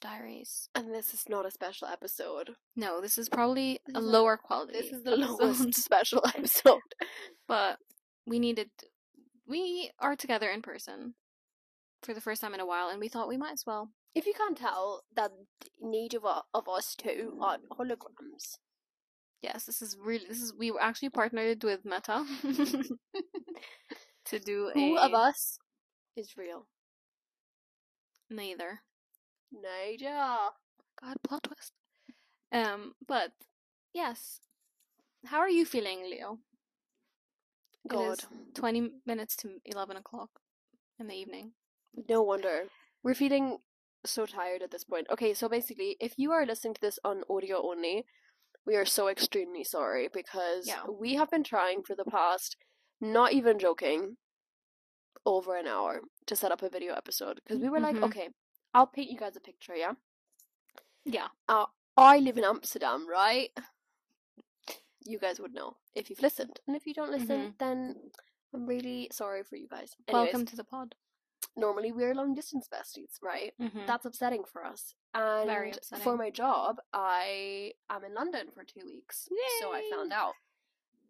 Diaries. 0.00 0.68
And 0.74 0.94
this 0.94 1.12
is 1.12 1.28
not 1.28 1.44
a 1.46 1.50
special 1.50 1.86
episode. 1.88 2.50
No, 2.74 3.00
this 3.00 3.18
is 3.18 3.28
probably 3.28 3.80
This 3.86 3.96
a 3.96 3.98
is 3.98 4.04
lower 4.04 4.36
quality. 4.36 4.72
This 4.72 4.92
is 4.92 5.02
the 5.02 5.16
lowest 5.16 5.74
special 5.74 6.22
episode. 6.34 6.80
but 7.46 7.78
we 8.26 8.38
needed. 8.38 8.70
We 9.46 9.90
are 9.98 10.16
together 10.16 10.48
in 10.48 10.62
person 10.62 11.14
for 12.02 12.14
the 12.14 12.20
first 12.20 12.40
time 12.40 12.54
in 12.54 12.60
a 12.60 12.66
while, 12.66 12.88
and 12.88 12.98
we 13.00 13.08
thought 13.08 13.28
we 13.28 13.36
might 13.36 13.52
as 13.52 13.64
well. 13.66 13.90
If 14.14 14.26
you 14.26 14.32
can't 14.32 14.56
tell, 14.56 15.02
that 15.16 15.32
neither 15.80 16.18
of 16.18 16.42
of 16.54 16.68
us 16.68 16.94
two 16.96 17.38
are 17.42 17.58
holograms. 17.78 18.56
Yes, 19.42 19.64
this 19.64 19.82
is 19.82 19.96
really. 20.02 20.24
This 20.28 20.40
is 20.40 20.54
we 20.54 20.70
were 20.70 20.82
actually 20.82 21.10
partnered 21.10 21.62
with 21.62 21.84
Meta 21.84 22.24
to 24.24 24.38
do 24.38 24.70
Who 24.74 24.96
a 24.96 25.00
of 25.00 25.14
us 25.14 25.58
is 26.16 26.36
real? 26.36 26.66
neither. 28.30 28.80
Neither. 29.52 30.16
God, 31.00 31.16
plot 31.22 31.42
twist. 31.44 31.72
Um, 32.52 32.94
but 33.06 33.32
yes, 33.92 34.40
how 35.26 35.38
are 35.38 35.48
you 35.48 35.64
feeling, 35.64 36.02
Leo? 36.10 36.38
God, 37.88 38.20
twenty 38.54 38.90
minutes 39.06 39.36
to 39.36 39.58
eleven 39.64 39.96
o'clock 39.96 40.30
in 40.98 41.06
the 41.08 41.14
evening. 41.14 41.52
no 42.08 42.22
wonder. 42.22 42.64
We're 43.02 43.14
feeling 43.14 43.58
so 44.04 44.26
tired 44.26 44.62
at 44.62 44.70
this 44.70 44.84
point. 44.84 45.06
Okay, 45.10 45.32
so 45.34 45.48
basically, 45.48 45.96
if 46.00 46.14
you 46.18 46.32
are 46.32 46.44
listening 46.46 46.74
to 46.74 46.80
this 46.80 46.98
on 47.04 47.22
audio 47.30 47.62
only, 47.66 48.04
we 48.66 48.76
are 48.76 48.84
so 48.84 49.08
extremely 49.08 49.64
sorry 49.64 50.08
because 50.12 50.66
Yeah. 50.66 50.84
we 50.86 51.14
have 51.14 51.30
been 51.30 51.42
trying 51.44 51.82
for 51.82 51.94
the 51.94 52.04
past, 52.04 52.56
not 53.00 53.32
even 53.32 53.58
joking, 53.58 54.18
over 55.24 55.56
an 55.56 55.66
hour 55.66 56.00
to 56.26 56.36
set 56.36 56.52
up 56.52 56.62
a 56.62 56.68
video 56.68 56.94
episode 56.94 57.40
because 57.42 57.58
we 57.60 57.68
were 57.70 57.80
like, 57.80 57.96
Mhm. 57.96 58.04
okay, 58.04 58.28
I'll 58.74 58.86
paint 58.86 59.10
you 59.10 59.18
guys 59.18 59.36
a 59.36 59.40
picture, 59.40 59.74
yeah. 59.74 59.92
Yeah. 61.04 61.28
Uh, 61.48 61.66
I 61.96 62.18
live 62.18 62.38
in 62.38 62.44
Amsterdam, 62.44 63.06
right? 63.08 63.50
You 65.04 65.18
guys 65.18 65.40
would 65.40 65.54
know 65.54 65.76
if 65.94 66.10
you've 66.10 66.22
listened, 66.22 66.60
and 66.66 66.76
if 66.76 66.86
you 66.86 66.94
don't 66.94 67.10
listen, 67.10 67.54
then 67.58 67.96
I'm 68.54 68.66
really 68.66 69.08
sorry 69.12 69.42
for 69.42 69.56
you 69.56 69.66
guys. 69.68 69.94
Anyways, 70.08 70.24
Welcome 70.24 70.46
to 70.46 70.56
the 70.56 70.64
pod. 70.64 70.94
normally 71.56 71.90
we're 71.90 72.14
long 72.14 72.34
distance 72.34 72.68
besties, 72.72 73.20
right? 73.22 73.52
Mm-hmm. 73.60 73.86
That's 73.86 74.06
upsetting 74.06 74.44
for 74.44 74.64
us. 74.64 74.94
And 75.14 75.78
for 76.02 76.16
my 76.16 76.30
job, 76.30 76.80
I 76.92 77.72
am 77.88 78.04
in 78.04 78.14
London 78.14 78.48
for 78.54 78.62
two 78.62 78.86
weeks, 78.86 79.28
so 79.60 79.72
I 79.72 79.82
found 79.90 80.12
out. 80.12 80.34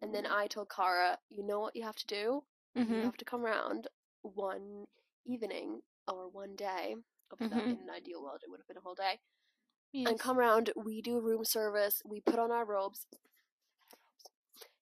And 0.01 0.15
then 0.15 0.25
I 0.25 0.47
told 0.47 0.69
Cara, 0.69 1.19
you 1.29 1.45
know 1.45 1.59
what 1.59 1.75
you 1.75 1.83
have 1.83 1.97
to 1.97 2.07
do? 2.07 2.43
You 2.75 2.85
mm-hmm. 2.85 3.01
have 3.03 3.17
to 3.17 3.25
come 3.25 3.45
around 3.45 3.87
one 4.23 4.87
evening 5.25 5.81
or 6.07 6.29
one 6.29 6.55
day. 6.55 6.95
Obviously, 7.31 7.57
Mhm. 7.61 7.65
in 7.65 7.79
an 7.83 7.89
ideal 7.89 8.21
world, 8.21 8.41
it 8.43 8.49
would 8.49 8.59
have 8.59 8.67
been 8.67 8.77
a 8.77 8.81
whole 8.81 8.95
day 8.95 9.19
and 9.93 10.19
come 10.19 10.37
around. 10.39 10.71
We 10.75 11.01
do 11.01 11.19
room 11.19 11.43
service. 11.45 12.01
We 12.05 12.21
put 12.21 12.39
on 12.39 12.51
our 12.51 12.65
robes. 12.65 13.07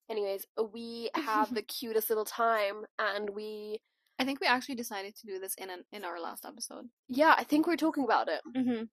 Anyways, 0.09 0.45
we 0.73 1.09
have 1.13 1.53
the 1.53 1.61
cutest 1.77 2.09
little 2.09 2.25
time, 2.25 2.85
and 2.97 3.29
we 3.29 3.81
I 4.17 4.25
think 4.25 4.41
we 4.41 4.47
actually 4.47 4.75
decided 4.75 5.15
to 5.15 5.25
do 5.27 5.39
this 5.39 5.55
in 5.55 5.69
an, 5.69 5.85
in 5.93 6.03
our 6.03 6.19
last 6.19 6.43
episode. 6.45 6.89
yeah, 7.07 7.35
I 7.37 7.45
think 7.45 7.65
we're 7.67 7.77
talking 7.77 8.03
about 8.03 8.27
it. 8.27 8.41
Mm-hmm. 8.55 8.83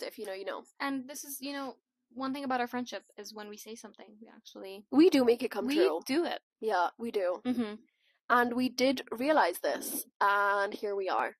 If 0.00 0.18
you 0.18 0.24
know, 0.24 0.32
you 0.32 0.46
know. 0.46 0.62
And 0.80 1.06
this 1.08 1.24
is, 1.24 1.38
you 1.42 1.52
know, 1.52 1.76
one 2.14 2.32
thing 2.32 2.44
about 2.44 2.60
our 2.62 2.66
friendship 2.68 3.02
is 3.18 3.34
when 3.34 3.50
we 3.50 3.58
say 3.58 3.74
something, 3.74 4.06
we 4.22 4.28
actually 4.34 4.86
We 4.90 5.10
do 5.10 5.24
make 5.26 5.42
it 5.42 5.50
come 5.50 5.66
we 5.66 5.74
true. 5.76 6.00
do 6.06 6.24
it. 6.24 6.40
Yeah, 6.60 6.88
we 6.98 7.10
do, 7.10 7.42
Mm-hmm. 7.44 7.74
and 8.30 8.52
we 8.54 8.68
did 8.70 9.02
realize 9.10 9.58
this, 9.58 10.06
and 10.22 10.72
here 10.72 10.94
we 10.96 11.08
are. 11.10 11.36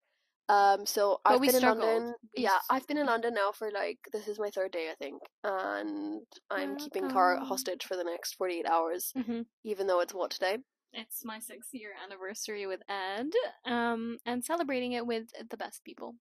Um, 0.48 0.86
so 0.86 1.20
But 1.24 1.34
I've 1.34 1.40
been 1.42 1.54
in. 1.56 1.62
London. 1.62 2.14
We 2.36 2.42
Yeah, 2.44 2.58
I've 2.70 2.86
been 2.86 2.96
in 2.98 3.06
London 3.06 3.34
now 3.34 3.52
for 3.52 3.70
like 3.70 3.98
this 4.12 4.28
is 4.28 4.38
my 4.38 4.50
third 4.50 4.72
day, 4.72 4.90
I 4.90 4.94
think, 4.94 5.20
and 5.44 6.22
I'm 6.50 6.76
keeping 6.76 7.08
Cara 7.10 7.44
hostage 7.44 7.84
for 7.84 7.96
the 7.96 8.04
next 8.04 8.34
forty 8.34 8.58
eight 8.60 8.66
hours, 8.66 9.12
Mm-hmm. 9.16 9.42
even 9.64 9.86
though 9.86 10.00
it's 10.00 10.14
what 10.14 10.30
today. 10.30 10.58
It's 10.94 11.22
my 11.24 11.38
six 11.38 11.68
year 11.72 11.90
anniversary 12.02 12.66
with 12.66 12.80
Ed, 12.88 13.30
um, 13.66 14.18
and 14.24 14.42
celebrating 14.44 14.92
it 14.92 15.06
with 15.06 15.26
the 15.50 15.56
best 15.56 15.84
people. 15.84 16.14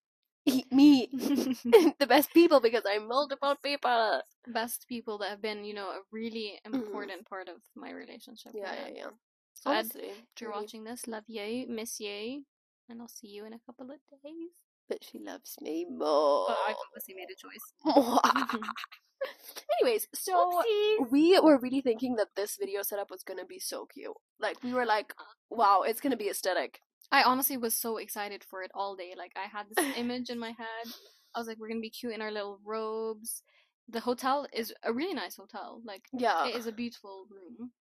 Me, 0.71 1.07
the 1.99 2.07
best 2.07 2.33
people 2.33 2.59
because 2.59 2.83
I'm 2.87 3.07
multiple 3.07 3.55
people. 3.63 4.21
best 4.47 4.85
people 4.87 5.17
that 5.19 5.29
have 5.29 5.41
been, 5.41 5.63
you 5.63 5.73
know, 5.73 5.89
a 5.89 5.99
really 6.11 6.59
Mhm. 6.65 6.75
important 6.75 7.27
part 7.27 7.49
of 7.49 7.57
my 7.75 7.91
relationship. 7.91 8.51
Yeah, 8.55 8.71
with 8.71 8.79
yeah, 8.95 9.03
yeah. 9.05 9.09
So 9.55 9.71
Ed, 9.71 9.85
if 9.87 9.93
you're 9.95 10.51
truly. 10.51 10.53
watching 10.61 10.83
this, 10.83 11.07
love 11.07 11.23
you, 11.27 11.65
miss 11.67 11.99
you, 11.99 12.43
and 12.89 13.01
I'll 13.01 13.07
see 13.07 13.27
you 13.27 13.45
in 13.45 13.53
a 13.53 13.59
couple 13.65 13.91
of 13.91 13.97
days. 14.23 14.51
but 14.89 15.03
she 15.03 15.19
loves 15.19 15.55
me 15.61 15.85
more. 15.89 16.45
But 16.47 16.57
I've 16.67 16.75
obviously 16.89 17.15
made 17.15 17.27
a 17.29 17.35
choice. 17.35 17.65
Anyways, 19.81 20.07
so 20.13 20.33
Oopsies. 20.63 21.11
we 21.11 21.39
were 21.39 21.57
really 21.57 21.81
thinking 21.81 22.15
that 22.15 22.29
this 22.35 22.55
video 22.59 22.81
setup 22.83 23.09
was 23.09 23.23
gonna 23.23 23.45
be 23.45 23.59
so 23.59 23.85
cute. 23.85 24.13
Like 24.39 24.61
we 24.63 24.73
were 24.73 24.85
like, 24.85 25.13
wow, 25.49 25.81
it's 25.85 25.99
gonna 26.01 26.17
be 26.17 26.29
aesthetic. 26.29 26.79
I 27.11 27.23
honestly 27.23 27.57
was 27.57 27.73
so 27.75 27.97
excited 27.97 28.43
for 28.43 28.61
it 28.63 28.71
all 28.73 28.95
day. 28.95 29.13
Like 29.17 29.31
I 29.35 29.47
had 29.47 29.65
this 29.69 29.85
image 29.97 30.29
in 30.29 30.39
my 30.39 30.49
head. 30.51 30.93
I 31.35 31.39
was 31.39 31.47
like, 31.47 31.57
we're 31.59 31.67
gonna 31.69 31.79
be 31.81 31.89
cute 31.89 32.13
in 32.13 32.21
our 32.21 32.31
little 32.31 32.59
robes. 32.63 33.43
The 33.89 33.99
hotel 34.01 34.47
is 34.53 34.73
a 34.83 34.93
really 34.93 35.13
nice 35.13 35.35
hotel. 35.35 35.81
Like 35.85 36.03
Yeah. 36.13 36.47
it 36.47 36.55
is 36.55 36.67
a 36.67 36.71
beautiful 36.71 37.25
room. 37.29 37.71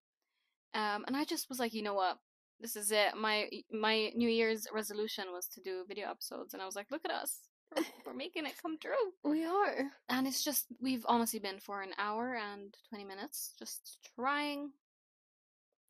Um, 0.73 1.05
and 1.07 1.15
I 1.15 1.23
just 1.23 1.49
was 1.49 1.59
like, 1.59 1.73
you 1.73 1.81
know 1.83 1.93
what? 1.95 2.17
This 2.59 2.75
is 2.75 2.91
it. 2.91 3.15
My 3.15 3.47
my 3.71 4.11
New 4.15 4.29
Year's 4.29 4.67
resolution 4.73 5.25
was 5.31 5.47
to 5.49 5.61
do 5.61 5.83
video 5.87 6.09
episodes, 6.09 6.53
and 6.53 6.61
I 6.61 6.65
was 6.65 6.75
like, 6.75 6.87
look 6.89 7.05
at 7.05 7.11
us, 7.11 7.39
we're, 7.75 7.83
we're 8.05 8.13
making 8.13 8.45
it 8.45 8.53
come 8.61 8.77
true. 8.79 8.91
we 9.23 9.45
are. 9.45 9.91
And 10.09 10.25
it's 10.27 10.43
just 10.43 10.65
we've 10.81 11.05
honestly 11.07 11.39
been 11.39 11.59
for 11.59 11.81
an 11.81 11.91
hour 11.99 12.35
and 12.35 12.73
twenty 12.89 13.05
minutes, 13.05 13.53
just 13.59 13.99
trying, 14.15 14.71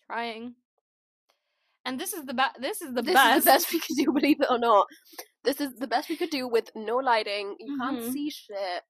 trying. 0.05 0.55
And 1.85 1.97
this 1.97 2.11
is 2.11 2.25
the 2.25 2.33
ba- 2.33 2.51
this 2.59 2.81
is 2.81 2.93
the 2.93 3.01
this 3.01 3.13
best. 3.13 3.37
is 3.37 3.43
the 3.45 3.51
best 3.51 3.71
we 3.73 3.79
could 3.79 3.95
do, 3.95 4.11
believe 4.11 4.41
it 4.41 4.47
or 4.49 4.59
not. 4.59 4.87
This 5.45 5.61
is 5.61 5.73
the 5.75 5.87
best 5.87 6.09
we 6.09 6.17
could 6.17 6.31
do 6.31 6.45
with 6.49 6.69
no 6.75 6.97
lighting. 6.97 7.55
You 7.59 7.77
Mhm. 7.77 7.79
can't 7.79 8.11
see 8.13 8.29
shit. 8.29 8.83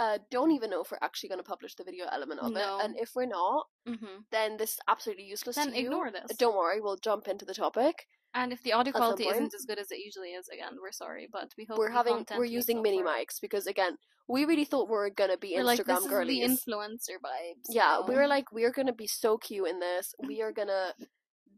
Uh, 0.00 0.16
don't 0.30 0.50
even 0.52 0.70
know 0.70 0.80
if 0.80 0.90
we're 0.90 0.98
actually 1.02 1.28
going 1.28 1.38
to 1.44 1.44
publish 1.44 1.74
the 1.74 1.84
video 1.84 2.06
element 2.10 2.40
of 2.40 2.52
No. 2.52 2.78
it. 2.78 2.84
And 2.84 2.96
if 2.98 3.10
we're 3.14 3.26
not, 3.26 3.66
hmm 3.86 4.20
then 4.32 4.56
this 4.56 4.70
is 4.70 4.78
absolutely 4.88 5.24
useless 5.24 5.56
Then 5.56 5.72
to 5.72 5.78
you. 5.78 5.84
ignore 5.86 6.10
this. 6.10 6.36
Don't 6.38 6.56
worry, 6.56 6.80
we'll 6.80 6.96
jump 6.96 7.28
into 7.28 7.44
the 7.44 7.52
topic. 7.54 8.06
And 8.32 8.52
if 8.52 8.62
the 8.62 8.72
audio 8.72 8.92
quality 8.92 9.26
isn't 9.28 9.52
as 9.54 9.64
good 9.66 9.78
as 9.78 9.90
it 9.90 9.98
usually 9.98 10.30
is, 10.30 10.48
again, 10.48 10.78
we're 10.80 10.92
sorry, 10.92 11.28
but 11.30 11.48
we 11.58 11.64
hope 11.68 11.76
we're 11.78 11.90
having 11.90 12.24
we're 12.38 12.44
using 12.60 12.80
mini 12.80 13.02
mics 13.02 13.40
because 13.42 13.66
again, 13.66 13.98
we 14.28 14.44
really 14.44 14.64
thought 14.64 14.88
we 14.88 14.94
were 14.96 15.10
gonna 15.10 15.36
be 15.36 15.52
We're 15.56 15.64
like, 15.64 15.80
Instagram 15.80 16.02
this 16.02 16.06
girlies. 16.06 16.50
is 16.50 16.64
the 16.64 16.72
influencer 16.72 17.16
vibes. 17.22 17.66
yeah, 17.68 18.00
we 18.06 18.14
were 18.14 18.28
like, 18.28 18.52
we're 18.52 18.70
gonna 18.72 18.94
be 18.94 19.08
so 19.08 19.36
cute 19.36 19.68
in 19.68 19.80
this. 19.80 20.14
We 20.26 20.40
are 20.42 20.52
gonna, 20.52 20.94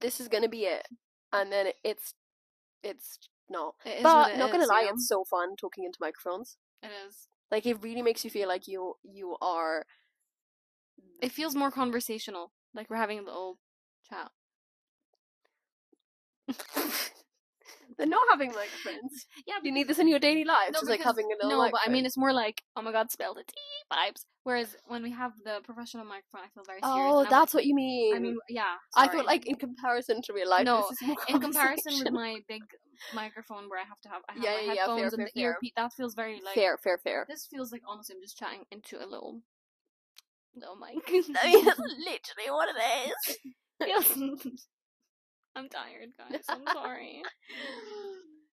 this 0.00 0.18
is 0.20 0.28
gonna 0.28 0.48
be 0.48 0.62
it. 0.64 0.88
And 1.32 1.52
then 1.52 1.66
it's 1.84 2.14
it's 2.82 3.18
not. 3.48 3.74
It 3.84 3.98
is 3.98 4.02
but 4.02 4.36
not 4.38 4.50
gonna 4.50 4.66
lie, 4.66 4.82
know? 4.84 4.90
it's 4.94 5.06
so 5.06 5.24
fun 5.24 5.54
talking 5.56 5.84
into 5.84 5.98
microphones. 6.00 6.56
It 6.82 6.90
is. 7.06 7.28
Like 7.52 7.66
it 7.66 7.82
really 7.82 8.02
makes 8.02 8.24
you 8.24 8.30
feel 8.30 8.48
like 8.48 8.66
you 8.68 8.96
you 9.04 9.36
are. 9.42 9.86
It 11.22 11.32
feels 11.32 11.54
more 11.54 11.70
conversational, 11.70 12.52
like 12.74 12.90
we're 12.90 12.96
having 12.96 13.18
a 13.18 13.22
little 13.22 13.58
chat. 14.08 14.32
They're 18.02 18.10
not 18.10 18.26
having 18.30 18.52
like 18.52 18.68
friends. 18.82 19.26
Yeah, 19.46 19.54
You 19.62 19.70
need 19.70 19.86
this 19.86 19.98
in 20.00 20.08
your 20.08 20.18
daily 20.18 20.42
life. 20.44 20.70
No, 20.72 20.80
just 20.80 20.90
like 20.90 21.02
having 21.02 21.26
a 21.26 21.46
little. 21.46 21.62
no, 21.62 21.70
but 21.70 21.80
I 21.86 21.88
mean, 21.88 22.04
it's 22.04 22.16
more 22.16 22.32
like, 22.32 22.62
oh 22.76 22.82
my 22.82 22.90
god, 22.90 23.10
spell 23.12 23.32
the 23.34 23.44
T 23.44 23.54
vibes. 23.92 24.24
Whereas 24.42 24.74
when 24.86 25.04
we 25.04 25.12
have 25.12 25.32
the 25.44 25.60
professional 25.62 26.04
microphone, 26.04 26.40
I 26.44 26.48
feel 26.52 26.64
very 26.66 26.80
serious. 26.80 27.12
Oh, 27.12 27.20
and 27.20 27.30
that's 27.30 27.54
like- 27.54 27.60
what 27.60 27.64
you 27.66 27.74
mean. 27.76 28.16
I 28.16 28.18
mean, 28.18 28.36
yeah. 28.48 28.74
I 28.96 29.06
sorry. 29.06 29.18
thought 29.18 29.26
like 29.26 29.46
in 29.46 29.54
comparison 29.54 30.20
to 30.22 30.32
real 30.32 30.50
life, 30.50 30.64
No, 30.64 30.78
this 30.90 31.00
is 31.00 31.06
more 31.06 31.16
in 31.28 31.40
comparison 31.40 31.92
with 32.02 32.12
my 32.12 32.38
big 32.48 32.62
microphone 33.14 33.68
where 33.68 33.78
I 33.78 33.84
have 33.84 34.00
to 34.02 34.08
have, 34.08 34.22
I 34.28 34.32
have 34.34 34.42
Yeah, 34.42 34.50
my 34.50 34.56
yeah, 34.56 34.60
yeah, 34.60 34.66
fair, 34.66 34.76
headphones 34.80 35.00
fair, 35.00 35.20
and 35.20 35.26
the 35.28 35.40
fair. 35.40 35.50
earpiece. 35.50 35.72
That 35.76 35.92
feels 35.92 36.14
very 36.14 36.40
like 36.44 36.54
fair, 36.54 36.76
fair, 36.82 36.98
fair. 36.98 37.24
This 37.28 37.46
feels 37.46 37.70
like 37.70 37.82
honestly, 37.88 38.16
I'm 38.16 38.22
just 38.22 38.36
chatting 38.36 38.64
into 38.72 38.96
a 38.98 39.06
little, 39.06 39.40
little 40.56 40.76
mic. 40.76 40.98
I 41.08 41.52
mean, 41.52 41.64
that's 41.64 41.78
literally 41.78 42.50
what 42.50 42.68
it 42.68 43.08
is. 43.28 43.36
Yes. 43.84 44.12
I'm 45.54 45.68
tired, 45.68 46.10
guys. 46.18 46.44
I'm 46.48 46.62
sorry. 46.72 47.22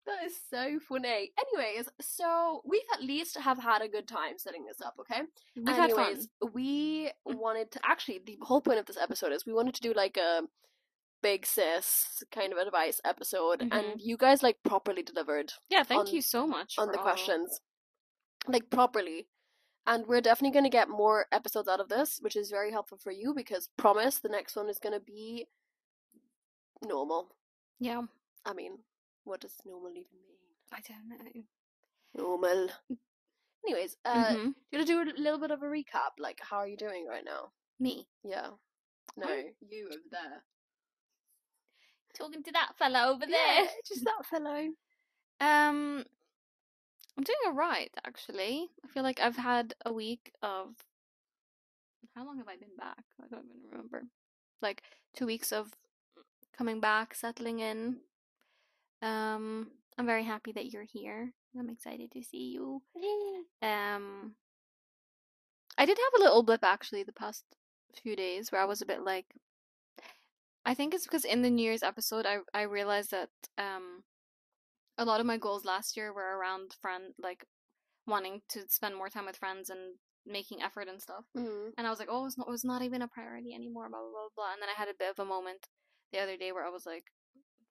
That 0.05 0.25
is 0.27 0.35
so 0.51 0.79
funny. 0.89 1.31
Anyways, 1.57 1.89
so 2.01 2.61
we've 2.67 2.81
at 2.93 3.03
least 3.03 3.39
have 3.39 3.59
had 3.59 3.83
a 3.83 3.89
good 3.89 4.09
time 4.09 4.35
setting 4.37 4.65
this 4.67 4.81
up, 4.85 4.95
okay? 5.01 5.23
We've 5.57 5.69
had 5.77 5.93
fun. 5.93 6.05
Anyways, 6.07 6.29
we 6.53 7.11
wanted 7.25 7.71
to 7.73 7.81
actually 7.85 8.21
the 8.27 8.37
whole 8.43 8.61
point 8.61 8.81
of 8.81 8.87
this 8.87 8.99
episode 9.01 9.33
is 9.33 9.47
we 9.47 9.53
wanted 9.53 9.75
to 9.77 9.81
do 9.81 9.93
like 9.95 10.17
a 10.17 10.43
big 11.23 11.47
sis 11.47 12.25
kind 12.35 12.53
of 12.53 12.59
advice 12.59 13.01
episode, 13.05 13.61
and 13.63 13.73
Mhm. 13.73 13.95
you 13.99 14.17
guys 14.17 14.43
like 14.43 14.57
properly 14.65 15.05
delivered 15.05 15.53
Yeah, 15.71 15.85
thank 15.85 16.01
on- 16.09 16.15
you 16.15 16.21
so 16.21 16.49
much 16.49 16.75
on 16.79 16.89
the 16.91 16.97
all- 16.99 17.05
questions, 17.05 17.61
like 18.49 18.71
properly. 18.71 19.29
And 19.87 20.07
we're 20.07 20.21
definitely 20.21 20.53
going 20.53 20.65
to 20.65 20.69
get 20.71 20.89
more 20.89 21.27
episodes 21.33 21.69
out 21.69 21.81
of 21.81 21.89
this, 21.89 22.19
which 22.21 22.37
is 22.37 22.51
very 22.51 22.71
helpful 22.73 22.99
for 22.99 23.11
you 23.13 23.35
because 23.35 23.69
promise 23.77 24.19
the 24.21 24.29
next 24.29 24.55
one 24.57 24.69
is 24.69 24.79
going 24.79 24.93
to 24.93 25.01
be 25.05 25.47
normal. 26.83 27.35
Yeah, 27.81 28.03
I 28.45 28.53
mean, 28.53 28.79
what 29.25 29.41
does 29.41 29.57
normal 29.65 29.91
even 29.91 30.19
mean? 30.27 30.39
I 30.73 30.81
don't 30.81 31.09
know. 31.09 31.43
Normal. 32.15 32.69
Anyways, 33.65 33.97
uh, 34.05 34.35
Mhm. 34.35 34.55
you 34.71 34.79
want 34.79 34.87
to 34.87 34.93
do 34.93 35.01
a 35.01 35.21
little 35.21 35.39
bit 35.39 35.51
of 35.51 35.63
a 35.63 35.67
recap? 35.67 36.19
Like, 36.19 36.41
how 36.41 36.59
are 36.59 36.67
you 36.67 36.77
doing 36.77 37.07
right 37.07 37.25
now? 37.25 37.53
Me 37.79 38.07
Yeah. 38.23 38.51
No, 39.17 39.29
you 39.61 39.87
over 39.89 40.09
there. 40.11 40.45
talking 42.15 42.43
to 42.43 42.53
that 42.53 42.77
fella 42.77 43.09
over 43.09 43.25
Yeah, 43.27 43.65
there. 43.65 43.71
just 43.87 44.05
that 44.05 44.27
fellow. 44.27 44.75
Um, 45.41 46.07
I'm 47.17 47.25
doing 47.25 47.39
alright 47.47 47.93
actually. 48.05 48.71
I 48.85 48.89
feel 48.89 49.03
like 49.03 49.21
I've 49.21 49.37
had 49.37 49.75
a 49.85 49.93
week 49.93 50.33
of. 50.43 50.77
How 52.15 52.25
long 52.25 52.39
have 52.39 52.49
I 52.49 52.57
been 52.57 52.77
back? 52.77 53.05
I 53.23 53.29
don't 53.29 53.47
even 53.49 53.71
remember. 53.71 54.05
Like 54.61 54.83
two 55.15 55.27
weeks 55.27 55.53
of 55.53 55.73
coming 56.63 56.79
back, 56.79 57.13
settling 57.13 57.59
in. 57.59 57.97
Um, 59.03 59.73
I'm 59.99 60.07
very 60.07 60.23
happy 60.23 60.53
that 60.53 60.67
you're 60.67 60.85
here. 60.85 61.33
I'm 61.59 61.69
excited 61.69 62.13
to 62.13 62.23
see 62.23 62.53
you. 62.55 62.83
Um, 63.61 64.37
I 65.77 65.85
did 65.85 65.99
have 65.99 66.21
a 66.21 66.23
little 66.23 66.45
blip 66.45 66.63
actually 66.63 67.03
the 67.03 67.13
past 67.13 67.43
few 68.01 68.15
days 68.15 68.53
where 68.53 68.61
I 68.61 68.65
was 68.65 68.81
a 68.81 68.87
bit 68.87 69.03
like. 69.03 69.27
I 70.65 70.75
think 70.75 70.95
it's 70.95 71.03
because 71.03 71.25
in 71.25 71.43
the 71.43 71.51
New 71.51 71.65
Year's 71.65 71.83
episode, 71.83 72.27
I 72.27 72.39
I 72.55 72.63
realized 72.63 73.11
that 73.11 73.31
um, 73.59 74.05
a 74.97 75.05
lot 75.05 75.19
of 75.19 75.27
my 75.27 75.39
goals 75.39 75.65
last 75.65 75.97
year 75.97 76.13
were 76.13 76.39
around 76.39 76.77
friend 76.81 77.13
like 77.21 77.45
wanting 78.07 78.43
to 78.51 78.61
spend 78.69 78.95
more 78.95 79.09
time 79.09 79.27
with 79.27 79.37
friends 79.37 79.69
and 79.69 79.97
making 80.25 80.63
effort 80.63 80.87
and 80.87 81.03
stuff. 81.03 81.25
Mm. 81.37 81.73
And 81.77 81.89
I 81.89 81.91
was 81.91 81.99
like, 81.99 82.09
oh, 82.09 82.27
it's 82.27 82.39
not, 82.39 82.47
it's 82.51 82.65
not 82.65 82.83
even 82.83 83.03
a 83.03 83.09
priority 83.09 83.53
anymore. 83.53 83.89
Blah 83.89 83.99
blah 83.99 84.11
blah 84.11 84.35
blah. 84.37 84.53
And 84.53 84.63
then 84.63 84.69
I 84.69 84.79
had 84.79 84.89
a 84.89 84.97
bit 84.97 85.11
of 85.11 85.19
a 85.19 85.29
moment 85.29 85.67
the 86.13 86.19
other 86.21 86.37
day 86.37 86.53
where 86.53 86.65
I 86.65 86.71
was 86.71 86.87
like, 86.87 87.05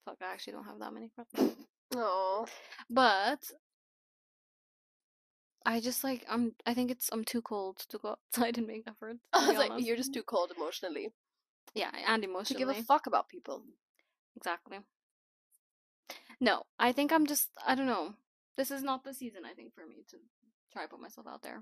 fuck, 0.06 0.18
I 0.22 0.34
actually 0.34 0.54
don't 0.54 0.66
have 0.66 0.80
that 0.80 0.94
many 0.94 1.10
friends. 1.10 1.56
Oh. 1.96 2.46
but 2.90 3.52
I 5.66 5.80
just 5.80 6.04
like 6.04 6.26
I'm. 6.30 6.54
I 6.66 6.74
think 6.74 6.90
it's 6.90 7.10
I'm 7.12 7.24
too 7.24 7.42
cold 7.42 7.78
to 7.90 7.98
go 7.98 8.16
outside 8.16 8.58
and 8.58 8.68
make 8.68 8.84
effort. 8.88 9.18
to 9.34 9.40
I 9.40 9.48
was 9.48 9.58
like, 9.58 9.86
you're 9.86 9.98
just 9.98 10.14
too 10.14 10.24
cold 10.24 10.52
emotionally 10.56 11.10
yeah, 11.74 11.92
and 12.08 12.24
emotionally. 12.24 12.66
to 12.66 12.74
give 12.74 12.84
a 12.84 12.84
fuck 12.84 13.08
about 13.08 13.30
people. 13.30 13.64
Exactly. 14.36 14.80
No, 16.40 16.64
I 16.80 16.92
think 16.92 17.12
I'm 17.14 17.26
just 17.28 17.50
I 17.66 17.76
don't 17.76 17.86
know. 17.86 18.14
This 18.58 18.72
is 18.72 18.84
not 18.84 19.04
the 19.04 19.14
season 19.14 19.42
I 19.46 19.54
think 19.54 19.74
for 19.74 19.86
me 19.86 20.04
to 20.10 20.18
try 20.74 20.86
put 20.88 21.00
myself 21.00 21.28
out 21.28 21.44
there. 21.44 21.62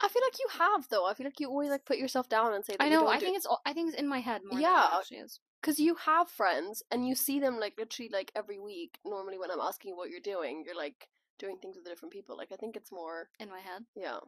I 0.00 0.08
feel 0.08 0.22
like 0.22 0.38
you 0.38 0.46
have 0.58 0.88
though. 0.90 1.06
I 1.06 1.14
feel 1.14 1.26
like 1.26 1.40
you 1.40 1.48
always 1.48 1.70
like 1.70 1.86
put 1.86 1.96
yourself 1.96 2.28
down 2.28 2.52
and 2.52 2.64
say 2.64 2.74
that 2.78 2.84
I 2.84 2.88
know. 2.90 3.06
I 3.06 3.18
do- 3.18 3.24
think 3.26 3.36
it's 3.38 3.46
I 3.64 3.72
think 3.72 3.88
it's 3.88 3.98
in 3.98 4.06
my 4.08 4.20
head 4.20 4.42
more. 4.44 4.60
Yeah. 4.60 4.68
than 4.68 4.92
it 4.92 5.00
actually 5.00 5.18
is. 5.18 5.40
Because 5.66 5.80
you 5.80 5.96
have 5.96 6.28
friends 6.28 6.84
and 6.92 7.04
you 7.08 7.16
see 7.16 7.40
them 7.40 7.58
like 7.58 7.74
literally 7.76 8.08
like 8.12 8.30
every 8.36 8.60
week. 8.60 9.00
Normally, 9.04 9.36
when 9.36 9.50
I'm 9.50 9.58
asking 9.58 9.90
you 9.90 9.96
what 9.96 10.10
you're 10.10 10.20
doing, 10.20 10.62
you're 10.64 10.76
like 10.76 11.08
doing 11.40 11.56
things 11.56 11.74
with 11.74 11.84
different 11.84 12.12
people. 12.12 12.36
Like 12.36 12.52
I 12.52 12.56
think 12.56 12.76
it's 12.76 12.92
more, 12.92 13.30
in 13.40 13.50
my 13.50 13.58
head. 13.58 13.82
yeah, 13.96 14.18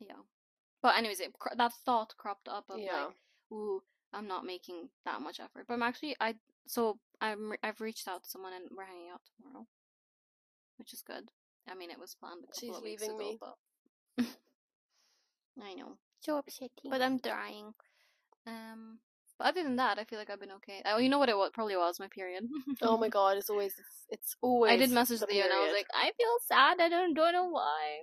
Yeah. 0.00 0.22
But 0.80 0.96
anyways, 0.96 1.20
it, 1.20 1.34
that 1.54 1.72
thought 1.84 2.16
cropped 2.16 2.48
up 2.48 2.64
of 2.70 2.78
yeah. 2.78 3.04
like, 3.04 3.14
ooh, 3.52 3.82
I'm 4.14 4.26
not 4.26 4.46
making 4.46 4.88
that 5.04 5.20
much 5.20 5.38
effort. 5.38 5.66
But 5.68 5.74
I'm 5.74 5.82
actually 5.82 6.16
I 6.18 6.36
so 6.66 6.98
I'm 7.20 7.52
I've 7.62 7.82
reached 7.82 8.08
out 8.08 8.24
to 8.24 8.30
someone 8.30 8.54
and 8.54 8.64
we're 8.74 8.86
hanging 8.86 9.10
out 9.12 9.20
tomorrow, 9.36 9.66
which 10.78 10.94
is 10.94 11.02
good. 11.02 11.30
I 11.70 11.74
mean, 11.74 11.90
it 11.90 12.00
was 12.00 12.14
planned 12.14 12.44
a 12.44 12.58
She's 12.58 12.78
leaving 12.82 13.10
ago, 13.10 13.18
me. 13.18 13.38
but 13.38 14.24
I 15.62 15.74
know. 15.74 15.98
So 16.20 16.38
upsetting. 16.38 16.90
But 16.90 17.02
I'm 17.02 17.18
trying. 17.18 17.74
Um, 18.46 19.00
but 19.38 19.48
other 19.48 19.62
than 19.62 19.76
that, 19.76 19.98
I 19.98 20.04
feel 20.04 20.18
like 20.18 20.30
I've 20.30 20.40
been 20.40 20.52
okay. 20.52 20.82
Oh, 20.84 20.98
you 20.98 21.08
know 21.08 21.18
what 21.18 21.28
it 21.28 21.36
wa- 21.36 21.50
probably 21.52 21.76
was 21.76 21.98
my 22.00 22.08
period. 22.08 22.44
oh 22.82 22.96
my 22.96 23.08
god, 23.18 23.36
it's 23.36 23.50
always 23.50 23.74
it's 24.08 24.36
always. 24.40 24.72
I 24.72 24.76
did 24.76 24.90
message 24.90 25.20
the 25.20 25.26
you 25.34 25.42
and 25.42 25.52
I 25.52 25.60
was 25.64 25.72
like, 25.72 25.86
I 25.94 26.12
feel 26.16 26.36
sad. 26.46 26.80
I 26.80 26.88
don't 26.88 27.14
don't 27.14 27.32
know 27.32 27.48
why. 27.48 28.00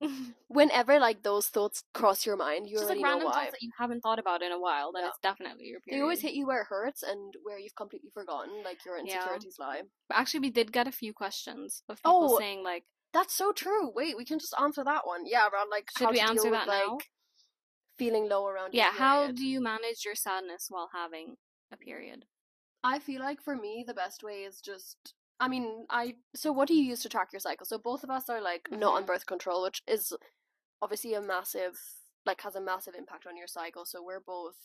whenever 0.48 0.98
like 1.00 1.22
those 1.22 1.48
thoughts 1.48 1.84
cross 1.94 2.26
your 2.26 2.36
mind, 2.36 2.68
you 2.68 2.76
Just 2.78 2.88
like 2.90 3.02
random 3.02 3.30
thoughts 3.30 3.50
that 3.52 3.62
you 3.62 3.70
haven't 3.78 4.00
thought 4.00 4.18
about 4.18 4.42
in 4.42 4.52
a 4.52 4.58
while. 4.60 4.92
Then 4.92 5.02
Yeah. 5.02 5.08
it's 5.08 5.18
definitely 5.22 5.64
your 5.64 5.80
period. 5.80 5.98
They 5.98 6.02
always 6.02 6.20
hit 6.20 6.34
you 6.34 6.46
where 6.46 6.62
it 6.62 6.66
hurts 6.68 7.02
and 7.02 7.34
where 7.42 7.58
you've 7.58 7.74
completely 7.74 8.10
forgotten, 8.12 8.62
like 8.64 8.84
your 8.84 8.96
Yeah. 8.98 9.02
insecurities 9.14 9.56
lie. 9.58 9.82
But 10.08 10.18
actually, 10.18 10.40
we 10.40 10.50
did 10.50 10.72
get 10.72 10.86
a 10.88 10.92
few 10.92 11.12
questions 11.12 11.82
of 11.88 11.96
people 11.98 12.34
Oh, 12.34 12.38
saying 12.38 12.62
like, 12.62 12.84
That's 13.12 13.34
so 13.34 13.52
true. 13.52 13.90
Wait, 13.90 14.16
we 14.16 14.24
can 14.24 14.38
just 14.38 14.54
answer 14.60 14.84
that 14.84 15.06
one. 15.06 15.26
Yeah, 15.26 15.46
around 15.48 15.70
like 15.70 15.90
Should 15.96 16.06
how 16.06 16.12
we 16.12 16.20
answer 16.20 16.50
that 16.50 16.66
with, 16.66 16.74
now? 16.74 16.92
like 16.96 17.10
feeling 17.98 18.28
low 18.28 18.46
around. 18.46 18.74
your 18.74 18.84
yeah, 18.84 18.92
how 18.92 19.30
do 19.32 19.46
you 19.46 19.60
manage 19.60 20.04
your 20.04 20.14
sadness 20.14 20.66
while 20.68 20.90
having 20.94 21.36
a 21.72 21.76
period? 21.76 22.24
I 22.84 22.98
feel 22.98 23.20
like 23.20 23.40
for 23.42 23.56
me 23.56 23.84
the 23.86 23.94
best 23.94 24.22
way 24.24 24.42
is 24.42 24.60
just 24.60 25.14
I 25.40 25.48
mean, 25.48 25.86
I 25.90 26.14
so 26.34 26.52
what 26.52 26.68
do 26.68 26.74
you 26.74 26.84
use 26.84 27.02
to 27.02 27.08
track 27.08 27.28
your 27.32 27.40
cycle? 27.40 27.66
So 27.66 27.78
both 27.78 28.04
of 28.04 28.10
us 28.10 28.28
are 28.28 28.40
like 28.40 28.68
not 28.70 28.94
on 28.94 29.02
Mhm. 29.02 29.06
birth 29.06 29.26
control, 29.26 29.62
which 29.62 29.82
is 29.86 30.12
obviously 30.80 31.14
a 31.14 31.20
massive 31.20 31.80
like 32.24 32.40
has 32.42 32.54
a 32.54 32.60
massive 32.60 32.94
impact 32.94 33.26
on 33.26 33.36
your 33.36 33.48
cycle. 33.48 33.84
So 33.84 34.02
we're 34.02 34.20
both 34.20 34.56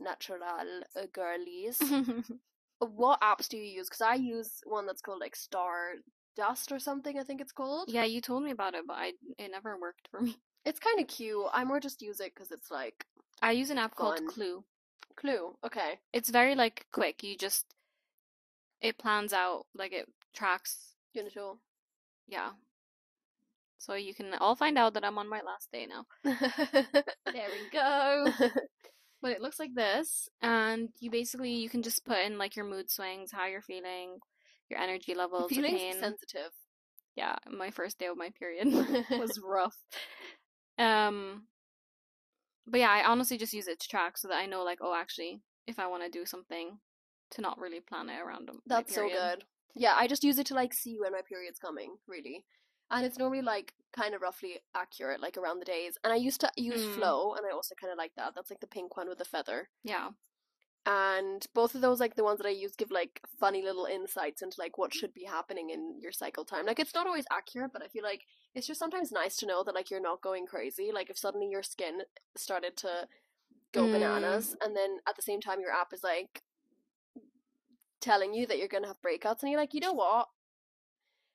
natural 0.00 0.40
uh, 0.42 1.06
girlies. 1.12 1.78
what 2.80 3.20
apps 3.20 3.48
do 3.48 3.56
you 3.56 3.64
use? 3.78 3.88
Because 3.88 4.00
I 4.02 4.14
use 4.14 4.60
one 4.64 4.86
that's 4.86 5.00
called 5.02 5.20
like 5.20 5.36
Star 5.36 5.92
Dust 6.36 6.72
or 6.72 6.78
something. 6.78 7.18
I 7.18 7.22
think 7.24 7.40
it's 7.40 7.52
called. 7.52 7.88
yeah, 7.90 8.04
you 8.04 8.20
told 8.20 8.42
me 8.42 8.50
about 8.50 8.74
it, 8.74 8.84
but 8.86 8.94
I 8.94 9.12
it 9.38 9.50
never 9.50 9.78
worked 9.78 10.08
for 10.10 10.20
me. 10.20 10.36
It's 10.66 10.78
kind 10.80 11.00
of 11.00 11.06
cute. 11.08 11.46
I 11.54 11.64
more 11.64 11.80
just 11.80 12.02
use 12.02 12.20
it 12.20 12.34
because 12.34 12.50
it's 12.50 12.70
like 12.70 13.06
I 13.40 13.52
use 13.52 13.70
an 13.70 13.78
app 13.78 13.94
called 13.94 14.18
Fun. 14.18 14.28
Clue. 14.28 14.64
Clue. 15.16 15.56
Okay. 15.64 15.98
It's 16.12 16.28
very 16.28 16.54
like 16.54 16.86
quick. 16.92 17.22
You 17.22 17.36
just 17.38 17.64
it 18.82 18.98
plans 18.98 19.32
out 19.32 19.64
like 19.74 19.92
it 19.92 20.06
tracks. 20.34 20.92
Unital. 21.16 21.56
Yeah. 22.28 22.50
So 23.78 23.94
you 23.94 24.12
can 24.14 24.34
all 24.34 24.56
find 24.56 24.76
out 24.76 24.94
that 24.94 25.04
I'm 25.04 25.16
on 25.18 25.28
my 25.28 25.40
last 25.40 25.70
day 25.72 25.86
now. 25.86 26.04
There 26.24 27.48
we 27.48 27.70
go. 27.72 28.26
but 29.22 29.30
it 29.32 29.40
looks 29.40 29.58
like 29.58 29.74
this 29.74 30.28
and 30.42 30.90
you 31.00 31.10
basically 31.10 31.50
you 31.54 31.68
can 31.68 31.82
just 31.82 32.04
put 32.04 32.18
in 32.18 32.38
like 32.38 32.54
your 32.54 32.64
mood 32.64 32.90
swings 32.90 33.32
how 33.32 33.46
you're 33.46 33.62
feeling 33.62 34.18
your 34.68 34.78
energy 34.78 35.14
levels 35.14 35.48
Feeling 35.50 35.94
sensitive. 35.98 36.52
yeah 37.16 37.34
my 37.50 37.70
first 37.70 37.98
day 37.98 38.06
of 38.06 38.16
my 38.16 38.30
period 38.38 38.66
was 39.18 39.40
rough 39.42 39.76
um 40.78 41.42
but 42.66 42.80
yeah 42.80 42.90
i 42.90 43.04
honestly 43.04 43.38
just 43.38 43.52
use 43.54 43.68
it 43.68 43.80
to 43.80 43.88
track 43.88 44.18
so 44.18 44.28
that 44.28 44.36
i 44.36 44.46
know 44.46 44.62
like 44.62 44.78
oh 44.82 44.94
actually 44.94 45.40
if 45.66 45.78
i 45.78 45.86
want 45.86 46.02
to 46.02 46.08
do 46.10 46.24
something 46.26 46.78
to 47.30 47.40
not 47.40 47.58
really 47.58 47.80
plan 47.80 48.08
it 48.08 48.20
around 48.20 48.48
them. 48.48 48.60
That's 48.66 48.94
so 48.94 49.08
good. 49.08 49.44
Yeah, 49.74 49.94
I 49.98 50.06
just 50.06 50.24
use 50.24 50.38
it 50.38 50.46
to 50.46 50.54
like 50.54 50.72
see 50.72 50.98
when 51.00 51.12
my 51.12 51.22
period's 51.28 51.58
coming, 51.58 51.96
really. 52.06 52.44
And 52.90 53.04
it's 53.04 53.18
normally 53.18 53.42
like 53.42 53.74
kind 53.92 54.14
of 54.14 54.22
roughly 54.22 54.60
accurate, 54.76 55.20
like 55.20 55.36
around 55.36 55.58
the 55.58 55.64
days. 55.64 55.98
And 56.04 56.12
I 56.12 56.16
used 56.16 56.40
to 56.42 56.50
use 56.56 56.82
Mm. 56.82 56.94
Flo, 56.94 57.34
and 57.34 57.44
I 57.44 57.52
also 57.52 57.74
kind 57.74 57.90
of 57.92 57.98
like 57.98 58.12
that. 58.16 58.34
That's 58.34 58.48
like 58.48 58.60
the 58.60 58.68
pink 58.68 58.96
one 58.96 59.08
with 59.08 59.18
the 59.18 59.24
feather. 59.24 59.68
yeah 59.82 60.10
and 60.88 61.46
both 61.52 61.74
of 61.74 61.80
those 61.80 61.98
like 61.98 62.14
the 62.14 62.22
ones 62.24 62.38
that 62.38 62.46
i 62.46 62.50
use 62.50 62.76
give 62.76 62.90
like 62.92 63.20
funny 63.40 63.60
little 63.62 63.86
insights 63.86 64.40
into 64.40 64.60
like 64.60 64.78
what 64.78 64.94
should 64.94 65.12
be 65.12 65.24
happening 65.24 65.70
in 65.70 66.00
your 66.00 66.12
cycle 66.12 66.44
time 66.44 66.64
like 66.64 66.78
it's 66.78 66.94
not 66.94 67.06
always 67.08 67.26
accurate 67.30 67.72
but 67.72 67.82
i 67.82 67.88
feel 67.88 68.04
like 68.04 68.22
it's 68.54 68.66
just 68.68 68.78
sometimes 68.78 69.10
nice 69.10 69.36
to 69.36 69.46
know 69.46 69.64
that 69.64 69.74
like 69.74 69.90
you're 69.90 70.00
not 70.00 70.20
going 70.22 70.46
crazy 70.46 70.90
like 70.94 71.10
if 71.10 71.18
suddenly 71.18 71.48
your 71.48 71.62
skin 71.62 72.00
started 72.36 72.76
to 72.76 73.08
go 73.72 73.82
Mm. 73.86 73.92
bananas 73.92 74.56
and 74.62 74.76
then 74.76 74.98
at 75.08 75.16
the 75.16 75.22
same 75.22 75.40
time 75.40 75.60
your 75.60 75.72
app 75.72 75.92
is 75.92 76.02
like 76.04 76.42
telling 78.00 78.32
you 78.32 78.46
that 78.46 78.58
you're 78.58 78.68
gonna 78.68 78.86
have 78.86 79.02
breakouts 79.02 79.42
and 79.42 79.50
you're 79.50 79.60
like 79.60 79.74
you 79.74 79.80
know 79.80 79.92
what 79.92 80.28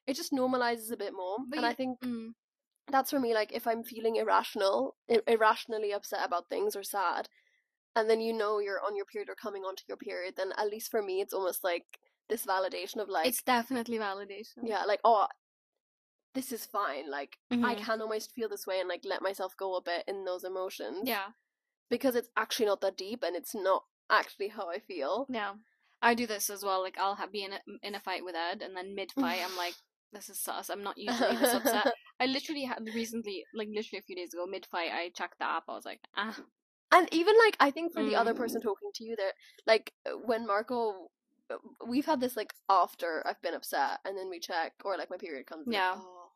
it 0.07 0.15
just 0.15 0.31
normalizes 0.31 0.91
a 0.91 0.97
bit 0.97 1.13
more 1.13 1.37
But 1.49 1.57
and 1.57 1.65
you- 1.65 1.71
i 1.71 1.73
think 1.73 1.99
Mm. 2.01 2.33
that's 2.87 3.09
for 3.11 3.19
me 3.19 3.33
like 3.33 3.51
if 3.51 3.67
i'm 3.67 3.83
feeling 3.83 4.15
irrational 4.15 4.95
ir- 5.07 5.23
irrationally 5.27 5.91
upset 5.91 6.25
about 6.25 6.47
things 6.49 6.75
or 6.75 6.83
sad 6.83 7.27
and 7.95 8.09
then 8.09 8.21
you 8.21 8.33
know 8.33 8.59
you're 8.59 8.81
on 8.85 8.95
your 8.95 9.05
period 9.05 9.29
or 9.29 9.35
coming 9.35 9.63
onto 9.63 9.83
your 9.87 9.97
period 9.97 10.35
then 10.37 10.51
at 10.57 10.69
least 10.69 10.89
for 10.91 11.01
me 11.01 11.21
it's 11.21 11.33
almost 11.33 11.63
like 11.63 11.85
this 12.29 12.45
validation 12.45 12.97
of 12.97 13.09
like 13.09 13.27
it's 13.27 13.43
definitely 13.43 13.97
validation. 13.97 14.63
yeah 14.63 14.83
like 14.85 14.99
oh 15.03 15.27
this 16.33 16.51
is 16.53 16.65
fine 16.65 17.09
like 17.11 17.37
i 17.51 17.55
Mhm. 17.75 17.77
can 17.85 18.01
almost 18.01 18.31
feel 18.33 18.47
this 18.47 18.65
way 18.65 18.79
and 18.79 18.87
like 18.87 19.01
let 19.03 19.21
myself 19.21 19.55
go 19.57 19.75
a 19.75 19.81
bit 19.81 20.03
in 20.07 20.23
those 20.23 20.43
emotions 20.45 21.01
Yeah. 21.03 21.31
because 21.89 22.15
it's 22.15 22.29
actually 22.37 22.67
not 22.67 22.79
that 22.81 22.95
deep 22.97 23.21
and 23.23 23.35
it's 23.35 23.53
not 23.53 23.83
actually 24.09 24.47
how 24.49 24.69
i 24.69 24.79
feel 24.79 25.25
Yeah. 25.29 25.55
I 26.03 26.15
do 26.15 26.25
this 26.25 26.49
as 26.49 26.63
well. 26.63 26.81
Like 26.81 26.97
I'll 26.97 27.13
have, 27.13 27.31
be 27.31 27.43
in 27.43 27.53
a, 27.53 27.59
in 27.83 27.93
a 27.93 27.99
fight 27.99 28.25
with 28.25 28.33
Ed, 28.35 28.63
and 28.63 28.75
then 28.75 28.95
mid 28.99 29.11
fight, 29.11 29.39
I'm 29.45 29.55
like, 29.55 29.75
"This 30.11 30.29
is 30.29 30.39
sus. 30.39 30.71
I'm 30.71 30.81
not 30.81 30.97
usually 30.97 31.35
this 31.37 31.53
upset." 31.53 31.93
I 32.19 32.25
literally 32.25 32.63
had 32.63 32.79
recently, 32.95 33.43
like 33.53 33.67
literally 33.67 33.99
a 33.99 34.07
few 34.07 34.15
days 34.15 34.33
ago, 34.33 34.47
mid 34.47 34.65
fight, 34.65 34.89
I 34.91 35.11
checked 35.15 35.37
the 35.37 35.45
app. 35.45 35.65
I 35.69 35.75
was 35.75 35.85
like, 35.85 35.99
"Ah, 36.17 36.35
And 36.91 37.07
even 37.13 37.35
like 37.37 37.55
I 37.59 37.71
think 37.71 37.93
for 37.93 38.03
the 38.03 38.15
other 38.15 38.33
Mm. 38.33 38.37
person 38.37 38.61
talking 38.61 38.91
to 38.95 39.03
you 39.03 39.15
there, 39.15 39.33
like 39.65 39.93
uh, 40.05 40.11
when 40.25 40.45
Marco, 40.45 41.09
uh, 41.49 41.57
we've 41.87 42.05
had 42.05 42.19
this 42.19 42.35
like 42.35 42.53
after 42.69 43.25
I've 43.25 43.41
been 43.41 43.53
upset 43.53 43.99
and 44.05 44.17
then 44.17 44.29
we 44.29 44.39
check 44.39 44.73
or 44.83 44.97
like 44.97 45.09
my 45.09 45.17
period 45.17 45.45
comes. 45.47 45.67
like, 45.67 45.75
Yeah. 45.75 45.95
oh, 45.97 46.31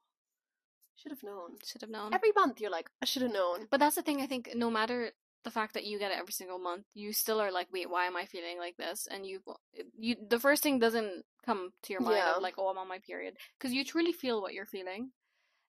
should 0.95 1.11
have 1.11 1.23
known. 1.23 1.57
should 1.63 1.81
have 1.81 1.89
known." 1.89 2.13
Every 2.13 2.31
month 2.35 2.61
you're 2.61 2.71
like, 2.71 2.89
I 3.01 3.05
should 3.05 3.21
have 3.23 3.31
known. 3.33 3.67
But 3.69 3.79
that's 3.79 3.95
the 3.95 4.01
thing. 4.01 4.21
I 4.21 4.27
think 4.27 4.51
no 4.55 4.69
matter 4.71 5.11
the 5.43 5.51
fact 5.51 5.73
that 5.75 5.85
you 5.85 5.99
get 5.99 6.11
it 6.11 6.17
every 6.17 6.33
single 6.33 6.57
month, 6.57 6.85
you 6.93 7.11
still 7.13 7.39
are 7.41 7.51
like, 7.51 7.67
"Wait, 7.71 7.89
why 7.89 8.05
am 8.05 8.15
I 8.15 8.25
feeling 8.25 8.57
like 8.57 8.77
this?" 8.77 9.07
And 9.11 9.25
you, 9.27 9.41
you, 9.97 10.15
the 10.29 10.39
first 10.39 10.63
thing 10.63 10.79
doesn't 10.79 11.25
come 11.45 11.73
to 11.83 11.93
your 11.93 12.01
mind 12.01 12.17
Yeah. 12.17 12.35
of 12.35 12.41
like, 12.41 12.55
"Oh, 12.57 12.69
I'm 12.69 12.77
on 12.77 12.87
my 12.87 12.99
period," 12.99 13.37
because 13.57 13.73
you 13.73 13.83
truly 13.83 14.13
feel 14.13 14.41
what 14.41 14.53
you're 14.53 14.65
feeling. 14.65 15.11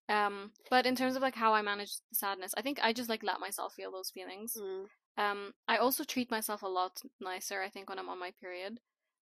Um, 0.08 0.52
but 0.70 0.86
in 0.86 0.94
terms 0.94 1.16
of 1.16 1.22
like 1.22 1.34
how 1.34 1.52
I 1.52 1.62
manage 1.62 1.96
the 2.10 2.14
sadness, 2.14 2.54
I 2.56 2.62
think 2.62 2.78
I 2.82 2.92
just 2.92 3.08
like 3.08 3.22
let 3.24 3.40
myself 3.40 3.74
feel 3.74 3.90
those 3.90 4.10
feelings. 4.10 4.56
Mm. 4.56 4.84
Um, 5.18 5.52
I 5.66 5.78
also 5.78 6.04
treat 6.04 6.30
myself 6.30 6.62
a 6.62 6.68
lot 6.68 7.00
nicer. 7.20 7.60
I 7.62 7.70
think 7.70 7.88
when 7.88 7.98
I'm 7.98 8.08
on 8.08 8.20
my 8.20 8.30
period, 8.40 8.78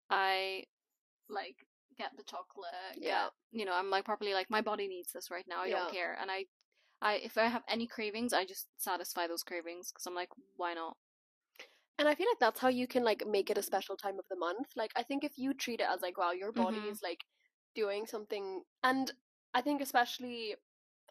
I 0.09 0.63
like 1.29 1.55
get 1.97 2.11
the 2.17 2.23
chocolate. 2.23 2.95
get- 2.95 3.03
Yeah. 3.03 3.29
you 3.51 3.65
know, 3.65 3.73
I'm 3.73 3.89
like 3.89 4.03
properly 4.05 4.33
like 4.33 4.49
my 4.49 4.61
body 4.61 4.87
needs 4.87 5.11
this 5.13 5.29
right 5.31 5.47
now. 5.47 5.61
I 5.61 5.67
Yeah. 5.67 5.79
don't 5.79 5.91
care, 5.91 6.17
and 6.19 6.29
I, 6.31 6.45
I 7.01 7.13
if 7.15 7.37
I 7.37 7.45
have 7.45 7.63
any 7.67 7.87
cravings, 7.87 8.33
I 8.33 8.45
just 8.45 8.67
satisfy 8.77 9.27
those 9.27 9.43
cravings 9.43 9.91
because 9.91 10.05
I'm 10.05 10.15
like, 10.15 10.29
why 10.57 10.73
not? 10.73 10.97
And 11.99 12.07
I 12.09 12.15
feel 12.15 12.27
like 12.27 12.39
that's 12.39 12.59
how 12.59 12.69
you 12.69 12.87
can 12.87 13.03
like 13.03 13.25
make 13.27 13.49
it 13.51 13.57
a 13.57 13.63
special 13.63 13.95
time 13.95 14.17
of 14.19 14.25
the 14.29 14.35
month. 14.35 14.67
Like 14.75 14.91
I 14.95 15.03
think 15.03 15.23
if 15.23 15.37
you 15.37 15.53
treat 15.53 15.79
it 15.79 15.87
as 15.89 16.01
like, 16.01 16.17
wow, 16.17 16.31
your 16.31 16.51
body 16.51 16.79
Mhm. 16.79 16.91
is 16.91 17.01
like 17.03 17.23
doing 17.75 18.05
something, 18.07 18.63
and 18.83 19.13
I 19.53 19.61
think 19.61 19.81
especially, 19.81 20.55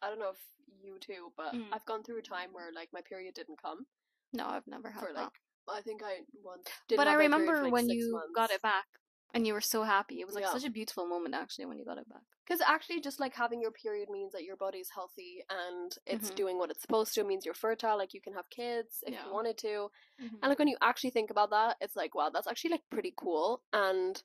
I 0.03 0.09
don't 0.09 0.19
know 0.19 0.31
if 0.31 0.41
you 0.83 0.99
too, 0.99 1.33
but 1.37 1.55
Mm. 1.55 1.69
I've 1.73 1.85
gone 1.87 2.03
through 2.03 2.19
a 2.19 2.23
time 2.23 2.53
where 2.53 2.73
like 2.73 2.89
my 2.93 3.01
period 3.03 3.35
didn't 3.35 3.61
come 3.63 3.87
No, 4.33 4.47
I've 4.47 4.67
never 4.67 4.91
had 4.91 5.01
for 5.05 5.13
that. 5.13 5.21
like 5.23 5.41
I 5.69 5.81
think 5.81 6.03
I 6.03 6.21
once. 6.43 6.69
Didn't 6.89 6.99
but 6.99 7.07
I 7.09 7.15
remember 7.15 7.57
for, 7.59 7.63
like, 7.65 7.73
when 7.73 7.89
you 7.89 8.13
months. 8.13 8.33
got 8.35 8.51
it 8.51 8.61
back 8.63 8.87
and 9.33 9.47
you 9.47 9.53
were 9.55 9.61
so 9.61 9.85
happy. 9.85 10.21
It 10.21 10.27
was 10.27 10.35
like 10.35 10.43
Yeah. 10.45 10.53
such 10.53 10.65
a 10.65 10.71
beautiful 10.71 11.07
moment 11.07 11.35
actually 11.37 11.67
when 11.67 11.79
you 11.79 11.85
got 11.85 11.99
it 11.99 12.09
back. 12.09 12.23
Because 12.45 12.61
actually, 12.61 13.01
just 13.01 13.21
like 13.21 13.35
having 13.35 13.61
your 13.63 13.71
period 13.71 14.11
means 14.11 14.33
that 14.33 14.43
your 14.43 14.57
body's 14.57 14.91
healthy 14.91 15.45
and 15.49 15.97
it's 16.07 16.31
Mhm. 16.33 16.35
doing 16.35 16.59
what 16.59 16.71
it's 16.71 16.83
supposed 16.83 17.15
to. 17.15 17.21
It 17.21 17.27
means 17.29 17.45
you're 17.45 17.55
fertile, 17.55 17.97
like 17.97 18.13
you 18.13 18.21
can 18.21 18.33
have 18.35 18.51
kids 18.51 19.05
if 19.07 19.15
Yeah. 19.15 19.25
you 19.25 19.33
wanted 19.33 19.57
to. 19.59 19.91
Mm-hmm. 20.21 20.37
And 20.43 20.49
like 20.51 20.59
when 20.59 20.69
you 20.69 20.77
actually 20.81 21.11
think 21.11 21.31
about 21.31 21.51
that, 21.51 21.77
it's 21.81 21.95
like, 21.95 22.15
wow, 22.17 22.31
that's 22.31 22.49
actually 22.49 22.71
like 22.73 22.91
pretty 22.91 23.15
cool. 23.17 23.63
And 23.73 24.21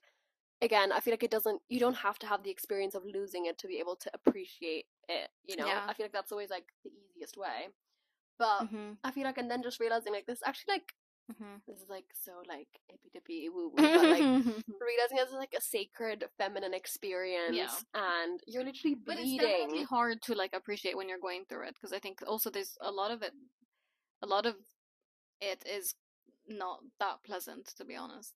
again, 0.60 0.90
I 0.90 0.98
feel 0.98 1.12
like 1.12 1.22
it 1.22 1.30
doesn't, 1.30 1.62
you 1.68 1.78
don't 1.78 1.94
have 1.98 2.18
to 2.18 2.26
have 2.26 2.42
the 2.42 2.50
experience 2.50 2.96
of 2.96 3.04
losing 3.04 3.46
it 3.46 3.56
to 3.58 3.68
be 3.68 3.78
able 3.78 3.94
to 3.96 4.10
appreciate 4.12 4.86
it. 5.08 5.30
You 5.46 5.56
know, 5.56 5.66
Yeah. 5.66 5.88
I 5.88 5.94
feel 5.94 6.04
like 6.06 6.12
that's 6.12 6.32
always 6.32 6.50
like 6.50 6.66
the 6.84 6.90
easiest 6.90 7.36
way. 7.36 7.68
But 8.38 8.66
hmm 8.66 8.92
I 9.04 9.10
feel 9.12 9.24
like, 9.24 9.38
and 9.38 9.50
then 9.50 9.62
just 9.62 9.80
realizing 9.80 10.12
like 10.12 10.26
this 10.26 10.40
actually 10.44 10.74
like, 10.74 10.94
hmm 11.28 11.56
this 11.66 11.78
is 11.80 11.88
like 11.88 12.06
so 12.14 12.42
like 12.48 12.68
hippy 12.88 13.10
dippy 13.12 13.48
woo 13.48 13.68
woo, 13.72 13.90
but 13.92 14.08
like 14.08 14.28
realizing 14.80 15.18
it's 15.18 15.32
like 15.32 15.54
a 15.56 15.60
sacred 15.60 16.24
feminine 16.38 16.74
experience 16.74 17.84
and 17.94 18.40
you're 18.46 18.64
literally 18.64 18.94
But 19.06 19.18
it's 19.18 19.34
definitely 19.34 19.82
bleeding. 19.82 19.84
hard 19.84 20.22
to 20.22 20.34
like 20.34 20.52
appreciate 20.54 20.96
when 20.96 21.08
you're 21.08 21.18
going 21.18 21.44
through 21.48 21.66
it 21.68 21.74
because 21.74 21.92
I 21.92 21.98
think 21.98 22.22
also 22.26 22.50
there's 22.50 22.76
a 22.80 22.90
lot 22.90 23.10
of 23.10 23.22
it, 23.22 23.32
a 24.22 24.26
lot 24.26 24.46
of 24.46 24.56
it 25.40 25.64
is 25.66 25.94
not 26.48 26.80
that 27.00 27.22
pleasant 27.24 27.66
to 27.76 27.84
be 27.84 27.96
honest. 27.96 28.34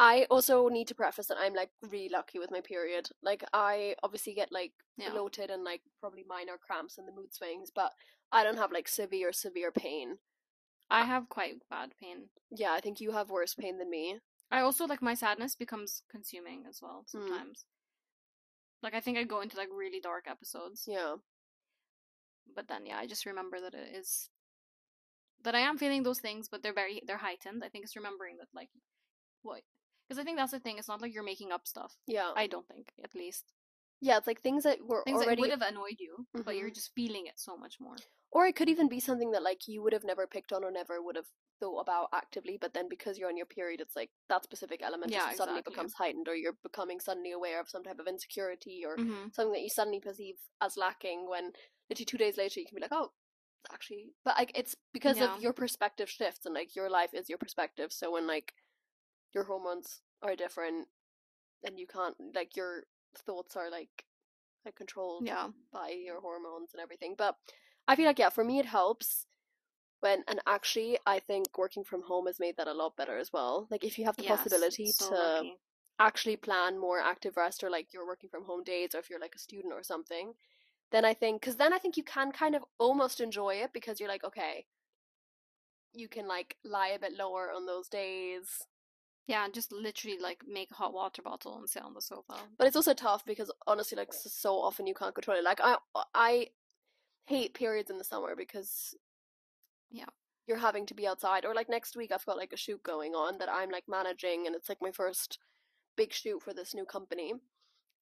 I 0.00 0.26
also 0.30 0.68
need 0.68 0.86
to 0.88 0.94
preface 0.94 1.26
that 1.26 1.38
I'm 1.38 1.54
like 1.54 1.70
really 1.90 2.08
lucky 2.08 2.38
with 2.38 2.50
my 2.52 2.60
period. 2.60 3.08
Like 3.22 3.42
I 3.52 3.96
obviously 4.02 4.32
get 4.32 4.52
like 4.52 4.72
Yeah. 4.96 5.10
bloated 5.10 5.50
and 5.50 5.64
like 5.64 5.82
probably 6.00 6.24
minor 6.26 6.56
cramps 6.56 6.98
and 6.98 7.06
the 7.08 7.12
mood 7.12 7.34
swings, 7.34 7.70
but 7.74 7.92
I 8.32 8.44
don't 8.44 8.58
have 8.58 8.70
like 8.72 8.88
severe 8.88 9.32
severe 9.32 9.72
pain. 9.72 10.18
I 10.88 11.04
have 11.04 11.28
quite 11.28 11.56
bad 11.68 11.92
pain. 12.00 12.30
Yeah, 12.50 12.72
I 12.72 12.80
think 12.80 13.00
you 13.00 13.12
have 13.12 13.28
worse 13.28 13.54
pain 13.54 13.78
than 13.78 13.90
me. 13.90 14.20
I 14.50 14.60
also 14.60 14.86
like 14.86 15.02
my 15.02 15.14
sadness 15.14 15.54
becomes 15.56 16.02
consuming 16.10 16.64
as 16.68 16.80
well 16.80 17.04
Hmm. 17.12 17.18
sometimes. 17.26 17.66
Like 18.82 18.94
I 18.94 19.00
think 19.00 19.18
I 19.18 19.24
go 19.24 19.40
into 19.40 19.56
like 19.56 19.68
really 19.72 20.00
dark 20.00 20.26
episodes. 20.28 20.84
Yeah. 20.86 21.16
but 22.56 22.66
then 22.68 22.86
yeah 22.86 22.98
i 22.98 23.06
just 23.06 23.26
remember 23.26 23.60
that 23.60 23.74
it 23.74 23.94
is 23.94 24.30
that 25.44 25.54
i 25.54 25.60
am 25.60 25.76
feeling 25.78 26.02
those 26.02 26.18
things 26.20 26.48
but 26.48 26.62
they're 26.62 26.72
very 26.82 27.02
they're 27.06 27.18
heightened 27.28 27.62
i 27.62 27.68
think 27.68 27.84
it's 27.84 27.94
remembering 27.96 28.36
that 28.38 28.48
like 28.54 28.70
what 29.42 29.62
because 30.08 30.18
i 30.20 30.24
think 30.24 30.36
that's 30.38 30.52
the 30.52 30.60
thing 30.60 30.78
it's 30.78 30.88
not 30.88 31.00
like 31.02 31.12
you're 31.14 31.22
making 31.22 31.52
up 31.52 31.66
stuff 31.66 31.96
Yeah. 32.06 32.32
i 32.36 32.46
don't 32.46 32.66
think 32.66 32.92
at 33.04 33.14
least 33.14 33.44
yeah, 34.00 34.16
it's 34.16 34.28
like 34.28 34.40
things 34.42 34.62
that 34.62 34.78
were 34.86 35.02
things 35.02 35.20
already 35.20 35.42
that 35.42 35.50
would 35.50 35.60
have 35.60 35.72
annoyed 35.74 35.96
you 35.98 36.26
but 36.44 36.56
you're 36.56 36.70
Mhm. 36.70 36.74
just 36.74 36.94
feeling 36.94 37.26
it 37.26 37.38
so 37.38 37.56
much 37.56 37.80
more 37.80 37.96
or 38.30 38.46
it 38.46 38.54
could 38.54 38.68
even 38.68 38.88
be 38.88 39.00
something 39.00 39.32
that 39.32 39.42
like 39.42 39.66
you 39.66 39.82
would 39.82 39.92
have 39.92 40.04
never 40.04 40.26
picked 40.26 40.52
on 40.52 40.62
or 40.62 40.70
never 40.70 41.02
would 41.02 41.16
have 41.16 41.26
thought 41.60 41.80
about 41.80 42.08
actively, 42.12 42.56
but 42.60 42.72
then 42.74 42.88
because 42.88 43.18
you're 43.18 43.28
on 43.28 43.36
your 43.36 43.46
period 43.46 43.80
it's 43.80 43.96
like 43.96 44.10
that 44.28 44.44
specific 44.44 44.80
element 44.82 45.10
Yeah, 45.10 45.24
just 45.26 45.38
suddenly 45.38 45.62
becomes 45.62 45.94
heightened 45.94 46.28
or 46.28 46.36
you're 46.36 46.56
becoming 46.62 47.00
suddenly 47.00 47.32
aware 47.32 47.60
of 47.60 47.68
some 47.68 47.82
type 47.82 47.98
of 47.98 48.06
insecurity 48.06 48.84
or 48.86 48.96
mm-hmm. 48.96 49.28
something 49.32 49.52
that 49.52 49.62
you 49.62 49.68
suddenly 49.68 49.98
perceive 50.00 50.36
as 50.60 50.76
lacking 50.76 51.28
when 51.28 51.52
literally 51.90 52.04
two 52.04 52.18
days 52.18 52.36
later 52.36 52.60
you 52.60 52.66
can 52.66 52.76
be 52.76 52.82
like, 52.82 52.92
oh, 52.92 53.10
actually, 53.72 54.12
but 54.24 54.36
like 54.38 54.52
it's 54.54 54.76
because 54.92 55.18
Yeah. 55.18 55.34
of 55.34 55.42
your 55.42 55.52
perspective 55.52 56.08
shifts 56.08 56.46
and 56.46 56.54
like 56.54 56.76
your 56.76 56.88
life 56.90 57.14
is 57.14 57.28
your 57.28 57.38
perspective. 57.38 57.92
So 57.92 58.12
when 58.12 58.26
like 58.26 58.52
your 59.34 59.44
hormones 59.44 60.00
are 60.22 60.36
different 60.36 60.88
and 61.64 61.78
you 61.78 61.86
can't 61.86 62.16
like 62.34 62.56
your 62.56 62.84
thoughts 63.16 63.56
are 63.56 63.70
like 63.70 64.04
like 64.64 64.76
controlled 64.76 65.26
yeah 65.26 65.48
by 65.72 65.90
your 65.90 66.20
hormones 66.20 66.70
and 66.74 66.80
everything. 66.82 67.14
But 67.16 67.36
I 67.88 67.96
feel 67.96 68.06
like 68.06 68.18
yeah, 68.18 68.30
for 68.30 68.44
me 68.44 68.58
it 68.58 68.66
helps 68.66 69.26
when 70.00 70.24
and 70.28 70.40
actually 70.46 70.98
I 71.06 71.20
think 71.20 71.56
working 71.58 71.84
from 71.84 72.02
home 72.02 72.26
has 72.26 72.40
made 72.40 72.56
that 72.56 72.68
a 72.68 72.72
lot 72.74 72.96
better 72.96 73.18
as 73.18 73.32
well. 73.32 73.66
Like 73.70 73.84
if 73.84 73.98
you 73.98 74.04
have 74.06 74.16
the 74.16 74.22
Yes, 74.22 74.38
possibility 74.38 74.92
so 74.92 75.10
to 75.10 75.14
lucky. 75.14 75.58
actually 76.00 76.36
plan 76.36 76.78
more 76.78 77.00
active 77.00 77.36
rest 77.36 77.62
or 77.64 77.70
like 77.70 77.92
you're 77.92 78.06
working 78.06 78.30
from 78.30 78.44
home 78.44 78.64
days 78.64 78.94
or 78.94 78.98
if 78.98 79.10
you're 79.10 79.20
like 79.20 79.34
a 79.34 79.38
student 79.38 79.72
or 79.74 79.82
something 79.82 80.34
then 80.92 81.04
i 81.04 81.14
think 81.14 81.40
because 81.40 81.56
then 81.56 81.72
i 81.72 81.78
think 81.78 81.96
you 81.96 82.04
can 82.04 82.32
kind 82.32 82.54
of 82.56 82.64
almost 82.78 83.20
enjoy 83.20 83.54
it 83.56 83.72
because 83.72 84.00
you're 84.00 84.08
like 84.08 84.24
okay 84.24 84.66
you 85.92 86.08
can 86.08 86.26
like 86.28 86.56
lie 86.64 86.88
a 86.88 86.98
bit 86.98 87.12
lower 87.16 87.50
on 87.52 87.66
those 87.66 87.88
days 87.88 88.66
yeah 89.28 89.46
just 89.52 89.70
literally 89.72 90.18
like 90.20 90.42
make 90.48 90.70
a 90.72 90.74
hot 90.74 90.92
water 90.92 91.22
bottle 91.22 91.56
and 91.58 91.68
sit 91.68 91.82
on 91.84 91.94
the 91.94 92.00
sofa. 92.02 92.34
But 92.56 92.66
it's 92.66 92.74
also 92.76 92.94
tough 92.94 93.24
because 93.24 93.52
honestly 93.66 93.96
like 93.96 94.12
so 94.12 94.54
often 94.56 94.86
you 94.88 94.94
can't 94.94 95.14
control 95.14 95.36
it. 95.38 95.44
Like 95.44 95.60
i 95.60 95.76
uh, 95.94 96.02
i 96.14 96.48
hate 97.26 97.54
periods 97.54 97.90
in 97.90 97.98
the 97.98 98.04
summer 98.04 98.34
because 98.34 98.94
Yeah. 99.90 100.06
you're 100.46 100.56
having 100.58 100.86
to 100.86 100.94
be 100.94 101.06
outside 101.06 101.44
or 101.44 101.54
like 101.54 101.68
next 101.68 101.94
week 101.94 102.10
i've 102.10 102.24
got 102.24 102.38
like 102.38 102.54
a 102.54 102.56
shoot 102.56 102.82
going 102.82 103.12
on 103.14 103.36
that 103.38 103.50
i'm 103.52 103.70
like 103.70 103.84
managing 103.86 104.46
and 104.46 104.56
it's 104.56 104.68
like 104.70 104.78
my 104.80 104.90
first 104.90 105.38
big 105.94 106.12
shoot 106.12 106.42
for 106.42 106.54
this 106.54 106.74
new 106.74 106.86
company 106.86 107.34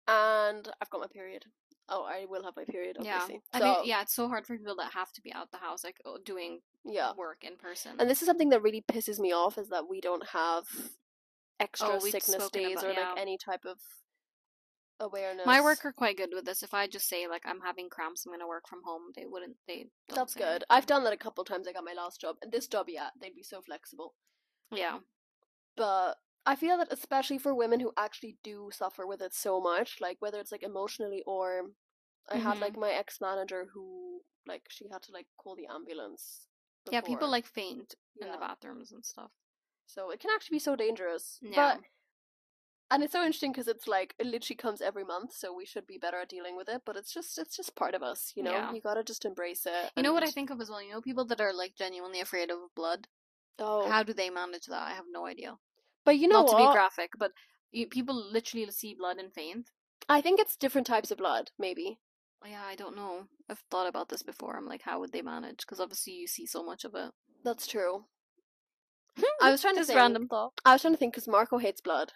and 0.07 0.69
i've 0.81 0.91
got 0.91 1.01
my 1.01 1.09
period. 1.09 1.47
Oh 1.89 2.05
i 2.05 2.25
will 2.29 2.45
have 2.45 2.55
my 2.57 2.65
period 2.65 2.97
yeah. 3.01 3.15
obviously. 3.21 3.43
I 3.53 3.59
so 3.59 3.65
mean, 3.65 3.77
yeah 3.85 4.03
it's 4.03 4.15
so 4.15 4.29
hard 4.29 4.47
for 4.47 4.57
people 4.57 4.77
that 4.77 4.93
have 4.93 5.13
to 5.15 5.21
be 5.21 5.33
out 5.33 5.51
the 5.51 5.59
house 5.59 5.83
like 5.83 5.99
doing 6.25 6.61
yeah. 6.85 7.13
work 7.17 7.43
in 7.43 7.57
person. 7.57 7.93
And 7.99 8.09
this 8.09 8.23
is 8.23 8.27
something 8.27 8.51
that 8.51 8.63
really 8.63 8.85
pisses 8.93 9.19
me 9.19 9.33
off 9.33 9.59
is 9.59 9.71
that 9.71 9.89
we 9.91 10.01
don't 10.01 10.27
have 10.29 10.67
extra 11.61 11.89
Oh, 11.95 11.99
sickness 11.99 12.51
days 12.51 12.79
about- 12.83 12.85
or 12.85 13.01
like 13.01 13.19
any 13.19 13.39
type 13.39 13.65
of 13.65 13.79
awareness 14.99 15.45
my 15.45 15.61
work 15.61 15.85
are 15.85 15.93
quite 15.93 16.17
good 16.17 16.31
with 16.33 16.47
this 16.47 16.63
if 16.63 16.73
i 16.73 16.87
just 16.87 17.07
say 17.07 17.27
like 17.29 17.43
i'm 17.45 17.61
having 17.61 17.91
cramps 17.91 18.25
i'm 18.25 18.33
gonna 18.33 18.49
work 18.49 18.67
from 18.67 18.83
home 18.83 19.13
they 19.15 19.27
wouldn't 19.27 19.55
they 19.69 19.91
that's 20.09 20.33
good 20.35 20.43
anything. 20.45 20.67
i've 20.71 20.87
done 20.87 21.05
that 21.05 21.13
a 21.13 21.19
couple 21.19 21.45
times 21.45 21.69
i 21.69 21.73
got 21.73 21.85
my 21.85 21.93
last 21.93 22.19
job 22.19 22.37
and 22.41 22.51
this 22.51 22.67
job 22.67 22.87
yeah 22.89 23.11
they'd 23.21 23.35
be 23.35 23.43
so 23.43 23.61
flexible 23.61 24.15
Yeah. 24.71 24.99
but 25.77 26.19
I 26.49 26.55
feel 26.55 26.79
that 26.79 26.93
especially 26.93 27.39
for 27.39 27.53
women 27.55 27.81
who 27.81 27.93
actually 27.97 28.39
do 28.45 28.71
suffer 28.73 29.05
with 29.05 29.21
it 29.21 29.35
so 29.35 29.61
much, 29.61 30.01
like 30.01 30.17
whether 30.21 30.39
it's 30.39 30.53
like 30.53 30.63
emotionally 30.63 31.25
or 31.27 31.73
I 32.31 32.37
had 32.37 32.59
Mhm. 32.59 32.61
like 32.61 32.77
my 32.77 32.93
ex 32.93 33.21
manager 33.21 33.67
who 33.75 34.23
like 34.47 34.63
she 34.71 34.89
had 34.89 35.03
to 35.03 35.13
like 35.13 35.27
call 35.39 35.57
the 35.57 35.67
ambulance. 35.67 36.47
Yeah, 36.93 37.01
people 37.01 37.29
like 37.29 37.47
faint 37.47 37.97
in 38.21 38.31
the 38.31 38.39
bathrooms 38.39 38.93
and 38.93 39.05
stuff. 39.05 39.33
So 39.87 40.11
it 40.11 40.21
can 40.21 40.31
actually 40.35 40.57
be 40.57 40.61
so 40.61 40.77
dangerous. 40.77 41.39
Yeah. 41.43 41.75
But 41.77 41.85
and 42.89 43.03
it's 43.03 43.13
so 43.13 43.21
interesting 43.21 43.51
because 43.53 43.67
it's 43.67 43.89
like 43.89 44.15
it 44.19 44.27
literally 44.27 44.57
comes 44.57 44.81
every 44.81 45.03
month, 45.05 45.33
so 45.35 45.53
we 45.55 45.67
should 45.67 45.87
be 45.87 45.99
better 45.99 46.19
at 46.19 46.29
dealing 46.29 46.57
with 46.57 46.69
it. 46.69 46.83
But 46.87 46.97
it's 46.97 47.13
just 47.13 47.37
it's 47.39 47.57
just 47.57 47.75
part 47.75 47.95
of 47.95 48.03
us, 48.03 48.33
you 48.37 48.43
know. 48.43 48.53
Yeah. 48.53 48.73
You 48.73 48.81
gotta 48.81 49.03
just 49.03 49.25
embrace 49.25 49.67
it. 49.67 49.91
You 49.97 50.03
know 50.03 50.13
what 50.13 50.23
I 50.23 50.31
think 50.31 50.51
of 50.51 50.61
as 50.61 50.71
well? 50.71 50.83
You 50.83 50.93
know, 50.93 51.01
people 51.01 51.25
that 51.27 51.41
are 51.41 51.53
like 51.53 51.75
genuinely 51.77 52.21
afraid 52.21 52.51
of 52.51 52.59
blood. 52.77 53.09
Oh, 53.59 53.89
How 53.89 54.03
do 54.03 54.13
they 54.13 54.29
manage 54.31 54.67
that? 54.67 54.83
I 54.83 54.91
have 54.93 55.07
no 55.11 55.27
idea. 55.27 55.57
but 56.05 56.19
you 56.19 56.29
know 56.29 56.41
Not 56.43 56.47
what? 56.53 56.59
to 56.63 56.69
be 56.69 56.73
graphic, 56.73 57.11
but 57.19 57.33
you, 57.73 57.87
people 57.89 58.15
literally 58.15 58.71
see 58.71 58.95
blood 58.95 59.17
and 59.17 59.33
faint. 59.33 59.71
I 60.09 60.21
think 60.21 60.39
it's 60.39 60.57
different 60.57 60.87
types 60.87 61.11
of 61.11 61.19
blood, 61.19 61.51
maybe. 61.59 61.99
Yeah, 62.47 62.63
I 62.65 62.77
don't 62.77 62.95
know. 62.95 63.25
I've 63.51 63.65
thought 63.71 63.89
about 63.89 64.11
this 64.11 64.23
before. 64.23 64.57
I'm 64.57 64.67
like, 64.69 64.83
how 64.83 65.01
would 65.01 65.11
they 65.13 65.23
manage? 65.23 65.61
Because 65.61 65.81
obviously 65.81 66.13
you 66.13 66.27
see 66.29 66.47
so 66.47 66.63
much 66.63 66.85
of 66.85 66.95
it. 66.95 67.11
That's 67.43 67.67
true. 67.67 68.05
I 69.43 69.51
was 69.51 69.61
trying 69.61 69.75
to 69.75 69.81
Just 69.81 69.89
think. 69.89 69.99
random 69.99 70.29
thought. 70.29 70.53
I 70.65 70.73
was 70.73 70.83
trying 70.83 70.95
to 70.95 70.99
think 70.99 71.15
because 71.15 71.29
Marco 71.29 71.59
hates 71.59 71.81
blood. 71.81 72.13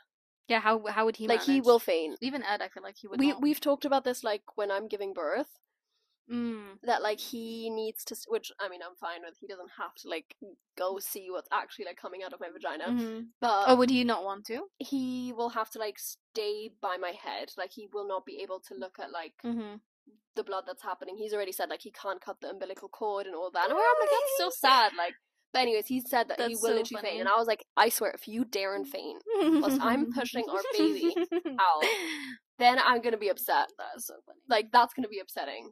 Yeah, 0.48 0.60
how 0.60 0.84
how 0.86 1.04
would 1.04 1.16
he 1.16 1.28
like 1.28 1.42
he 1.42 1.52
manage? 1.52 1.66
will 1.66 1.78
faint. 1.78 2.18
Even 2.20 2.42
Ed, 2.42 2.60
I 2.60 2.68
feel 2.68 2.82
like 2.82 2.96
he 2.98 3.06
would. 3.08 3.20
We 3.20 3.28
not. 3.30 3.40
we've 3.42 3.60
talked 3.60 3.84
about 3.84 4.04
this 4.04 4.24
like 4.24 4.42
when 4.56 4.70
I'm 4.70 4.88
giving 4.88 5.12
birth 5.12 5.48
Mm. 6.30 6.78
that 6.84 7.02
like 7.02 7.18
he 7.18 7.70
needs 7.70 8.04
to, 8.04 8.16
which 8.28 8.52
I 8.60 8.68
mean 8.68 8.80
I'm 8.86 8.94
fine 8.94 9.22
with. 9.24 9.34
He 9.40 9.48
doesn't 9.48 9.70
have 9.78 9.94
to 9.96 10.08
like 10.08 10.36
go 10.78 11.00
see 11.00 11.26
what's 11.28 11.48
actually 11.52 11.86
like 11.86 11.96
coming 11.96 12.22
out 12.22 12.32
of 12.32 12.38
my 12.40 12.48
vagina, 12.50 12.84
Mhm. 12.88 13.26
but 13.40 13.64
Oh, 13.66 13.74
would 13.74 13.90
he 13.90 14.04
not 14.04 14.22
want 14.22 14.44
to? 14.46 14.68
he 14.78 15.32
will 15.32 15.48
have 15.50 15.70
to 15.70 15.80
like 15.80 15.98
stay 15.98 16.70
by 16.80 16.96
my 16.98 17.10
head. 17.10 17.52
Like 17.56 17.72
he 17.72 17.88
will 17.92 18.06
not 18.06 18.24
be 18.24 18.42
able 18.42 18.60
to 18.68 18.74
look 18.74 18.98
at 19.00 19.10
like 19.10 19.34
Mm-hmm. 19.44 19.76
the 20.36 20.44
blood 20.44 20.64
that's 20.68 20.82
happening. 20.84 21.16
He's 21.16 21.34
already 21.34 21.50
said 21.52 21.68
like 21.68 21.82
he 21.82 21.90
can't 21.90 22.20
cut 22.20 22.40
the 22.40 22.50
umbilical 22.50 22.88
cord 22.88 23.26
and 23.26 23.34
all 23.34 23.50
that. 23.50 23.64
And 23.68 23.72
I'm 23.72 23.78
like 24.00 24.10
that's 24.10 24.38
so 24.38 24.50
sad. 24.66 24.92
Like, 24.96 25.14
but 25.52 25.62
anyways, 25.62 25.86
he 25.86 26.00
said 26.00 26.28
that 26.28 26.38
he 26.38 26.44
That's 26.44 26.62
will 26.62 26.70
so 26.70 26.76
literally 26.76 27.02
faint, 27.02 27.20
and 27.20 27.28
I 27.28 27.36
was 27.36 27.46
like, 27.46 27.64
I 27.76 27.88
swear, 27.88 28.12
if 28.12 28.28
you 28.28 28.44
dare 28.44 28.74
and 28.74 28.86
faint, 28.86 29.22
plus 29.58 29.78
I'm 29.80 30.12
pushing 30.12 30.44
our 30.48 30.60
baby 30.76 31.14
out, 31.46 31.84
then 32.58 32.78
I'm 32.78 33.00
gonna 33.00 33.18
be 33.18 33.28
upset. 33.28 33.68
That's 33.78 34.06
so 34.06 34.14
funny. 34.26 34.40
Like 34.48 34.70
that's 34.72 34.94
gonna 34.94 35.08
be 35.08 35.18
upsetting. 35.18 35.70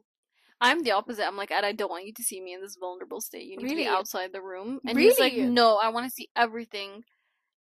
I'm 0.61 0.83
the 0.83 0.91
opposite. 0.91 1.25
I'm 1.25 1.37
like, 1.37 1.51
Ed, 1.51 1.63
I 1.63 1.71
don't 1.71 1.89
want 1.89 2.05
you 2.05 2.13
to 2.13 2.23
see 2.23 2.41
me 2.41 2.53
in 2.53 2.61
this 2.61 2.75
vulnerable 2.77 3.21
state. 3.21 3.45
You 3.45 3.57
need 3.57 3.69
to 3.69 3.75
be 3.75 3.87
outside 3.87 4.31
the 4.33 4.41
room. 4.41 4.79
And 4.85 4.99
he's 4.99 5.17
like, 5.17 5.33
no, 5.33 5.77
I 5.77 5.87
want 5.87 6.05
to 6.05 6.11
see 6.11 6.27
everything. 6.35 7.03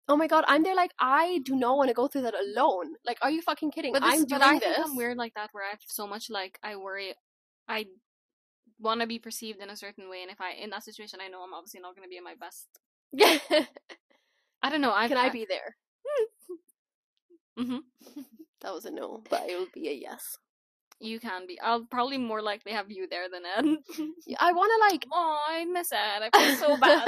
Oh 0.08 0.16
my 0.16 0.28
god, 0.28 0.44
I'm 0.46 0.62
there 0.62 0.76
like 0.76 0.92
I 1.00 1.40
do 1.44 1.56
not 1.56 1.76
want 1.76 1.88
to 1.88 1.94
go 1.94 2.06
through 2.06 2.22
that 2.22 2.34
alone. 2.34 2.94
Like, 3.04 3.18
are 3.22 3.30
you 3.30 3.42
fucking 3.42 3.72
kidding? 3.72 3.92
But, 3.92 4.02
this, 4.02 4.14
I'm 4.14 4.20
but 4.20 4.28
doing 4.28 4.42
I 4.42 4.58
this. 4.60 4.78
I'm 4.84 4.94
weird 4.94 5.16
like 5.16 5.34
that, 5.34 5.48
where 5.50 5.64
I 5.64 5.70
have 5.70 5.80
so 5.84 6.06
much 6.06 6.30
like 6.30 6.60
I 6.62 6.76
worry. 6.76 7.14
I 7.66 7.86
want 8.78 9.00
to 9.00 9.06
be 9.06 9.18
perceived 9.18 9.60
in 9.60 9.70
a 9.70 9.76
certain 9.76 10.08
way, 10.08 10.22
and 10.22 10.30
if 10.30 10.40
I 10.40 10.52
in 10.52 10.70
that 10.70 10.84
situation, 10.84 11.20
I 11.22 11.28
know 11.28 11.42
I'm 11.42 11.54
obviously 11.54 11.80
not 11.80 11.94
going 11.96 12.06
to 12.06 12.10
be 12.10 12.16
in 12.16 12.24
my 12.24 12.34
best. 12.38 12.68
I 14.62 14.70
don't 14.70 14.80
know. 14.80 14.92
I 14.94 15.08
Can 15.08 15.16
I 15.16 15.30
be 15.30 15.46
there? 15.48 15.76
hmm 17.58 17.78
That 18.62 18.72
was 18.74 18.84
a 18.84 18.90
no, 18.90 19.22
but 19.28 19.48
it 19.48 19.58
would 19.58 19.72
be 19.72 19.88
a 19.88 19.92
yes. 19.92 20.38
You 20.98 21.20
can 21.20 21.46
be. 21.46 21.60
I'll 21.60 21.84
probably 21.84 22.16
more 22.16 22.40
likely 22.40 22.72
have 22.72 22.90
you 22.90 23.06
there 23.06 23.28
than 23.28 23.42
Ed. 23.56 23.64
I 24.40 24.52
want 24.52 24.72
to 24.72 24.94
like. 24.94 25.06
oh, 25.12 25.38
I 25.46 25.64
miss 25.66 25.92
Ed. 25.92 26.22
I 26.22 26.30
feel 26.30 26.56
so 26.56 26.76
bad. 26.78 27.06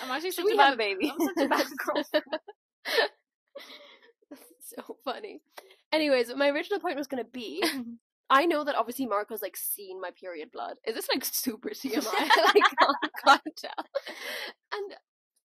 I'm 0.00 0.10
actually 0.10 0.30
such 0.32 0.44
we 0.44 0.54
a 0.54 0.56
bad 0.56 0.78
baby? 0.78 1.12
I'm 1.12 1.18
such 1.18 1.44
a 1.44 1.48
bad 1.48 1.66
girl. 1.84 2.04
so 4.60 4.96
funny. 5.04 5.40
Anyways, 5.92 6.34
my 6.36 6.48
original 6.48 6.80
point 6.80 6.96
was 6.96 7.06
gonna 7.08 7.24
be. 7.24 7.62
I 8.30 8.46
know 8.46 8.64
that 8.64 8.74
obviously 8.74 9.06
Marco's 9.06 9.42
like 9.42 9.56
seen 9.56 10.00
my 10.00 10.10
period 10.18 10.50
blood. 10.50 10.76
Is 10.86 10.94
this 10.94 11.08
like 11.08 11.24
super 11.24 11.68
TMI? 11.74 12.00
I 12.06 12.52
can't, 13.26 13.42
tell. 13.56 13.86
And 14.72 14.94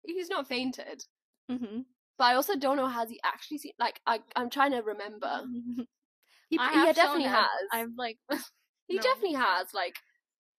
he's 0.04 0.30
not 0.30 0.48
fainted. 0.48 1.04
hmm 1.50 1.82
But 2.18 2.24
I 2.26 2.36
also 2.36 2.56
don't 2.56 2.78
know 2.78 2.88
has 2.88 3.10
he 3.10 3.20
actually 3.24 3.58
seen 3.58 3.74
like 3.80 4.00
I 4.06 4.20
I'm 4.36 4.50
trying 4.50 4.72
to 4.72 4.80
remember. 4.80 5.44
He, 6.50 6.58
I 6.58 6.72
he 6.72 6.78
have 6.80 6.96
definitely 6.96 7.24
has. 7.30 7.48
I'm 7.72 7.94
like, 7.98 8.18
he 8.88 8.96
no. 8.96 9.04
definitely 9.04 9.34
has. 9.38 9.74
Like 9.74 9.96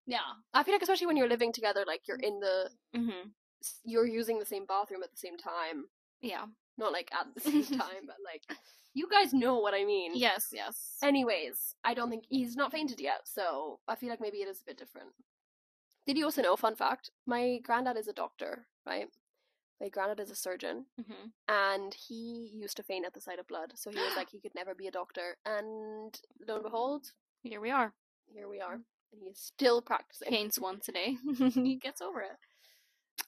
yeah. 0.06 0.18
I 0.52 0.62
feel 0.62 0.74
like 0.74 0.82
especially 0.82 1.06
when 1.06 1.16
you're 1.16 1.28
living 1.28 1.52
together, 1.52 1.84
like 1.86 2.02
you're 2.06 2.18
in 2.18 2.40
the 2.40 2.70
hmm 2.94 3.28
you're 3.84 4.06
using 4.06 4.38
the 4.38 4.46
same 4.46 4.66
bathroom 4.66 5.02
at 5.02 5.10
the 5.10 5.18
same 5.18 5.36
time. 5.36 5.84
Yeah. 6.20 6.46
Not 6.78 6.92
like 6.92 7.10
at 7.12 7.26
the 7.34 7.40
same 7.40 7.64
time, 7.64 8.06
but 8.06 8.16
like 8.24 8.42
you 8.94 9.08
guys 9.08 9.32
know 9.32 9.58
what 9.58 9.74
I 9.74 9.84
mean. 9.84 10.12
Yes. 10.14 10.48
Yes. 10.52 10.96
Anyways, 11.02 11.74
I 11.84 11.94
don't 11.94 12.10
think 12.10 12.24
he's 12.28 12.56
not 12.56 12.72
fainted 12.72 13.00
yet, 13.00 13.20
so 13.24 13.78
I 13.88 13.94
feel 13.94 14.08
like 14.10 14.20
maybe 14.20 14.38
it 14.38 14.48
is 14.48 14.60
a 14.60 14.64
bit 14.64 14.78
different. 14.78 15.08
Did 16.06 16.16
you 16.18 16.24
also 16.24 16.42
know, 16.42 16.56
fun 16.56 16.74
fact, 16.74 17.10
my 17.26 17.58
granddad 17.62 17.96
is 17.96 18.08
a 18.08 18.12
doctor, 18.12 18.66
right? 18.86 19.08
My 19.80 19.88
granddad 19.88 20.20
is 20.20 20.30
a 20.30 20.34
surgeon, 20.34 20.86
hmm 20.96 21.28
and 21.48 21.94
he 21.94 22.50
used 22.52 22.76
to 22.76 22.82
faint 22.82 23.06
at 23.06 23.12
the 23.14 23.20
sight 23.20 23.38
of 23.38 23.46
blood, 23.48 23.72
so 23.76 23.90
he 23.90 23.98
was 23.98 24.12
like 24.16 24.30
he 24.30 24.40
could 24.40 24.54
never 24.54 24.74
be 24.74 24.86
a 24.86 24.90
doctor. 24.90 25.36
And 25.46 26.18
lo 26.46 26.54
and 26.56 26.64
behold, 26.64 27.12
Here 27.42 27.60
we 27.60 27.70
are. 27.70 27.92
here 28.34 28.48
we 28.48 28.60
are, 28.60 28.74
and 28.74 29.22
he 29.22 29.26
is 29.28 29.38
still 29.38 29.80
practicing. 29.82 30.28
Paints 30.28 30.58
once 30.58 30.88
a 30.88 30.92
day. 30.92 31.16
he 31.54 31.76
gets 31.76 32.00
over 32.00 32.20
it. 32.20 32.36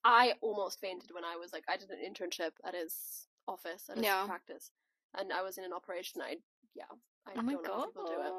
I 0.05 0.35
almost 0.41 0.81
fainted 0.81 1.11
when 1.13 1.25
I 1.25 1.37
was 1.37 1.53
like, 1.53 1.65
I 1.69 1.77
did 1.77 1.91
an 1.91 1.99
internship 2.07 2.53
at 2.65 2.75
his 2.75 3.29
office 3.47 3.85
at 3.89 3.97
his 3.97 4.05
Yeah. 4.05 4.25
practice, 4.27 4.71
and 5.19 5.33
I 5.33 5.43
was 5.43 5.59
in 5.59 5.65
an 5.65 5.73
operation. 5.73 6.21
I 6.23 6.37
yeah, 6.75 6.85
I 7.27 7.33
Oh 7.37 7.43
my 7.43 7.53
don't 7.55 7.63
know 7.65 7.71
how 7.71 7.79
god. 7.79 7.87
people 7.87 8.05
do 8.07 8.21
it. 8.21 8.33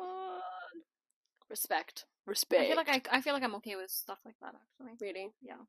Respect, 1.50 2.06
respect. 2.26 2.62
I 2.62 2.68
feel 2.68 2.76
like 2.76 2.90
I, 2.90 3.18
I 3.18 3.22
feel 3.22 3.34
like 3.34 3.44
I'm 3.44 3.56
okay 3.56 3.76
with 3.76 3.92
stuff 3.92 4.20
like 4.26 4.36
that 4.42 4.56
actually. 4.56 4.98
really. 5.08 5.32
Yeah. 5.42 5.62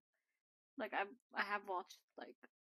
Like 0.79 0.93
I 0.95 1.03
I 1.39 1.43
have 1.43 1.63
watched 1.69 1.99
like 2.19 2.35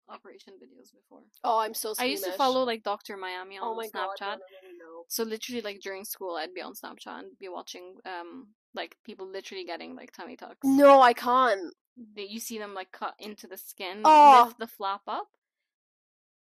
operation 0.09 0.53
videos 0.53 0.91
before. 0.93 1.21
Oh, 1.43 1.59
I'm 1.59 1.73
so. 1.73 1.93
I 1.99 2.05
used 2.05 2.23
to 2.25 2.31
follow 2.33 2.63
like 2.63 2.83
Dr. 2.83 3.17
Miami 3.17 3.57
on 3.57 3.67
Oh 3.67 3.75
my 3.75 3.85
Snapchat. 3.87 4.19
god! 4.19 4.19
No, 4.19 4.59
no, 4.63 4.69
no, 4.79 5.03
So 5.07 5.23
literally 5.23 5.61
like 5.61 5.79
during 5.81 6.03
school 6.05 6.35
I'd 6.35 6.53
be 6.53 6.61
on 6.61 6.73
Snapchat 6.73 7.19
and 7.19 7.37
be 7.39 7.47
watching 7.49 7.95
um 8.05 8.47
like 8.73 8.97
people 9.05 9.27
literally 9.27 9.63
getting 9.65 9.95
like 9.95 10.11
tummy 10.11 10.35
tucks. 10.35 10.57
no. 10.63 10.85
No, 10.85 11.01
I 11.01 11.13
can't. 11.13 11.73
That 12.15 12.29
you 12.29 12.39
see 12.39 12.57
them 12.57 12.73
like 12.73 12.91
cut 12.91 13.15
into 13.19 13.47
the 13.47 13.57
skin, 13.57 14.01
Oh. 14.03 14.43
lift 14.45 14.59
the 14.59 14.67
flap 14.67 15.01
up. 15.07 15.27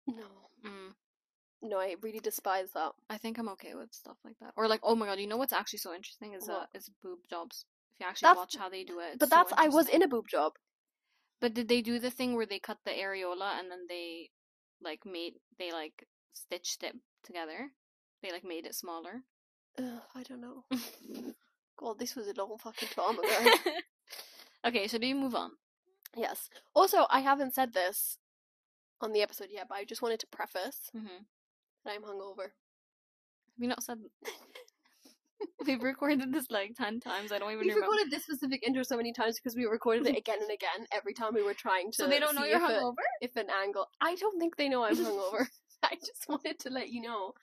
No, 0.07 0.23
Mm. 0.65 0.93
No, 1.61 1.77
I 1.79 1.95
really 2.01 2.19
despise 2.19 2.71
that. 2.73 2.91
I 3.09 3.17
think 3.17 3.37
I'm 3.37 3.49
okay 3.49 3.73
with 3.75 3.93
stuff 3.93 4.17
like 4.25 4.37
that. 4.39 4.53
Or 4.55 4.67
like, 4.67 4.81
oh 4.83 4.95
my 4.95 5.05
god, 5.05 5.19
you 5.19 5.27
know 5.27 5.37
what's 5.37 5.53
actually 5.53 5.79
so 5.79 5.93
interesting 5.93 6.33
is 6.33 6.49
uh, 6.49 6.53
What? 6.53 6.69
is 6.73 6.89
boob 7.03 7.19
jobs. 7.29 7.65
If 7.93 7.99
you 7.99 8.05
actually 8.07 8.27
That's- 8.27 8.37
watch 8.37 8.55
how 8.57 8.69
they 8.69 8.83
do 8.83 8.99
it, 8.99 9.19
But 9.19 9.29
so 9.29 9.35
that's 9.35 9.53
I 9.57 9.67
was 9.67 9.87
in 9.89 10.01
a 10.01 10.07
boob 10.07 10.27
job. 10.27 10.53
But 11.39 11.53
did 11.53 11.67
they 11.67 11.81
do 11.81 11.97
the 11.99 12.11
thing 12.11 12.35
where 12.35 12.45
they 12.45 12.59
cut 12.59 12.77
the 12.85 12.91
areola 12.91 13.59
and 13.59 13.69
then 13.71 13.85
they 13.89 14.29
like 14.81 15.05
made 15.05 15.33
they 15.57 15.71
like 15.71 16.07
stitched 16.33 16.83
it 16.83 16.95
together? 17.23 17.71
They 18.21 18.31
like 18.31 18.43
made 18.43 18.65
it 18.65 18.75
smaller. 18.75 19.23
Ugh, 19.79 20.01
I 20.15 20.23
don't 20.23 20.41
know. 20.41 20.65
God, 21.77 21.97
this 21.97 22.15
was 22.15 22.27
a 22.27 22.33
long 22.37 22.57
fucking 22.59 22.89
time 22.89 23.17
ago. 23.17 23.51
okay, 24.67 24.87
so 24.87 24.97
do 24.99 25.07
you 25.07 25.15
move 25.15 25.33
on? 25.35 25.51
yes. 26.15 26.49
Also, 26.75 27.07
I 27.09 27.21
haven't 27.21 27.55
said 27.55 27.73
this 27.73 28.17
on 28.99 29.13
the 29.13 29.21
episode 29.23 29.47
yet, 29.51 29.67
but 29.69 29.75
I 29.79 29.83
just 29.85 30.01
wanted 30.01 30.19
to 30.19 30.27
preface 30.27 30.91
Mm-hmm. 30.95 31.23
That 31.85 31.93
I'm 31.93 32.01
hungover. 32.03 32.43
Have 32.43 33.59
you 33.59 33.67
not 33.67 33.83
said? 33.83 33.99
We've 35.65 35.81
recorded 35.81 36.31
this 36.31 36.51
like 36.51 36.75
ten 36.75 36.99
times. 36.99 37.31
I 37.31 37.39
don't 37.39 37.49
even 37.51 37.59
remember. 37.59 37.65
We've 37.65 37.75
remember. 37.75 37.91
recorded 37.93 38.11
this 38.11 38.23
specific 38.23 38.63
intro 38.65 38.83
so 38.83 38.95
many 38.97 39.11
times 39.13 39.37
because 39.39 39.55
we 39.55 39.65
recorded 39.65 40.05
it 40.07 40.17
again 40.17 40.37
and 40.41 40.51
again 40.53 40.85
every 40.93 41.13
time 41.13 41.33
we 41.33 41.41
were 41.43 41.53
trying 41.55 41.91
to. 41.91 41.95
so 41.97 42.07
they 42.07 42.19
don't 42.19 42.35
know 42.35 42.43
you're 42.45 42.57
if 42.57 42.63
hungover. 42.63 42.95
if 43.21 43.35
an 43.35 43.47
angle. 43.49 43.87
I 43.99 44.15
don't 44.15 44.39
think 44.39 44.55
they 44.57 44.69
know 44.69 44.83
I'm 44.83 44.95
hungover. 44.95 45.47
I 45.83 45.95
just 45.95 46.27
wanted 46.29 46.59
to 46.59 46.69
let 46.69 46.89
you 46.89 47.01
know. 47.01 47.33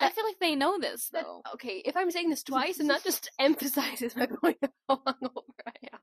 I 0.00 0.10
feel 0.10 0.24
like 0.24 0.38
they 0.38 0.54
know 0.54 0.78
this 0.78 1.08
That, 1.10 1.24
though. 1.24 1.40
okay, 1.54 1.80
if 1.84 1.96
I'm 1.96 2.10
saying 2.10 2.28
this 2.28 2.42
twice, 2.42 2.78
and 2.78 2.90
that 2.90 3.04
just 3.04 3.30
emphasizes 3.38 4.14
my 4.16 4.26
point 4.26 4.58
of 4.62 4.70
how 4.88 4.96
hungover 4.96 5.54
I 5.66 5.72
am. 5.94 6.00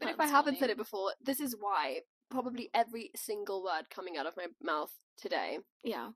But 0.00 0.08
if 0.08 0.14
I 0.18 0.24
That's 0.24 0.30
haven't 0.32 0.58
said 0.58 0.70
it 0.70 0.76
before, 0.76 1.12
this 1.24 1.38
is 1.38 1.54
why 1.60 2.00
probably 2.28 2.70
every 2.74 3.10
single 3.14 3.62
word 3.62 3.84
coming 3.94 4.16
out 4.16 4.26
of 4.26 4.36
my 4.36 4.46
mouth 4.60 4.90
today, 5.16 5.58
Yeah. 5.84 6.08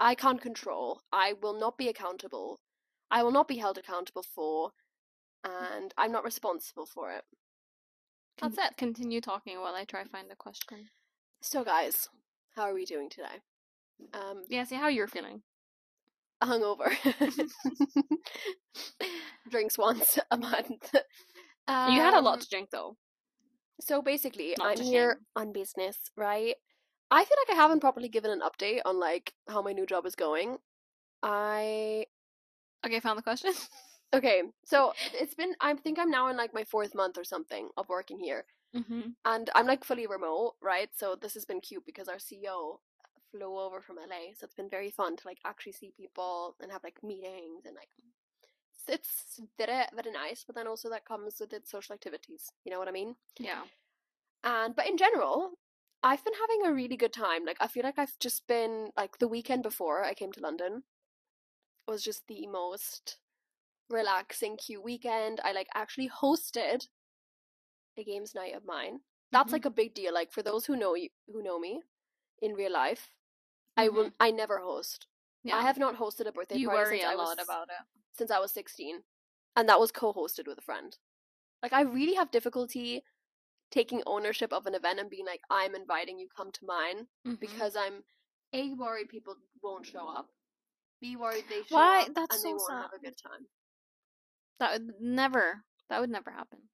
I 0.00 0.14
can't 0.14 0.40
control. 0.40 1.00
I 1.12 1.34
will 1.40 1.58
not 1.58 1.78
be 1.78 1.88
accountable. 1.88 2.60
I 3.10 3.22
will 3.22 3.30
not 3.30 3.48
be 3.48 3.58
held 3.58 3.78
accountable 3.78 4.24
for, 4.34 4.70
and 5.44 5.92
I'm 5.96 6.12
not 6.12 6.24
responsible 6.24 6.86
for 6.86 7.12
it. 7.12 7.24
That's 8.40 8.56
Con- 8.56 8.66
it. 8.66 8.76
Continue 8.76 9.20
talking 9.20 9.60
while 9.60 9.74
I 9.74 9.84
try 9.84 10.04
find 10.04 10.30
the 10.30 10.36
question. 10.36 10.88
So, 11.42 11.64
guys, 11.64 12.08
how 12.56 12.62
are 12.62 12.74
we 12.74 12.84
doing 12.84 13.10
today? 13.10 13.40
Um, 14.14 14.42
Yeah, 14.48 14.64
see 14.64 14.76
how 14.76 14.88
you're 14.88 15.06
feeling. 15.08 15.42
hungover. 16.42 16.92
Drinks 19.50 19.76
once 19.78 20.18
a 20.30 20.38
month. 20.38 20.90
you 20.94 21.00
had 21.68 22.14
a 22.14 22.20
lot 22.20 22.34
Um, 22.34 22.40
to 22.40 22.48
drink 22.48 22.70
though. 22.70 22.96
So 23.80 24.00
basically, 24.02 24.54
Not 24.58 24.78
I'm 24.78 24.84
here 24.84 25.20
on 25.36 25.52
business, 25.52 25.98
right? 26.16 26.54
I 27.12 27.24
feel 27.24 27.36
like 27.46 27.56
I 27.56 27.60
haven't 27.62 27.80
properly 27.80 28.08
given 28.08 28.32
an 28.32 28.40
update 28.40 28.80
on 28.84 28.98
like 28.98 29.34
how 29.48 29.62
my 29.62 29.72
new 29.72 29.86
job 29.86 30.06
is 30.06 30.16
going. 30.16 30.58
I 31.22 32.06
Okay, 32.84 33.00
found 33.00 33.18
the 33.18 33.22
question. 33.22 33.52
okay, 34.14 34.42
so 34.64 34.92
it's 35.14 35.34
been 35.34 35.54
I 35.60 35.74
think 35.74 35.98
I'm 35.98 36.10
now 36.10 36.28
in 36.28 36.36
like 36.36 36.54
my 36.54 36.64
fourth 36.64 36.94
month 36.94 37.16
or 37.16 37.24
something 37.24 37.68
of 37.76 37.88
working 37.88 38.18
here, 38.18 38.44
mm-hmm. 38.74 39.10
and 39.24 39.50
I'm 39.54 39.66
like 39.66 39.84
fully 39.84 40.06
remote, 40.06 40.54
right? 40.60 40.90
So 40.96 41.16
this 41.20 41.34
has 41.34 41.44
been 41.44 41.60
cute 41.60 41.86
because 41.86 42.08
our 42.08 42.16
CEO 42.16 42.78
flew 43.30 43.58
over 43.58 43.80
from 43.80 43.96
LA, 43.96 44.34
so 44.36 44.44
it's 44.44 44.54
been 44.54 44.68
very 44.68 44.90
fun 44.90 45.16
to 45.16 45.26
like 45.26 45.38
actually 45.44 45.72
see 45.72 45.92
people 45.96 46.56
and 46.60 46.72
have 46.72 46.82
like 46.84 47.02
meetings 47.02 47.64
and 47.66 47.76
like 47.76 47.90
it's, 48.88 49.36
it's 49.38 49.40
very 49.58 49.84
very 49.94 50.12
nice. 50.12 50.44
But 50.44 50.56
then 50.56 50.66
also 50.66 50.90
that 50.90 51.04
comes 51.06 51.36
with 51.40 51.52
its 51.52 51.70
social 51.70 51.94
activities. 51.94 52.50
You 52.64 52.72
know 52.72 52.80
what 52.80 52.88
I 52.88 52.92
mean? 52.92 53.14
Yeah. 53.38 53.62
And 54.44 54.74
but 54.74 54.88
in 54.88 54.96
general, 54.96 55.52
I've 56.04 56.24
been 56.24 56.34
having 56.34 56.64
a 56.64 56.72
really 56.72 56.96
good 56.96 57.12
time. 57.12 57.44
Like 57.44 57.56
I 57.60 57.66
feel 57.66 57.82
like 57.82 57.98
I've 57.98 58.16
just 58.20 58.46
been 58.46 58.92
like 58.96 59.18
the 59.18 59.26
weekend 59.28 59.62
before 59.64 60.04
I 60.04 60.14
came 60.14 60.30
to 60.32 60.40
London 60.40 60.84
was 61.86 62.02
just 62.02 62.26
the 62.26 62.46
most 62.48 63.18
relaxing, 63.90 64.56
cute 64.56 64.82
weekend. 64.84 65.40
I 65.44 65.52
like 65.52 65.68
actually 65.74 66.08
hosted 66.10 66.88
a 67.96 68.04
games 68.04 68.34
night 68.34 68.54
of 68.54 68.64
mine. 68.64 69.00
That's 69.30 69.50
Mhm. 69.50 69.52
like 69.52 69.64
a 69.64 69.70
big 69.70 69.94
deal. 69.94 70.12
Like 70.12 70.32
for 70.32 70.42
those 70.42 70.66
who 70.66 70.76
know 70.76 70.94
you 70.94 71.08
who 71.26 71.42
know 71.42 71.58
me 71.58 71.82
in 72.42 72.54
real 72.54 72.72
life, 72.72 73.10
I 73.76 73.88
will 73.90 74.10
Mhm. 74.10 74.14
I 74.20 74.30
never 74.32 74.60
host. 74.60 75.08
Yeah. 75.42 75.58
I 75.58 75.62
have 75.62 75.78
not 75.78 75.96
hosted 75.96 76.26
a 76.26 76.32
birthday 76.32 76.58
you 76.58 76.60
party 76.60 76.84
worry 76.84 76.86
since 76.86 77.04
a 77.04 77.12
I 77.12 77.16
was 77.16 77.34
about 77.38 77.68
it. 77.70 77.86
since 78.14 78.30
I 78.30 78.40
was 78.40 78.52
16. 78.52 79.04
And 79.56 79.68
that 79.68 79.80
was 79.80 79.92
co 79.92 80.12
hosted 80.14 80.46
with 80.48 80.58
a 80.58 80.62
friend. 80.62 80.98
Like, 81.62 81.72
I 81.72 81.80
really 81.82 82.14
have 82.14 82.30
difficulty 82.30 83.04
taking 83.72 84.02
ownership 84.06 84.52
of 84.52 84.66
an 84.66 84.74
event 84.76 85.00
and 85.00 85.10
being 85.10 85.26
like, 85.26 85.40
I'm 85.50 85.74
inviting 85.74 86.18
you, 86.20 86.28
come 86.28 86.52
to 86.52 86.64
mine, 86.64 87.08
Mhm. 87.26 87.40
because 87.40 87.74
I'm 87.74 88.04
A, 88.52 88.72
worried 88.74 89.08
people 89.08 89.34
won't 89.62 89.86
show 89.86 90.06
up, 90.08 90.28
Be 91.00 91.16
worried 91.16 91.46
they 91.48 91.64
show 91.64 91.74
Why? 91.74 92.02
up 92.02 92.14
That's 92.14 92.36
and 92.36 92.44
they 92.44 92.50
so 92.50 92.56
won't 92.56 92.68
sad. 92.70 92.82
have 92.82 92.92
a 92.92 92.98
good 93.00 93.16
time. 93.18 93.48
that 94.60 94.72
would 94.74 95.00
never. 95.00 95.64
That 95.88 96.00
would 96.00 96.10
never 96.10 96.30
happen. 96.30 96.68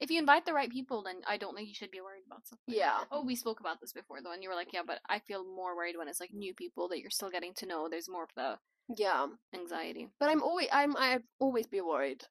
If 0.00 0.10
you 0.10 0.18
invite 0.18 0.44
the 0.44 0.52
right 0.52 0.70
people, 0.70 1.02
then 1.02 1.22
I 1.26 1.36
don't 1.38 1.54
think 1.56 1.68
you 1.68 1.74
should 1.74 1.90
be 1.90 2.00
worried 2.02 2.24
about 2.26 2.46
stuff. 2.46 2.58
like 2.66 2.76
that. 2.76 2.78
Yeah. 2.78 3.04
Oh, 3.10 3.22
we 3.24 3.34
spoke 3.36 3.60
about 3.60 3.80
this 3.80 3.92
before 3.94 4.20
though, 4.20 4.32
and 4.32 4.42
you 4.42 4.48
were 4.50 4.54
like, 4.54 4.72
yeah, 4.74 4.82
but 4.86 5.00
I 5.08 5.18
feel 5.20 5.44
more 5.44 5.74
worried 5.76 5.96
when 5.96 6.08
it's 6.08 6.20
like 6.20 6.32
new 6.34 6.52
people 6.54 6.88
that 6.88 7.00
you're 7.00 7.10
still 7.10 7.30
getting 7.30 7.54
to 7.54 7.66
know. 7.66 7.88
There's 7.88 8.08
more 8.08 8.24
of 8.24 8.34
the 8.34 8.58
Yeah. 8.96 9.28
anxiety. 9.54 10.10
But 10.18 10.28
I'm 10.30 10.42
always, 10.42 10.68
I'm, 10.72 10.96
I'd 10.96 11.24
always 11.38 11.66
be 11.66 11.80
worried. 11.80 12.24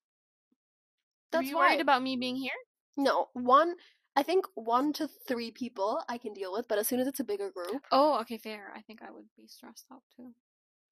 That's 1.31 1.51
worried 1.53 1.79
about 1.81 2.01
me 2.03 2.15
being 2.17 2.35
here? 2.35 2.57
No, 2.97 3.29
one, 3.33 3.75
I 4.15 4.23
think 4.23 4.45
one 4.55 4.91
to 4.93 5.07
three 5.27 5.51
people 5.51 6.01
I 6.09 6.17
can 6.17 6.33
deal 6.33 6.51
with, 6.51 6.67
but 6.67 6.77
as 6.77 6.87
soon 6.87 6.99
as 6.99 7.07
it's 7.07 7.19
a 7.19 7.23
bigger 7.23 7.51
group, 7.51 7.81
Oh, 7.91 8.19
okay, 8.21 8.37
fair. 8.37 8.71
I 8.75 8.81
think 8.81 9.01
I 9.01 9.11
would 9.11 9.25
be 9.37 9.47
stressed 9.47 9.85
out 9.91 10.01
too. 10.15 10.33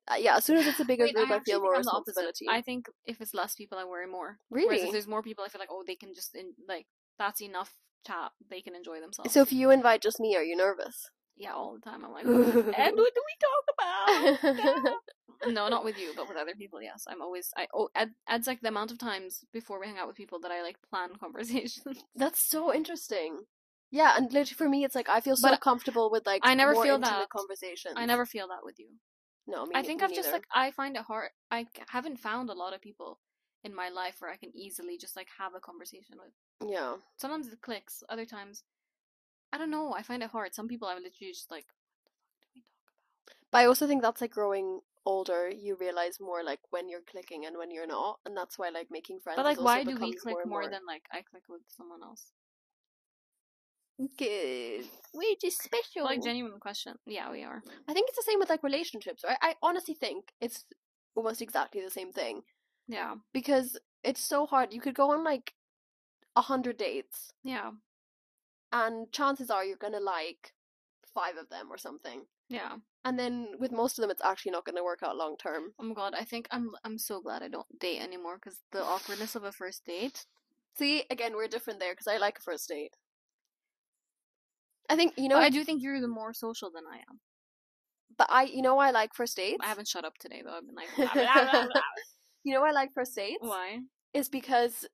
uh, 0.10 0.16
yeah, 0.16 0.38
as 0.38 0.46
soon 0.46 0.58
as 0.58 0.68
it's 0.68 0.80
a 0.80 0.86
bigger 0.86 1.04
Wait, 1.06 1.16
group, 1.16 1.30
I, 1.30 1.36
actually 1.36 1.54
feel 1.54 1.62
more 1.62 1.76
I'm 1.76 1.84
the 1.84 1.92
opposite. 1.92 2.20
responsibility. 2.22 2.46
I 2.50 2.62
think 2.62 2.88
if 3.06 3.20
it's 3.20 3.34
less 3.34 3.56
people, 3.56 3.78
I 3.78 3.84
worry 3.84 4.08
more. 4.08 4.40
Whereas 4.50 4.70
really? 4.70 4.86
if 4.86 4.92
there's 4.92 5.08
more 5.08 5.22
people, 5.22 5.44
I 5.44 5.50
feel 5.50 5.60
like 5.60 5.70
oh, 5.72 5.84
they 5.86 5.96
can 5.96 6.14
just 6.14 6.36
in, 6.36 6.54
like 6.68 6.86
that's 7.20 7.42
enough 7.42 7.74
chat. 8.06 8.32
They 8.50 8.62
can 8.62 8.76
enjoy 8.76 9.02
themselves. 9.02 9.34
So 9.34 9.42
if 9.42 9.52
you 9.52 9.72
invite 9.72 10.02
just 10.02 10.20
me, 10.20 10.36
are 10.38 10.44
you 10.44 10.56
nervous? 10.56 11.10
yeah, 11.40 11.54
all 11.54 11.76
the 11.76 11.82
time 11.90 12.04
I'm 12.04 12.12
like, 12.12 12.26
and 12.26 12.36
what 12.36 13.14
do 13.14 13.22
we 13.30 13.36
talk 13.46 13.66
about? 13.76 14.94
No, 15.46 15.68
not 15.70 15.84
with 15.86 16.00
you, 16.00 16.14
but 16.16 16.28
with 16.28 16.38
other 16.38 16.56
people. 16.56 16.82
Yes, 16.82 17.06
I'm 17.08 17.22
always. 17.22 17.52
I 17.58 17.68
oh, 17.74 17.90
Ed, 17.96 18.12
Ed's 18.28 18.48
like 18.48 18.62
the 18.62 18.70
amount 18.70 18.92
of 18.92 18.98
times 18.98 19.44
before 19.54 19.80
we 19.80 19.88
hang 19.88 19.98
out 19.98 20.08
with 20.08 20.16
people 20.16 20.40
that 20.42 20.52
I 20.52 20.62
like 20.62 20.78
plan 20.90 21.10
conversations. 21.20 22.04
That's 22.16 22.42
so 22.42 22.74
interesting. 22.74 23.42
Yeah, 23.92 24.16
and 24.18 24.26
literally 24.26 24.56
for 24.56 24.68
me, 24.68 24.84
it's 24.84 24.96
like 24.96 25.10
I 25.10 25.22
feel 25.22 25.36
so 25.38 25.50
But 25.50 25.62
comfortable 25.62 26.10
with 26.12 26.26
like 26.26 26.42
I 26.44 26.56
never 26.56 26.74
feel 26.76 27.00
that. 27.00 27.30
conversation. 27.30 27.94
I 27.96 28.06
never 28.06 28.26
feel 28.26 28.48
that 28.50 28.64
with 28.64 28.80
you. 28.80 28.90
No, 29.48 29.66
me, 29.66 29.72
I 29.76 29.82
think 29.82 30.02
me 30.02 30.06
I've 30.08 30.14
just 30.14 30.32
like 30.32 30.44
I 30.54 30.72
find 30.72 30.98
it 30.98 31.04
hard. 31.04 31.30
I 31.52 31.68
haven't 31.90 32.18
found 32.20 32.50
a 32.50 32.54
lot 32.54 32.74
of 32.74 32.82
people 32.82 33.20
in 33.64 33.74
my 33.74 33.90
life 33.90 34.16
where 34.20 34.32
I 34.32 34.36
can 34.38 34.52
easily 34.56 34.98
just 34.98 35.16
like 35.16 35.28
have 35.40 35.54
a 35.56 35.60
conversation 35.60 36.16
with. 36.18 36.70
yeah. 36.70 36.96
Sometimes 37.18 37.48
it 37.48 37.62
clicks. 37.62 38.04
Other 38.10 38.26
times, 38.26 38.64
I 39.54 39.58
don't 39.58 39.72
know. 39.72 39.94
I 39.94 40.04
find 40.04 40.22
it 40.22 40.30
hard. 40.32 40.54
Some 40.54 40.68
people 40.68 40.88
I 40.88 40.94
would 40.94 41.04
literally 41.04 41.32
just 41.32 41.50
like, 41.50 41.66
what 42.04 42.12
the 42.14 42.20
fuck 42.20 42.44
do 42.54 42.60
we 42.60 42.62
talk 42.62 42.84
about? 43.26 43.48
But 43.52 43.58
I 43.60 43.66
also 43.68 43.88
think 43.88 44.02
that's 44.02 44.20
like 44.22 44.32
growing 44.32 44.82
older. 45.08 45.50
You 45.50 45.78
realize 45.80 46.20
more 46.20 46.44
like 46.44 46.60
when 46.70 46.90
you're 46.90 47.08
clicking 47.10 47.46
and 47.46 47.58
when 47.58 47.72
you're 47.72 47.88
not, 47.88 48.20
and 48.26 48.36
that's 48.36 48.60
why 48.60 48.70
like 48.70 48.88
making 48.92 49.20
friends. 49.22 49.38
But 49.38 49.46
like, 49.46 49.62
why 49.62 49.84
do 49.84 49.96
we 49.96 50.14
click 50.14 50.36
more, 50.36 50.46
more, 50.46 50.62
more 50.62 50.70
than 50.70 50.82
like 50.86 51.04
I 51.12 51.22
click 51.22 51.44
with 51.50 51.62
someone 51.70 52.04
else? 52.04 52.32
Good. 54.18 54.86
We're 55.14 55.36
just 55.42 55.64
special. 55.64 56.04
Like 56.04 56.22
genuine 56.24 56.60
question. 56.60 56.94
Yeah, 57.08 57.32
we 57.32 57.44
are. 57.44 57.64
I 57.88 57.94
think 57.94 58.10
it's 58.10 58.18
the 58.18 58.30
same 58.30 58.38
with 58.38 58.50
like 58.50 58.62
relationships, 58.62 59.24
right? 59.24 59.38
I 59.42 59.56
honestly 59.64 59.96
think 59.96 60.26
it's 60.40 60.66
almost 61.16 61.42
exactly 61.42 61.82
the 61.82 61.90
same 61.90 62.12
thing 62.12 62.44
Yeah, 62.88 63.16
because 63.34 63.80
it's 64.04 64.22
so 64.22 64.46
hard. 64.46 64.72
You 64.74 64.82
could 64.82 64.94
go 64.94 65.12
on 65.12 65.24
like 65.24 65.54
a 66.36 66.42
hundred 66.42 66.78
dates, 66.78 67.32
yeah, 67.44 67.72
and 68.72 69.12
chances 69.12 69.50
are 69.50 69.66
you're 69.66 69.78
gonna 69.78 70.00
like 70.00 70.54
five 71.16 71.38
of 71.38 71.50
them 71.50 71.72
or 71.72 71.78
something. 71.80 72.22
Yeah. 72.50 72.76
And 73.06 73.18
then 73.18 73.54
with 73.60 73.72
most 73.72 73.98
of 73.98 74.02
them, 74.02 74.12
it's 74.12 74.24
actually 74.24 74.52
not 74.52 74.66
going 74.66 74.76
to 74.76 74.84
work 74.84 75.00
out 75.04 75.16
long 75.16 75.38
term. 75.38 75.74
Oh 75.80 75.84
my 75.84 75.94
god, 75.94 76.14
I 76.18 76.24
think 76.26 76.48
I'm 76.52 76.72
I'm 76.84 76.98
so 76.98 77.22
glad 77.22 77.42
I 77.42 77.48
don't 77.48 77.80
date 77.80 78.02
anymore 78.02 78.38
because 78.38 78.60
the 78.72 78.84
awkwardness 78.84 79.36
of 79.36 79.44
a 79.44 79.52
first 79.52 79.86
date. 79.86 80.26
See, 80.78 81.06
again, 81.10 81.36
we're 81.36 81.48
different 81.48 81.80
there 81.80 81.94
because 81.94 82.08
I 82.08 82.18
like 82.18 82.38
a 82.40 82.42
first 82.42 82.68
date. 82.70 82.96
I 84.90 84.96
think 84.96 85.14
you 85.18 85.28
know, 85.30 85.36
But 85.36 85.44
I 85.44 85.50
do 85.50 85.64
think 85.64 85.82
you're 85.82 86.02
the 86.02 86.08
more 86.08 86.34
social 86.34 86.70
than 86.72 86.84
I 86.92 86.98
am. 86.98 87.20
but 88.18 88.28
I, 88.30 88.44
you 88.44 88.62
know, 88.62 88.76
why 88.76 88.88
I 88.88 88.92
like 88.92 89.14
first 89.14 89.36
dates. 89.38 89.60
I 89.64 89.68
haven't 89.68 89.88
shut 89.88 90.06
up 90.06 90.18
today 90.18 90.42
though. 90.44 90.56
I've 90.56 90.66
been 90.66 90.76
like, 90.76 90.90
blah, 90.96 91.10
blah, 91.14 91.52
blah, 91.52 91.66
blah. 91.68 91.82
You 92.44 92.54
know, 92.54 92.62
why 92.62 92.70
I 92.70 92.72
like 92.72 92.94
first 92.94 93.16
dates 93.16 93.40
why? 93.42 93.80
is 94.14 94.30
because 94.30 94.86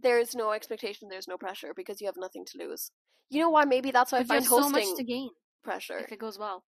there's 0.00 0.34
no 0.34 0.52
expectation, 0.52 1.08
there's 1.08 1.28
no 1.28 1.36
pressure 1.36 1.72
because 1.74 2.00
you 2.00 2.06
have 2.06 2.16
nothing 2.16 2.44
to 2.46 2.58
lose. 2.58 2.90
You 3.30 3.40
know 3.40 3.50
why? 3.50 3.64
Maybe 3.64 3.90
that's 3.90 4.12
why 4.12 4.18
But 4.18 4.20
I 4.20 4.22
you 4.22 4.26
find 4.28 4.44
have 4.44 4.48
so 4.48 4.68
much 4.68 4.94
to 4.94 5.04
gain 5.04 5.30
pressure. 5.66 5.98
if 5.98 6.12
it 6.12 6.18
goes 6.18 6.38
well. 6.38 6.64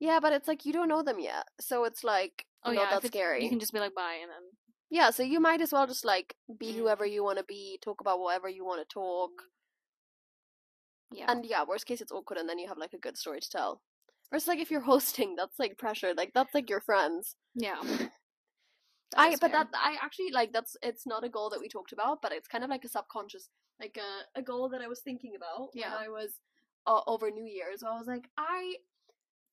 Yeah, 0.00 0.20
but 0.20 0.32
it's 0.32 0.46
like 0.48 0.64
you 0.64 0.72
don't 0.72 0.88
know 0.88 1.02
them 1.02 1.18
yet, 1.18 1.44
so 1.60 1.84
it's 1.84 2.04
like 2.04 2.46
Oh 2.64 2.72
not 2.72 2.90
yeah, 2.90 2.98
that 3.00 3.06
scary. 3.06 3.42
you 3.44 3.50
can 3.50 3.60
just 3.60 3.72
be 3.72 3.80
like 3.80 3.94
bye 3.94 4.18
and 4.22 4.30
then 4.30 4.44
Yeah, 4.90 5.10
so 5.10 5.22
you 5.22 5.40
might 5.40 5.60
as 5.60 5.72
well 5.72 5.86
just 5.86 6.04
like 6.04 6.34
be 6.58 6.72
whoever 6.72 7.04
you 7.06 7.22
want 7.24 7.38
to 7.38 7.44
be, 7.44 7.78
talk 7.82 8.00
about 8.00 8.20
whatever 8.20 8.48
you 8.48 8.64
want 8.64 8.80
to 8.80 8.92
talk. 8.92 9.30
Mm-hmm. 11.12 11.16
yeah. 11.18 11.30
And 11.32 11.44
yeah, 11.44 11.64
worst 11.68 11.86
case 11.86 12.00
it's 12.00 12.12
awkward 12.12 12.38
and 12.38 12.48
then 12.48 12.58
you 12.58 12.68
have 12.68 12.78
like 12.78 12.92
a 12.94 12.98
good 13.06 13.16
story 13.16 13.40
to 13.40 13.50
tell. 13.50 13.80
Versus 14.32 14.48
like 14.48 14.58
if 14.60 14.70
you're 14.70 14.80
hosting, 14.92 15.34
that's 15.36 15.58
like 15.58 15.78
pressure. 15.78 16.12
Like 16.16 16.32
that's 16.34 16.54
like 16.54 16.70
your 16.70 16.80
friends. 16.80 17.34
yeah. 17.54 17.80
I 19.16 19.30
but 19.40 19.40
fair. 19.40 19.50
that 19.50 19.68
I 19.72 19.96
actually 20.02 20.30
like 20.32 20.52
that's 20.52 20.76
it's 20.82 21.06
not 21.06 21.24
a 21.24 21.30
goal 21.30 21.48
that 21.50 21.60
we 21.60 21.68
talked 21.68 21.92
about, 21.92 22.20
but 22.20 22.30
it's 22.32 22.46
kind 22.46 22.62
of 22.62 22.68
like 22.68 22.84
a 22.84 22.88
subconscious 22.88 23.48
like 23.80 23.96
a, 23.96 24.38
a 24.40 24.42
goal 24.42 24.68
that 24.68 24.82
I 24.82 24.88
was 24.88 25.00
thinking 25.00 25.32
about 25.36 25.68
Yeah. 25.72 25.94
when 25.94 26.04
I 26.04 26.08
was 26.10 26.32
uh, 26.88 27.02
over 27.06 27.30
New 27.30 27.46
Year's. 27.46 27.84
I 27.84 27.96
was 27.98 28.08
like 28.08 28.28
I 28.38 28.76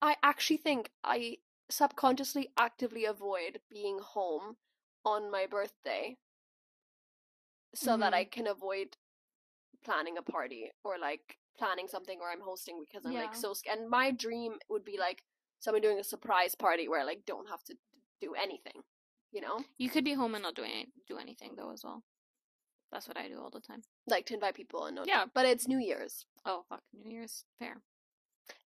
I 0.01 0.17
actually 0.23 0.57
think 0.57 0.91
I 1.03 1.39
subconsciously 1.69 2.51
actively 2.57 3.05
avoid 3.05 3.61
being 3.69 3.99
home 3.99 4.57
on 5.05 5.31
my 5.31 5.47
birthday 5.47 6.17
so 7.73 7.97
that 7.97 8.13
Mhm. 8.13 8.17
I 8.17 8.25
can 8.25 8.47
avoid 8.47 8.97
planning 9.83 10.17
a 10.17 10.23
party 10.23 10.71
or 10.83 10.97
like 10.99 11.39
planning 11.57 11.87
something 11.87 12.19
or 12.21 12.29
I'm 12.31 12.41
hosting 12.41 12.79
because 12.81 13.05
I'm 13.05 13.13
Yeah. 13.13 13.21
like 13.23 13.35
so 13.35 13.53
scared. 13.53 13.79
And 13.79 13.89
my 13.89 14.11
dream 14.11 14.59
would 14.69 14.85
be 14.85 14.97
like 14.97 15.23
someone 15.59 15.81
doing 15.81 15.99
a 15.99 16.03
surprise 16.03 16.55
party 16.55 16.87
where 16.87 17.01
I 17.01 17.03
like 17.03 17.25
don't 17.25 17.49
have 17.49 17.63
to 17.65 17.77
do 18.21 18.35
anything, 18.35 18.83
you 19.31 19.41
know? 19.41 19.63
You 19.77 19.89
could 19.89 20.03
be 20.05 20.13
home 20.13 20.35
and 20.35 20.43
not 20.43 20.55
doing 20.55 20.91
do 21.07 21.17
anything 21.17 21.55
though 21.55 21.71
as 21.71 21.83
well. 21.83 22.03
That's 22.91 23.07
what 23.07 23.17
I 23.17 23.27
do 23.27 23.39
all 23.39 23.49
the 23.49 23.59
time. 23.59 23.81
Like 24.07 24.25
to 24.27 24.33
invite 24.33 24.55
people 24.55 24.85
and 24.85 24.95
not 24.95 25.07
Yeah. 25.07 25.25
but 25.33 25.45
it's 25.45 25.67
New 25.67 25.79
Year's. 25.79 26.25
Oh 26.45 26.63
fuck, 26.69 26.81
New 26.93 27.11
Year's 27.11 27.43
fair. 27.59 27.81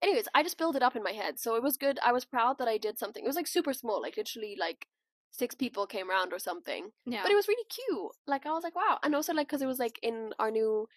Anyways, 0.02 0.26
I 0.35 0.42
just 0.42 0.59
built 0.59 0.76
it 0.76 0.83
up 0.83 0.96
in 0.96 1.02
my 1.02 1.12
head. 1.12 1.38
So 1.38 1.54
it 1.54 1.62
was 1.62 1.76
good. 1.76 1.98
I 2.04 2.12
was 2.12 2.24
proud 2.24 2.59
that 2.59 2.68
I 2.68 2.78
did 2.78 2.98
something. 2.98 3.22
It 3.24 3.26
was 3.26 3.37
like 3.37 3.46
super 3.46 3.72
small, 3.72 4.02
like 4.02 4.16
literally 4.16 4.57
like 4.59 4.87
six 5.31 5.54
people 5.54 5.87
came 5.87 6.11
around 6.11 6.33
or 6.33 6.38
something. 6.38 6.90
Yeah. 7.07 7.22
But 7.22 7.31
it 7.31 7.37
was 7.37 7.48
really 7.48 7.64
cute. 7.68 8.12
Like 8.26 8.44
I 8.46 8.50
was 8.50 8.64
like, 8.64 8.74
wow. 8.74 8.98
And 9.02 9.14
also 9.14 9.33
like 9.33 9.46
because 9.48 9.62
it 9.62 9.66
was 9.66 9.78
like 9.78 9.98
in 10.02 10.33
our 10.38 10.50
new 10.50 10.88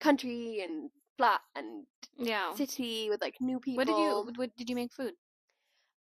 country 0.00 0.60
and 0.62 0.90
flat 1.16 1.40
and 1.54 1.86
yeah. 2.18 2.54
city 2.54 3.08
with 3.08 3.20
like 3.20 3.36
new 3.40 3.60
people. 3.60 3.76
What 3.76 3.86
did 3.86 3.96
you 3.96 4.32
what 4.36 4.56
did 4.56 4.68
you 4.68 4.76
make 4.76 4.92
food? 4.92 5.14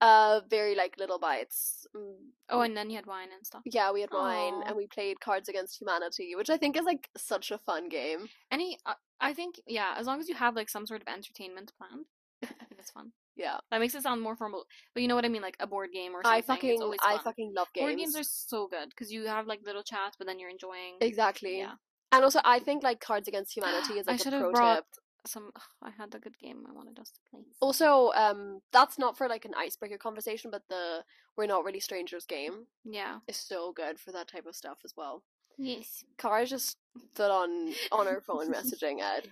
Uh, 0.02 0.40
very 0.50 0.76
like 0.76 0.96
little 0.98 1.20
bites. 1.20 1.86
Mm, 1.96 2.16
Oh, 2.50 2.62
and 2.62 2.76
then 2.76 2.90
you 2.90 2.96
had 2.96 3.06
wine 3.06 3.30
and 3.36 3.46
stuff. 3.46 3.62
yeah, 3.66 3.92
we 3.92 4.02
had 4.02 4.12
wine 4.12 4.64
and 4.66 4.76
we 4.78 4.88
played 4.88 5.20
Cards 5.20 5.50
Against 5.50 5.80
Humanity, 5.80 6.36
which 6.36 6.50
I 6.50 6.58
think 6.58 6.78
is 6.78 6.86
like 6.86 7.10
such 7.18 7.52
a 7.52 7.58
fun 7.58 7.90
game. 7.90 8.30
Any, 8.50 8.78
uh, 8.86 8.94
I 9.20 9.34
think, 9.34 9.60
yeah, 9.68 9.96
as 9.98 10.08
long 10.08 10.20
as 10.20 10.30
you 10.30 10.36
have 10.36 10.56
like 10.56 10.70
some 10.70 10.86
sort 10.88 11.02
of 11.02 11.08
entertainment 11.08 11.74
planned, 11.78 12.06
I 12.44 12.66
think 12.66 12.80
it's 12.80 12.92
fun. 12.92 13.12
Yeah, 13.36 13.58
That 13.72 13.80
makes 13.80 13.96
it 13.96 14.04
sound 14.04 14.22
more 14.22 14.36
formal, 14.36 14.66
but 14.94 15.02
you 15.02 15.08
know 15.08 15.16
what 15.16 15.26
I 15.26 15.30
mean, 15.30 15.42
like 15.42 15.56
a 15.60 15.68
board 15.68 15.90
game 15.94 16.14
or 16.14 16.24
something. 16.24 16.38
I 16.38 16.42
fucking 16.42 16.94
I 17.04 17.18
fucking 17.24 17.54
love 17.56 17.68
games. 17.74 17.84
Board 17.86 17.98
games 17.98 18.16
are 18.18 18.24
so 18.24 18.68
good 18.68 18.90
because 18.90 19.12
you 19.14 19.26
have 19.28 19.48
like 19.48 19.62
little 19.66 19.84
chats, 19.84 20.16
but 20.18 20.28
then 20.28 20.40
you're 20.40 20.50
enjoying. 20.50 20.96
exactly. 21.02 21.58
Yeah. 21.60 21.74
And 22.12 22.24
also, 22.24 22.40
I 22.44 22.60
think 22.60 22.84
like 22.84 23.00
Cards 23.00 23.28
Against 23.28 23.54
Humanity 23.56 23.94
is 23.94 24.08
like 24.08 24.20
a 24.20 24.24
should 24.24 24.34
have 24.34 24.42
pro 24.42 24.52
brought 24.52 24.76
tip. 24.78 24.86
Some. 25.26 25.52
ugh, 25.56 25.62
I 25.82 25.90
had 25.92 26.14
a 26.16 26.20
good 26.20 26.38
game. 26.40 26.66
I 26.70 26.74
wanted 26.74 27.00
us 27.00 27.12
to 27.12 27.20
play. 27.30 27.42
Also, 27.60 28.12
um, 28.16 28.62
that's 28.72 28.98
not 28.98 29.18
for 29.18 29.28
like 29.28 29.46
an 29.46 29.54
icebreaker 29.56 29.98
conversation, 29.98 30.52
but 30.52 30.64
the 30.70 31.04
"We're 31.38 31.48
Not 31.48 31.64
Really 31.64 31.80
Strangers" 31.80 32.26
game 32.26 32.68
Yeah. 32.84 33.20
is 33.28 33.38
so 33.38 33.72
good 33.72 34.00
for 34.00 34.12
that 34.12 34.28
type 34.28 34.46
of 34.46 34.56
stuff 34.56 34.80
as 34.84 34.94
well. 34.96 35.24
Yes. 35.58 36.04
Kara's 36.18 36.50
just 36.50 36.78
stood 37.14 37.32
on 37.32 37.74
on 37.92 38.08
her 38.08 38.22
phone 38.22 38.50
messaging 38.54 39.02
Ed. 39.02 39.32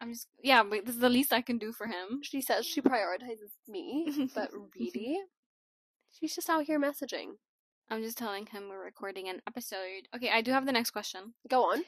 I'm 0.00 0.12
just. 0.12 0.28
Yeah, 0.42 0.62
but 0.62 0.84
this 0.86 0.94
is 0.94 1.00
the 1.00 1.08
least 1.08 1.32
I 1.32 1.40
can 1.42 1.58
do 1.58 1.72
for 1.72 1.86
him. 1.86 2.20
She 2.22 2.40
says 2.40 2.66
she 2.66 2.80
prioritizes 2.80 3.52
me, 3.68 4.28
but 4.34 4.50
really, 4.78 5.18
she's 6.12 6.34
just 6.34 6.50
out 6.50 6.64
here 6.64 6.78
messaging. 6.80 7.36
I'm 7.90 8.02
just 8.02 8.16
telling 8.18 8.46
him 8.46 8.68
we're 8.68 8.82
recording 8.82 9.28
an 9.28 9.42
episode. 9.46 10.08
Okay, 10.16 10.30
I 10.30 10.40
do 10.40 10.52
have 10.52 10.64
the 10.66 10.72
next 10.72 10.90
question. 10.90 11.34
Go 11.48 11.70
on. 11.70 11.84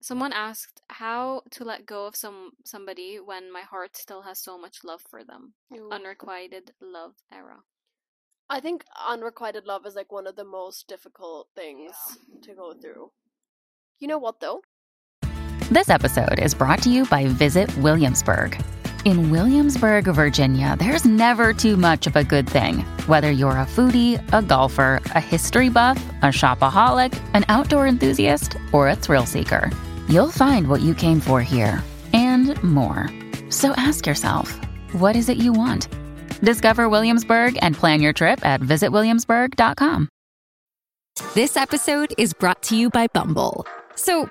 Someone 0.00 0.32
asked 0.32 0.80
how 0.88 1.42
to 1.50 1.64
let 1.64 1.84
go 1.84 2.06
of 2.06 2.14
some 2.14 2.52
somebody 2.64 3.18
when 3.18 3.52
my 3.52 3.62
heart 3.62 3.96
still 3.96 4.22
has 4.22 4.38
so 4.38 4.56
much 4.56 4.84
love 4.84 5.02
for 5.10 5.24
them. 5.24 5.54
Unrequited 5.90 6.72
love 6.80 7.14
era. 7.32 7.58
I 8.48 8.60
think 8.60 8.84
unrequited 9.08 9.66
love 9.66 9.84
is 9.86 9.96
like 9.96 10.12
one 10.12 10.26
of 10.26 10.36
the 10.36 10.44
most 10.44 10.86
difficult 10.88 11.48
things 11.54 11.92
to 12.42 12.54
go 12.54 12.72
through. 12.72 13.10
You 13.98 14.08
know 14.08 14.18
what 14.18 14.40
though? 14.40 14.62
This 15.70 15.90
episode 15.90 16.38
is 16.38 16.54
brought 16.54 16.82
to 16.84 16.90
you 16.90 17.04
by 17.04 17.26
Visit 17.26 17.76
Williamsburg. 17.78 18.58
In 19.04 19.30
Williamsburg, 19.30 20.04
Virginia, 20.04 20.76
there's 20.78 21.04
never 21.04 21.52
too 21.52 21.76
much 21.76 22.06
of 22.06 22.16
a 22.16 22.24
good 22.24 22.48
thing. 22.48 22.80
Whether 23.06 23.30
you're 23.30 23.52
a 23.52 23.66
foodie, 23.66 24.22
a 24.32 24.42
golfer, 24.42 25.00
a 25.14 25.20
history 25.20 25.68
buff, 25.68 26.02
a 26.22 26.26
shopaholic, 26.26 27.18
an 27.34 27.44
outdoor 27.48 27.86
enthusiast, 27.86 28.56
or 28.72 28.88
a 28.88 28.96
thrill 28.96 29.26
seeker, 29.26 29.70
you'll 30.08 30.30
find 30.30 30.68
what 30.68 30.80
you 30.80 30.94
came 30.94 31.20
for 31.20 31.40
here 31.42 31.82
and 32.12 32.62
more. 32.62 33.08
So 33.50 33.72
ask 33.72 34.06
yourself, 34.06 34.58
what 34.92 35.16
is 35.16 35.28
it 35.28 35.38
you 35.38 35.52
want? 35.52 35.88
Discover 36.40 36.88
Williamsburg 36.88 37.58
and 37.62 37.76
plan 37.76 38.00
your 38.00 38.12
trip 38.12 38.44
at 38.44 38.60
visitwilliamsburg.com. 38.60 40.08
This 41.34 41.56
episode 41.56 42.14
is 42.16 42.32
brought 42.32 42.62
to 42.64 42.76
you 42.76 42.90
by 42.90 43.08
Bumble. 43.08 43.66
So, 43.96 44.30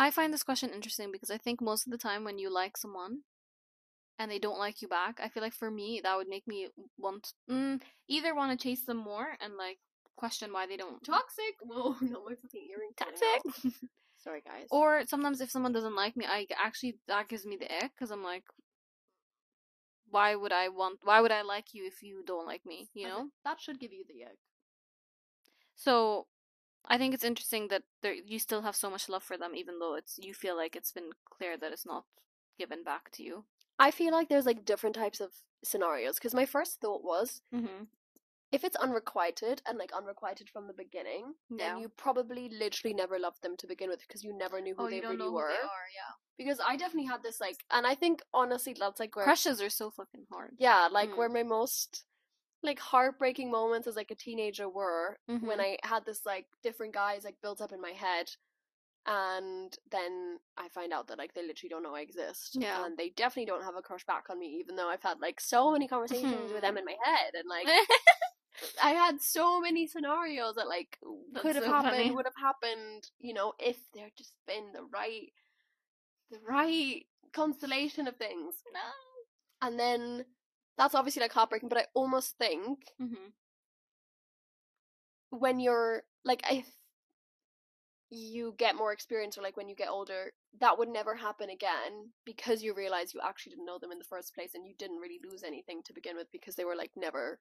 I 0.00 0.10
find 0.10 0.32
this 0.32 0.42
question 0.42 0.70
interesting 0.70 1.12
because 1.12 1.30
I 1.30 1.36
think 1.36 1.60
most 1.60 1.86
of 1.86 1.92
the 1.92 1.98
time 1.98 2.24
when 2.24 2.38
you 2.38 2.50
like 2.50 2.78
someone 2.78 3.18
and 4.18 4.30
they 4.30 4.38
don't 4.38 4.58
like 4.58 4.80
you 4.80 4.88
back, 4.88 5.20
I 5.22 5.28
feel 5.28 5.42
like 5.42 5.52
for 5.52 5.70
me 5.70 6.00
that 6.02 6.16
would 6.16 6.26
make 6.26 6.48
me 6.48 6.68
want 6.96 7.34
mm, 7.50 7.78
either 8.08 8.34
want 8.34 8.58
to 8.58 8.62
chase 8.62 8.80
them 8.80 8.96
more 8.96 9.36
and 9.42 9.58
like 9.58 9.76
question 10.16 10.54
why 10.54 10.66
they 10.66 10.78
don't 10.78 11.04
Toxic. 11.04 11.54
Whoa, 11.60 11.96
no, 12.00 12.24
my 12.24 12.34
fucking 12.34 12.66
earring. 12.70 12.92
toxic. 12.96 13.74
Sorry, 14.24 14.40
guys. 14.42 14.68
or 14.70 15.02
sometimes 15.06 15.42
if 15.42 15.50
someone 15.50 15.72
doesn't 15.72 15.94
like 15.94 16.16
me, 16.16 16.24
I 16.26 16.46
actually 16.58 16.96
that 17.06 17.28
gives 17.28 17.44
me 17.44 17.58
the 17.58 17.70
ick 17.70 17.92
because 17.94 18.10
I'm 18.10 18.24
like, 18.24 18.44
why 20.10 20.34
would 20.34 20.52
I 20.52 20.70
want? 20.70 21.00
Why 21.02 21.20
would 21.20 21.30
I 21.30 21.42
like 21.42 21.74
you 21.74 21.86
if 21.86 22.02
you 22.02 22.22
don't 22.26 22.46
like 22.46 22.64
me? 22.64 22.88
You 22.94 23.08
know. 23.08 23.28
that 23.44 23.60
should 23.60 23.78
give 23.78 23.92
you 23.92 24.04
the 24.08 24.24
ick. 24.24 24.38
So 25.76 26.26
I 26.90 26.98
think 26.98 27.14
it's 27.14 27.24
interesting 27.24 27.68
that 27.68 27.84
there 28.02 28.12
you 28.12 28.38
still 28.38 28.62
have 28.62 28.74
so 28.76 28.90
much 28.90 29.08
love 29.08 29.22
for 29.22 29.38
them, 29.38 29.54
even 29.54 29.78
though 29.78 29.94
it's 29.94 30.18
you 30.18 30.34
feel 30.34 30.56
like 30.56 30.74
it's 30.76 30.92
been 30.92 31.10
clear 31.30 31.56
that 31.56 31.72
it's 31.72 31.86
not 31.86 32.04
given 32.58 32.82
back 32.84 33.10
to 33.12 33.22
you. 33.22 33.44
I 33.78 33.90
feel 33.92 34.12
like 34.12 34.28
there's 34.28 34.44
like 34.46 34.64
different 34.64 34.96
types 34.96 35.20
of 35.20 35.30
scenarios 35.64 36.16
because 36.16 36.34
my 36.34 36.46
first 36.46 36.80
thought 36.80 37.02
was 37.04 37.40
Mm-hmm. 37.54 37.84
if 38.52 38.64
it's 38.64 38.76
unrequited 38.76 39.62
and 39.66 39.78
like 39.78 39.92
unrequited 39.92 40.48
from 40.50 40.66
the 40.66 40.72
beginning, 40.84 41.34
Yeah. 41.48 41.56
then 41.74 41.78
you 41.78 41.88
probably 41.88 42.48
literally 42.48 42.92
never 42.94 43.18
loved 43.18 43.42
them 43.42 43.56
to 43.58 43.66
begin 43.68 43.88
with 43.88 44.00
because 44.00 44.24
you 44.24 44.36
never 44.36 44.60
knew 44.60 44.74
who 44.74 44.86
Oh, 44.86 44.90
they 44.90 45.00
really 45.00 45.30
were. 45.30 45.50
yeah. 45.52 46.14
Because 46.36 46.58
I 46.66 46.76
definitely 46.76 47.06
had 47.08 47.22
this 47.22 47.40
like, 47.40 47.58
and 47.70 47.86
I 47.86 47.94
think 47.94 48.22
honestly 48.34 48.74
that's 48.78 48.98
like 48.98 49.14
where 49.14 49.24
Crushes 49.24 49.60
are 49.62 49.70
so 49.70 49.90
fucking 49.90 50.26
hard. 50.32 50.54
yeah, 50.58 50.88
like 50.90 51.10
Mm. 51.10 51.16
where 51.18 51.28
my 51.28 51.44
most 51.44 52.04
like 52.62 52.78
heartbreaking 52.78 53.50
moments 53.50 53.86
as 53.88 53.96
like 53.96 54.10
a 54.10 54.14
teenager 54.14 54.68
were 54.68 55.18
when 55.26 55.58
Mhm. 55.58 55.60
I 55.60 55.78
had 55.82 56.04
this 56.04 56.26
like 56.26 56.46
different 56.62 56.92
guys 56.94 57.24
like 57.24 57.36
built 57.42 57.60
up 57.60 57.72
in 57.72 57.80
my 57.80 57.92
head 57.92 58.30
and 59.06 59.76
then 59.90 60.38
I 60.58 60.68
find 60.68 60.92
out 60.92 61.06
that 61.08 61.16
like 61.18 61.32
they 61.34 61.42
literally 61.46 61.70
don't 61.70 61.82
know 61.82 61.94
I 61.94 62.02
exist. 62.02 62.56
Yeah. 62.60 62.84
And 62.84 62.96
they 62.98 63.10
definitely 63.10 63.46
don't 63.46 63.64
have 63.64 63.76
a 63.76 63.82
crush 63.82 64.04
back 64.04 64.26
on 64.28 64.38
me, 64.38 64.46
even 64.60 64.76
though 64.76 64.88
I've 64.90 65.02
had 65.02 65.20
like 65.20 65.40
so 65.40 65.72
many 65.72 65.88
conversations 65.88 66.52
with 66.52 66.60
them 66.60 66.76
in 66.80 66.84
my 66.84 66.96
head 67.04 67.32
and 67.34 67.48
like 67.48 67.66
I 68.82 68.90
had 68.90 69.22
so 69.22 69.58
many 69.60 69.86
scenarios 69.86 70.56
that 70.56 70.68
like 70.68 70.98
could 71.36 71.56
have 71.56 71.64
so 71.64 71.70
happened, 71.72 71.96
funny. 71.96 72.10
would 72.10 72.26
have 72.26 72.34
happened, 72.36 73.10
you 73.18 73.32
know, 73.32 73.54
if 73.58 73.78
there 73.94 74.08
just 74.18 74.34
been 74.46 74.72
the 74.74 74.82
right 74.92 75.32
the 76.30 76.38
right 76.46 77.06
constellation 77.32 78.06
of 78.06 78.16
things. 78.16 78.54
no. 78.72 78.80
And 79.66 79.78
then 79.78 80.24
that's 80.80 80.94
obviously 80.94 81.20
like 81.20 81.32
heartbreaking, 81.32 81.68
but 81.68 81.78
I 81.78 81.86
almost 81.94 82.38
think 82.38 82.78
Mm-hmm. 83.02 83.30
when 85.30 85.60
you're 85.60 86.04
like 86.24 86.42
if 86.50 86.66
you 88.10 88.54
get 88.58 88.74
more 88.76 88.92
experience 88.92 89.36
or 89.38 89.42
like 89.42 89.56
when 89.56 89.68
you 89.68 89.76
get 89.76 89.90
older, 89.90 90.32
that 90.58 90.78
would 90.78 90.88
never 90.88 91.14
happen 91.14 91.50
again 91.50 92.10
because 92.24 92.62
you 92.62 92.74
realize 92.74 93.14
you 93.14 93.20
actually 93.22 93.50
didn't 93.50 93.66
know 93.66 93.78
them 93.78 93.92
in 93.92 93.98
the 93.98 94.04
first 94.04 94.34
place 94.34 94.54
and 94.54 94.66
you 94.66 94.74
didn't 94.78 94.98
really 94.98 95.20
lose 95.30 95.42
anything 95.44 95.82
to 95.84 95.92
begin 95.92 96.16
with 96.16 96.30
because 96.32 96.56
they 96.56 96.64
were 96.64 96.74
like 96.76 96.92
never 96.96 97.38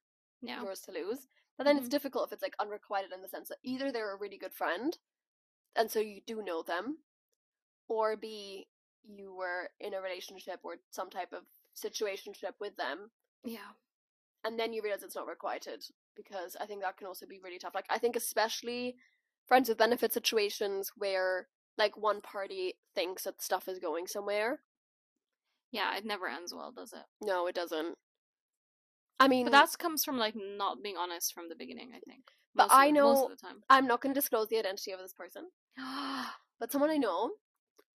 yours 0.62 0.82
to 0.82 0.92
lose. 0.92 1.28
But 1.58 1.64
then 1.64 1.78
it's 1.78 1.88
Mhm. 1.88 1.92
difficult 1.92 2.28
if 2.28 2.34
it's 2.34 2.44
like 2.44 2.56
unrequited 2.60 3.12
in 3.14 3.22
the 3.22 3.30
sense 3.30 3.50
that 3.50 3.60
either 3.64 3.92
they're 3.92 4.14
a 4.14 4.18
really 4.20 4.38
good 4.38 4.54
friend 4.54 4.98
and 5.76 5.90
so 5.90 6.00
you 6.00 6.22
do 6.28 6.44
know 6.44 6.62
them, 6.64 7.00
or 7.88 8.18
B, 8.18 8.68
you 9.04 9.34
were 9.34 9.70
in 9.80 9.94
a 9.94 10.02
relationship 10.02 10.60
or 10.64 10.78
some 10.92 11.10
type 11.10 11.34
of 11.34 11.44
situationship 11.76 12.54
with 12.60 12.76
them 12.78 13.12
Yeah. 13.44 13.72
and 14.46 14.60
then 14.60 14.74
you 14.74 14.82
realize 14.82 15.04
it's 15.04 15.16
not 15.16 15.28
requited 15.28 15.84
because 16.16 16.56
I 16.60 16.66
think 16.66 16.82
that 16.82 16.98
can 16.98 17.08
also 17.08 17.26
be 17.26 17.40
really 17.44 17.60
tough. 17.60 17.76
Like 17.76 17.86
I 17.90 17.98
think 17.98 18.16
especially 18.16 18.96
friends 19.48 19.70
with 19.70 19.78
benefit 19.78 20.14
situations 20.14 20.92
where 20.98 21.48
like 21.78 21.98
one 21.98 22.22
party 22.22 22.76
thinks 22.96 23.24
that 23.24 23.42
stuff 23.42 23.68
is 23.68 23.80
going 23.80 24.08
somewhere. 24.08 24.60
Yeah. 25.72 25.96
It 25.98 26.06
never 26.06 26.28
ends 26.28 26.54
well, 26.54 26.72
does 26.76 26.94
it? 26.94 27.06
No, 27.22 27.48
it 27.48 27.56
doesn't. 27.56 27.96
I 29.20 29.28
mean, 29.28 29.46
But 29.46 29.52
that 29.52 29.78
comes 29.78 30.04
from 30.06 30.18
like 30.18 30.36
not 30.36 30.82
being 30.84 30.98
honest 30.98 31.34
from 31.34 31.50
the 31.50 31.56
beginning. 31.56 31.92
I 31.96 32.00
think. 32.00 32.24
But 32.56 32.64
Most 32.66 32.74
of- 32.74 32.80
I 32.80 32.92
know- 32.92 33.24
of 33.26 33.30
the 33.32 33.36
time. 33.38 33.64
I'm 33.70 33.88
not 33.88 34.02
going 34.02 34.14
to 34.14 34.20
disclose 34.20 34.48
the 34.48 34.58
identity 34.60 34.92
of 34.92 35.00
this 35.00 35.14
person, 35.14 35.44
but 36.60 36.72
someone 36.72 36.90
I 36.90 36.98
know, 36.98 37.32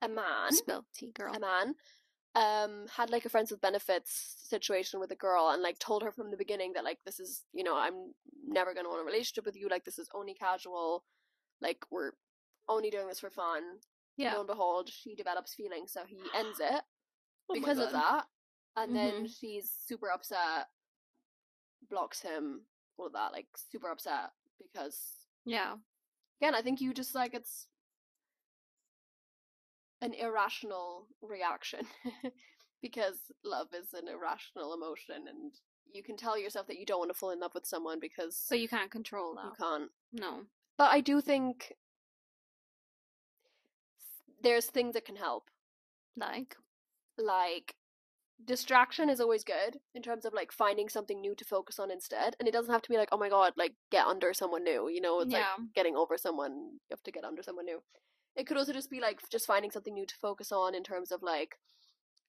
a 0.02 0.08
man, 0.08 0.52
Spill 0.52 0.84
tea, 0.94 1.12
girl. 1.12 1.34
a 1.34 1.40
man, 1.40 1.74
um, 2.34 2.86
had 2.96 3.10
like 3.10 3.24
a 3.24 3.28
friends 3.28 3.50
with 3.50 3.60
benefits 3.60 4.34
situation 4.48 5.00
with 5.00 5.10
a 5.12 5.16
girl 5.16 5.50
and 5.50 5.62
like 5.62 5.78
told 5.78 6.02
her 6.02 6.10
from 6.12 6.30
the 6.30 6.36
beginning 6.36 6.72
that 6.74 6.84
like 6.84 6.98
this 7.04 7.20
is, 7.20 7.44
you 7.52 7.62
know, 7.64 7.76
I'm 7.76 8.12
never 8.46 8.74
going 8.74 8.84
to 8.86 8.90
want 8.90 9.02
a 9.02 9.04
relationship 9.04 9.46
with 9.46 9.56
you. 9.56 9.68
Like 9.68 9.84
this 9.84 9.98
is 9.98 10.08
only 10.14 10.34
casual. 10.34 11.04
Like 11.60 11.84
we're 11.90 12.12
only 12.68 12.90
doing 12.90 13.06
this 13.08 13.20
for 13.20 13.30
fun. 13.30 13.62
Yeah. 14.16 14.34
Lo 14.34 14.40
and 14.40 14.46
behold, 14.48 14.90
she 14.90 15.14
develops 15.14 15.54
feelings, 15.54 15.92
so 15.92 16.04
he 16.06 16.18
ends 16.34 16.60
it 16.60 16.82
Oh 17.50 17.54
because 17.54 17.78
of 17.78 17.92
that. 17.92 18.26
And 18.76 18.94
then 18.94 19.24
Mhm. 19.24 19.28
she's 19.38 19.70
super 19.86 20.10
upset, 20.10 20.68
blocks 21.88 22.20
him, 22.20 22.66
all 22.96 23.06
of 23.06 23.12
that, 23.12 23.32
like 23.32 23.46
super 23.56 23.90
upset 23.90 24.32
because 24.58 25.26
Yeah. 25.44 25.76
again, 26.40 26.54
I 26.54 26.62
think 26.62 26.80
you 26.80 26.92
just 26.94 27.14
like 27.14 27.34
it's 27.34 27.66
an 30.02 30.12
irrational 30.14 31.06
reaction 31.22 31.86
because 32.82 33.16
love 33.44 33.68
is 33.72 33.94
an 33.94 34.08
irrational 34.08 34.74
emotion 34.74 35.26
and 35.28 35.52
you 35.92 36.02
can 36.02 36.16
tell 36.16 36.38
yourself 36.38 36.66
that 36.66 36.78
you 36.78 36.84
don't 36.84 36.98
want 36.98 37.10
to 37.10 37.18
fall 37.18 37.30
in 37.30 37.40
love 37.40 37.54
with 37.54 37.66
someone 37.66 38.00
because 38.00 38.46
But 38.50 38.58
you 38.58 38.68
can't 38.68 38.90
control 38.90 39.34
that. 39.36 39.44
you 39.44 39.52
can't. 39.58 39.90
No. 40.12 40.42
But 40.76 40.90
I 40.92 41.00
do 41.00 41.20
think 41.20 41.72
there's 44.42 44.66
things 44.66 44.94
that 44.94 45.04
can 45.04 45.16
help. 45.16 45.50
Like. 46.16 46.56
Like 47.16 47.76
distraction 48.44 49.08
is 49.08 49.20
always 49.20 49.44
good 49.44 49.78
in 49.94 50.02
terms 50.02 50.24
of 50.24 50.34
like 50.34 50.50
finding 50.52 50.88
something 50.88 51.20
new 51.20 51.34
to 51.36 51.44
focus 51.44 51.78
on 51.78 51.90
instead. 51.90 52.34
And 52.38 52.48
it 52.48 52.52
doesn't 52.52 52.72
have 52.72 52.82
to 52.82 52.90
be 52.90 52.96
like, 52.96 53.08
oh 53.12 53.18
my 53.18 53.28
god, 53.28 53.52
like 53.56 53.74
get 53.90 54.06
under 54.06 54.34
someone 54.34 54.64
new. 54.64 54.88
You 54.88 55.00
know, 55.00 55.20
it's 55.20 55.32
yeah. 55.32 55.38
like 55.38 55.74
getting 55.74 55.96
over 55.96 56.18
someone. 56.18 56.52
You 56.52 56.90
have 56.90 57.02
to 57.04 57.12
get 57.12 57.24
under 57.24 57.42
someone 57.42 57.66
new. 57.66 57.82
It 58.36 58.46
could 58.46 58.56
also 58.56 58.72
just 58.72 58.90
be 58.90 59.00
like 59.00 59.20
just 59.30 59.46
finding 59.46 59.70
something 59.70 59.94
new 59.94 60.06
to 60.06 60.14
focus 60.16 60.50
on 60.52 60.74
in 60.74 60.82
terms 60.82 61.12
of 61.12 61.22
like 61.22 61.56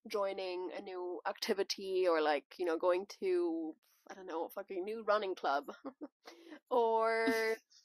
joining 0.08 0.70
a 0.78 0.82
new 0.82 1.20
activity 1.28 2.06
or 2.08 2.22
like, 2.22 2.46
you 2.58 2.66
know, 2.66 2.78
going 2.78 3.06
to 3.20 3.76
I 4.10 4.14
don't 4.14 4.28
know, 4.28 4.46
a 4.46 4.50
fucking 4.50 4.84
new 4.84 5.04
running 5.04 5.34
club. 5.36 5.72
or 6.70 7.58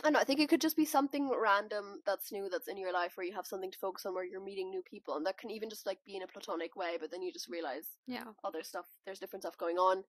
I 0.00 0.02
don't 0.04 0.12
know, 0.12 0.20
I 0.20 0.24
think 0.24 0.38
it 0.38 0.48
could 0.48 0.60
just 0.60 0.76
be 0.76 0.84
something 0.84 1.28
random 1.28 2.02
that's 2.06 2.30
new 2.30 2.48
that's 2.48 2.68
in 2.68 2.76
your 2.76 2.92
life 2.92 3.16
where 3.16 3.26
you 3.26 3.34
have 3.34 3.46
something 3.46 3.70
to 3.72 3.78
focus 3.78 4.06
on 4.06 4.14
where 4.14 4.24
you're 4.24 4.44
meeting 4.44 4.70
new 4.70 4.82
people 4.82 5.16
and 5.16 5.26
that 5.26 5.38
can 5.38 5.50
even 5.50 5.68
just 5.68 5.86
like 5.86 5.98
be 6.04 6.14
in 6.14 6.22
a 6.22 6.26
platonic 6.26 6.76
way, 6.76 6.98
but 7.00 7.10
then 7.10 7.22
you 7.22 7.32
just 7.32 7.48
realize 7.48 7.86
Yeah. 8.06 8.24
other 8.44 8.62
stuff 8.62 8.86
there's 9.04 9.18
different 9.18 9.42
stuff 9.42 9.58
going 9.58 9.76
on. 9.76 10.04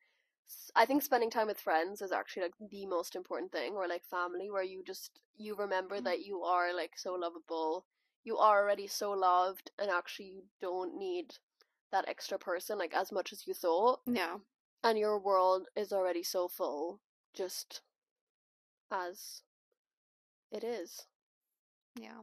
I 0.76 0.86
think 0.86 1.04
spending 1.04 1.30
time 1.30 1.48
with 1.48 1.60
friends 1.60 2.02
is 2.02 2.12
actually 2.12 2.44
like 2.44 2.56
the 2.72 2.86
most 2.86 3.16
important 3.16 3.52
thing 3.52 3.74
or 3.76 3.88
like 3.88 4.04
family 4.06 4.50
where 4.50 4.64
you 4.64 4.84
just 4.84 5.20
you 5.38 5.56
remember 5.56 6.00
Mm. 6.00 6.04
that 6.06 6.26
you 6.26 6.44
are 6.44 6.74
like 6.74 6.98
so 6.98 7.14
lovable. 7.14 7.86
You 8.24 8.38
are 8.38 8.62
already 8.64 8.88
so 8.88 9.12
loved 9.12 9.72
and 9.80 9.90
actually 9.90 10.28
you 10.28 10.44
don't 10.62 10.98
need 10.98 11.36
that 11.92 12.08
extra 12.08 12.38
person 12.38 12.78
like 12.78 12.94
as 12.94 13.12
much 13.12 13.32
as 13.34 13.48
you 13.48 13.54
thought 13.54 14.02
Yeah. 14.06 14.38
and 14.84 14.98
your 14.98 15.20
world 15.20 15.68
is 15.76 15.92
already 15.92 16.24
so 16.24 16.48
full 16.48 17.00
just 17.34 17.82
as 18.92 19.42
it 20.52 20.64
is. 20.64 21.06
Yeah. 21.96 22.22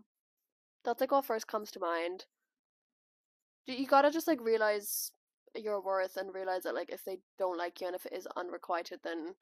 That's 0.85 1.01
like 1.01 1.13
what 1.13 1.25
first 1.25 1.47
comes 1.47 1.71
to 1.73 1.81
mind. 1.81 2.27
You 3.67 3.87
gotta 3.87 4.11
just 4.11 4.29
like 4.29 4.41
realize 4.41 5.11
your 5.55 5.81
worth 5.81 6.17
and 6.17 6.35
realize 6.35 6.65
that 6.65 6.75
like 6.75 6.91
if 6.91 7.05
they 7.05 7.19
don't 7.39 7.59
like 7.59 7.81
you 7.81 7.87
and 7.87 7.97
if 7.97 8.07
it 8.07 8.13
is 8.13 8.27
unrequited 8.37 9.01
then 9.05 9.35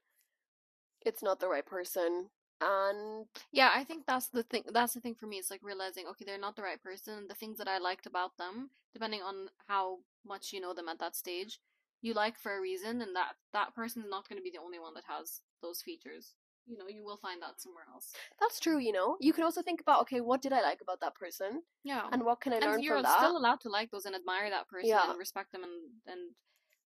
it's 1.04 1.22
not 1.22 1.40
the 1.40 1.48
right 1.48 1.66
person. 1.66 2.30
And 2.60 3.26
Yeah, 3.52 3.70
I 3.74 3.84
think 3.84 4.06
that's 4.06 4.28
the 4.28 4.42
thing. 4.42 4.62
That's 4.72 4.94
the 4.94 5.00
thing 5.00 5.14
for 5.14 5.26
me. 5.26 5.36
It's 5.36 5.50
like 5.50 5.60
realizing, 5.62 6.06
okay, 6.08 6.24
they're 6.24 6.38
not 6.38 6.56
the 6.56 6.62
right 6.62 6.82
person. 6.82 7.26
The 7.28 7.34
things 7.34 7.58
that 7.58 7.68
I 7.68 7.78
liked 7.78 8.06
about 8.06 8.36
them, 8.38 8.70
depending 8.92 9.20
on 9.22 9.48
how 9.68 9.98
much 10.26 10.52
you 10.52 10.60
know 10.60 10.72
them 10.72 10.88
at 10.88 10.98
that 11.00 11.16
stage, 11.16 11.60
you 12.00 12.14
like 12.14 12.38
for 12.38 12.56
a 12.56 12.60
reason, 12.60 13.02
and 13.02 13.14
that 13.16 13.34
that 13.52 13.74
person 13.74 14.02
is 14.02 14.10
not 14.10 14.28
going 14.28 14.38
to 14.38 14.42
be 14.42 14.50
the 14.50 14.62
only 14.62 14.78
one 14.78 14.94
that 14.94 15.04
has 15.08 15.40
those 15.62 15.82
features. 15.82 16.34
You 16.66 16.78
know, 16.78 16.88
you 16.88 17.04
will 17.04 17.18
find 17.18 17.42
that 17.42 17.60
somewhere 17.60 17.84
else. 17.92 18.12
that's 18.40 18.58
true, 18.58 18.78
you 18.78 18.92
know. 18.92 19.16
You 19.20 19.32
can 19.32 19.44
also 19.44 19.62
think 19.62 19.80
about 19.80 20.00
okay, 20.02 20.20
what 20.20 20.40
did 20.42 20.52
I 20.52 20.62
like 20.62 20.80
about 20.80 21.00
that 21.00 21.14
person 21.14 21.62
Yeah, 21.82 22.08
and 22.12 22.24
what 22.24 22.40
can 22.40 22.52
I 22.52 22.58
learn 22.58 22.74
and 22.74 22.84
you're 22.84 22.96
from 22.96 23.02
that? 23.04 23.18
still 23.18 23.36
allowed 23.36 23.60
to 23.60 23.68
like 23.68 23.90
those 23.90 24.06
and 24.06 24.14
admire 24.14 24.48
that 24.50 24.68
person 24.68 24.88
Yeah. 24.88 25.10
and 25.10 25.18
respect 25.18 25.52
them 25.52 25.62
and 25.64 25.76
and 26.06 26.20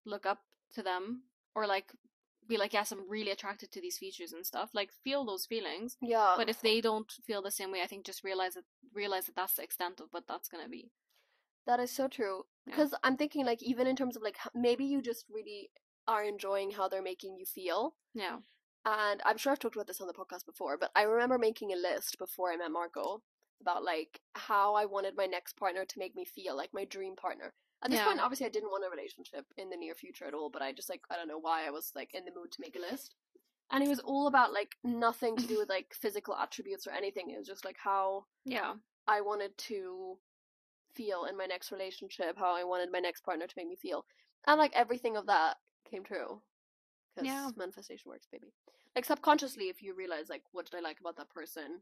look 0.05 0.25
up 0.25 0.39
to 0.73 0.83
them 0.83 1.23
or 1.55 1.65
like 1.67 1.91
be 2.47 2.57
like, 2.57 2.73
yes, 2.73 2.91
I'm 2.91 3.07
really 3.07 3.29
attracted 3.31 3.71
to 3.71 3.81
these 3.81 3.97
features 3.99 4.33
and 4.33 4.43
stuff. 4.45 4.71
Like 4.73 4.91
feel 4.91 5.23
those 5.23 5.45
feelings. 5.45 5.97
yeah. 6.01 6.33
But 6.35 6.49
if 6.49 6.61
they 6.61 6.81
don't 6.81 7.11
feel 7.27 7.41
the 7.43 7.51
same 7.51 7.71
way, 7.71 7.81
I 7.83 7.87
think 7.87 8.05
just 8.05 8.23
realize 8.23 8.55
that 8.55 8.63
realize 8.93 9.25
that 9.27 9.35
that's 9.35 9.53
the 9.55 9.63
extent 9.63 9.99
of 9.99 10.07
what 10.11 10.25
that's 10.27 10.49
gonna 10.49 10.67
be. 10.67 10.91
That 11.67 11.79
is 11.79 11.91
so 11.91 12.07
true. 12.07 12.45
Yeah. 12.65 12.71
Because 12.75 12.95
I'm 13.03 13.17
thinking, 13.17 13.45
like, 13.45 13.61
even 13.61 13.85
in 13.85 13.95
terms 13.95 14.15
of, 14.15 14.23
like, 14.23 14.37
maybe 14.55 14.85
you 14.85 15.01
just 15.03 15.25
really 15.29 15.69
are 16.07 16.23
enjoying 16.23 16.71
how 16.71 16.87
they're 16.87 17.03
making 17.03 17.35
you 17.37 17.45
feel. 17.45 17.95
Yeah. 18.15 18.37
And 18.91 19.21
I'm 19.23 19.37
sure 19.37 19.51
I've 19.51 19.59
talked 19.59 19.75
about 19.75 19.85
this 19.87 20.01
on 20.01 20.07
the 20.07 20.13
podcast 20.13 20.45
before, 20.45 20.75
but 20.77 20.91
I 20.95 21.03
remember 21.03 21.37
making 21.37 21.71
a 21.71 21.75
list 21.75 22.17
before 22.17 22.51
I 22.51 22.57
met 22.57 22.71
Marco 22.71 23.23
about, 23.61 23.83
like, 23.83 24.21
how 24.33 24.73
I 24.73 24.85
wanted 24.85 25.15
my 25.15 25.27
next 25.27 25.57
partner 25.57 25.85
to 25.85 25.99
make 25.99 26.15
me 26.15 26.25
feel, 26.25 26.55
like, 26.55 26.73
my 26.73 26.85
dream 26.85 27.15
partner. 27.15 27.53
At 27.83 27.91
this 27.91 28.01
Yeah. 28.01 28.01
point, 28.01 28.19
obviously, 28.19 28.47
I 28.47 28.49
didn't 28.49 28.71
want 28.71 28.85
a 28.85 28.89
relationship 28.89 29.45
in 29.57 29.69
the 29.69 29.77
near 29.77 29.93
future 29.95 30.25
at 30.25 30.33
all, 30.33 30.49
but 30.49 30.61
I 30.61 30.71
just, 30.73 30.89
like, 30.89 31.01
I 31.09 31.15
don't 31.17 31.27
know 31.27 31.37
why 31.37 31.67
I 31.67 31.69
was, 31.69 31.91
like, 31.95 32.13
in 32.15 32.25
the 32.25 32.31
mood 32.33 32.51
to 32.53 32.61
make 32.61 32.75
a 32.75 32.79
list. 32.79 33.15
And 33.71 33.83
it 33.83 33.87
was 33.87 33.99
all 33.99 34.27
about, 34.27 34.53
like, 34.53 34.77
nothing 34.83 35.37
to 35.37 35.47
do 35.47 35.57
with, 35.57 35.69
like, 35.69 35.93
physical 35.93 36.35
attributes 36.35 36.87
or 36.87 36.91
anything. 36.91 37.29
It 37.29 37.37
was 37.37 37.47
just, 37.47 37.65
like, 37.65 37.77
how 37.77 38.27
Yeah. 38.45 38.75
I 39.07 39.21
wanted 39.21 39.57
to 39.59 40.19
feel 40.93 41.25
in 41.25 41.37
my 41.37 41.45
next 41.47 41.71
relationship, 41.71 42.37
how 42.37 42.55
I 42.55 42.63
wanted 42.65 42.91
my 42.91 42.99
next 42.99 43.21
partner 43.23 43.47
to 43.47 43.53
make 43.57 43.67
me 43.67 43.75
feel. 43.77 44.05
And 44.45 44.57
like 44.59 44.73
everything 44.75 45.17
of 45.17 45.27
that 45.27 45.57
came 45.85 46.03
true. 46.03 46.43
Because 47.15 47.25
Yeah. 47.25 47.51
manifestation 47.55 48.09
works, 48.09 48.27
baby. 48.31 48.53
Like 48.95 49.05
subconsciously, 49.05 49.69
if 49.69 49.81
you 49.81 49.93
realize 49.95 50.29
like 50.29 50.43
what 50.51 50.65
did 50.65 50.77
I 50.77 50.81
like 50.81 50.99
about 50.99 51.15
that 51.17 51.29
person, 51.29 51.81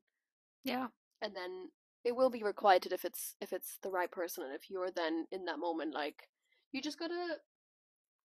Yeah. 0.64 0.88
and 1.22 1.36
then 1.36 1.72
it 2.04 2.16
will 2.16 2.30
be 2.30 2.44
requited 2.44 2.94
if 2.94 3.04
it's 3.06 3.36
if 3.42 3.52
it's 3.54 3.78
the 3.82 3.90
right 3.92 4.12
person, 4.12 4.44
and 4.44 4.54
if 4.54 4.70
you're 4.70 4.92
then 4.92 5.28
in 5.32 5.46
that 5.46 5.60
moment, 5.60 5.94
like 5.94 6.30
you 6.72 6.82
just 6.82 7.00
gotta 7.00 7.38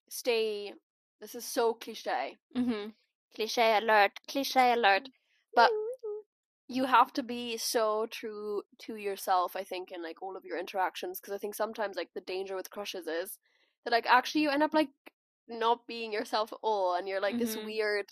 stay. 0.09 0.75
This 1.21 1.35
is 1.35 1.45
so 1.45 1.75
cliche. 1.75 2.37
Mm-hmm. 2.57 2.91
Cliche 3.35 3.77
alert. 3.79 4.13
Cliche 4.29 4.73
alert. 4.73 5.09
But 5.55 5.71
you 6.69 6.85
have 6.87 7.13
to 7.13 7.23
be 7.23 7.57
so 7.57 8.07
true 8.11 8.63
to 8.79 8.97
yourself 8.97 9.57
i 9.57 9.63
think 9.65 9.91
in 9.91 10.03
like 10.03 10.23
all 10.23 10.37
of 10.37 10.45
your 10.45 10.59
interactions 10.59 11.21
because 11.21 11.35
i 11.35 11.37
think 11.39 11.55
sometimes 11.55 11.97
like 11.97 12.09
the 12.15 12.21
danger 12.23 12.57
with 12.57 12.71
crushes 12.71 13.07
is 13.07 13.39
that 13.85 13.91
like 13.91 14.07
actually 14.07 14.41
you 14.41 14.49
end 14.49 14.63
up 14.63 14.73
like 14.73 14.89
not 15.49 15.87
being 15.87 16.13
yourself 16.13 16.51
at 16.53 16.59
all 16.63 16.95
and 16.95 17.07
you're 17.09 17.21
like 17.21 17.37
this 17.39 17.57
Mhm. 17.57 17.65
weird 17.67 18.07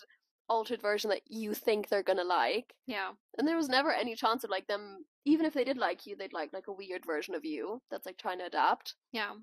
altered 0.51 0.81
version 0.81 1.09
that 1.09 1.21
you 1.27 1.53
think 1.53 1.87
they're 1.87 2.03
gonna 2.11 2.23
like 2.41 2.73
Yeah. 2.85 3.11
and 3.37 3.47
there 3.47 3.55
was 3.61 3.69
never 3.69 3.91
any 3.91 4.13
chance 4.15 4.43
of 4.43 4.49
like 4.55 4.67
them 4.67 5.05
even 5.25 5.45
if 5.45 5.53
they 5.53 5.63
did 5.63 5.77
like 5.77 6.05
you 6.05 6.15
they'd 6.15 6.33
like 6.39 6.51
like 6.53 6.67
a 6.67 6.73
weird 6.81 7.03
version 7.05 7.33
of 7.35 7.45
you 7.45 7.81
that's 7.89 8.05
like 8.05 8.17
trying 8.17 8.39
to 8.39 8.45
adapt 8.51 8.95
Yeah. 9.11 9.33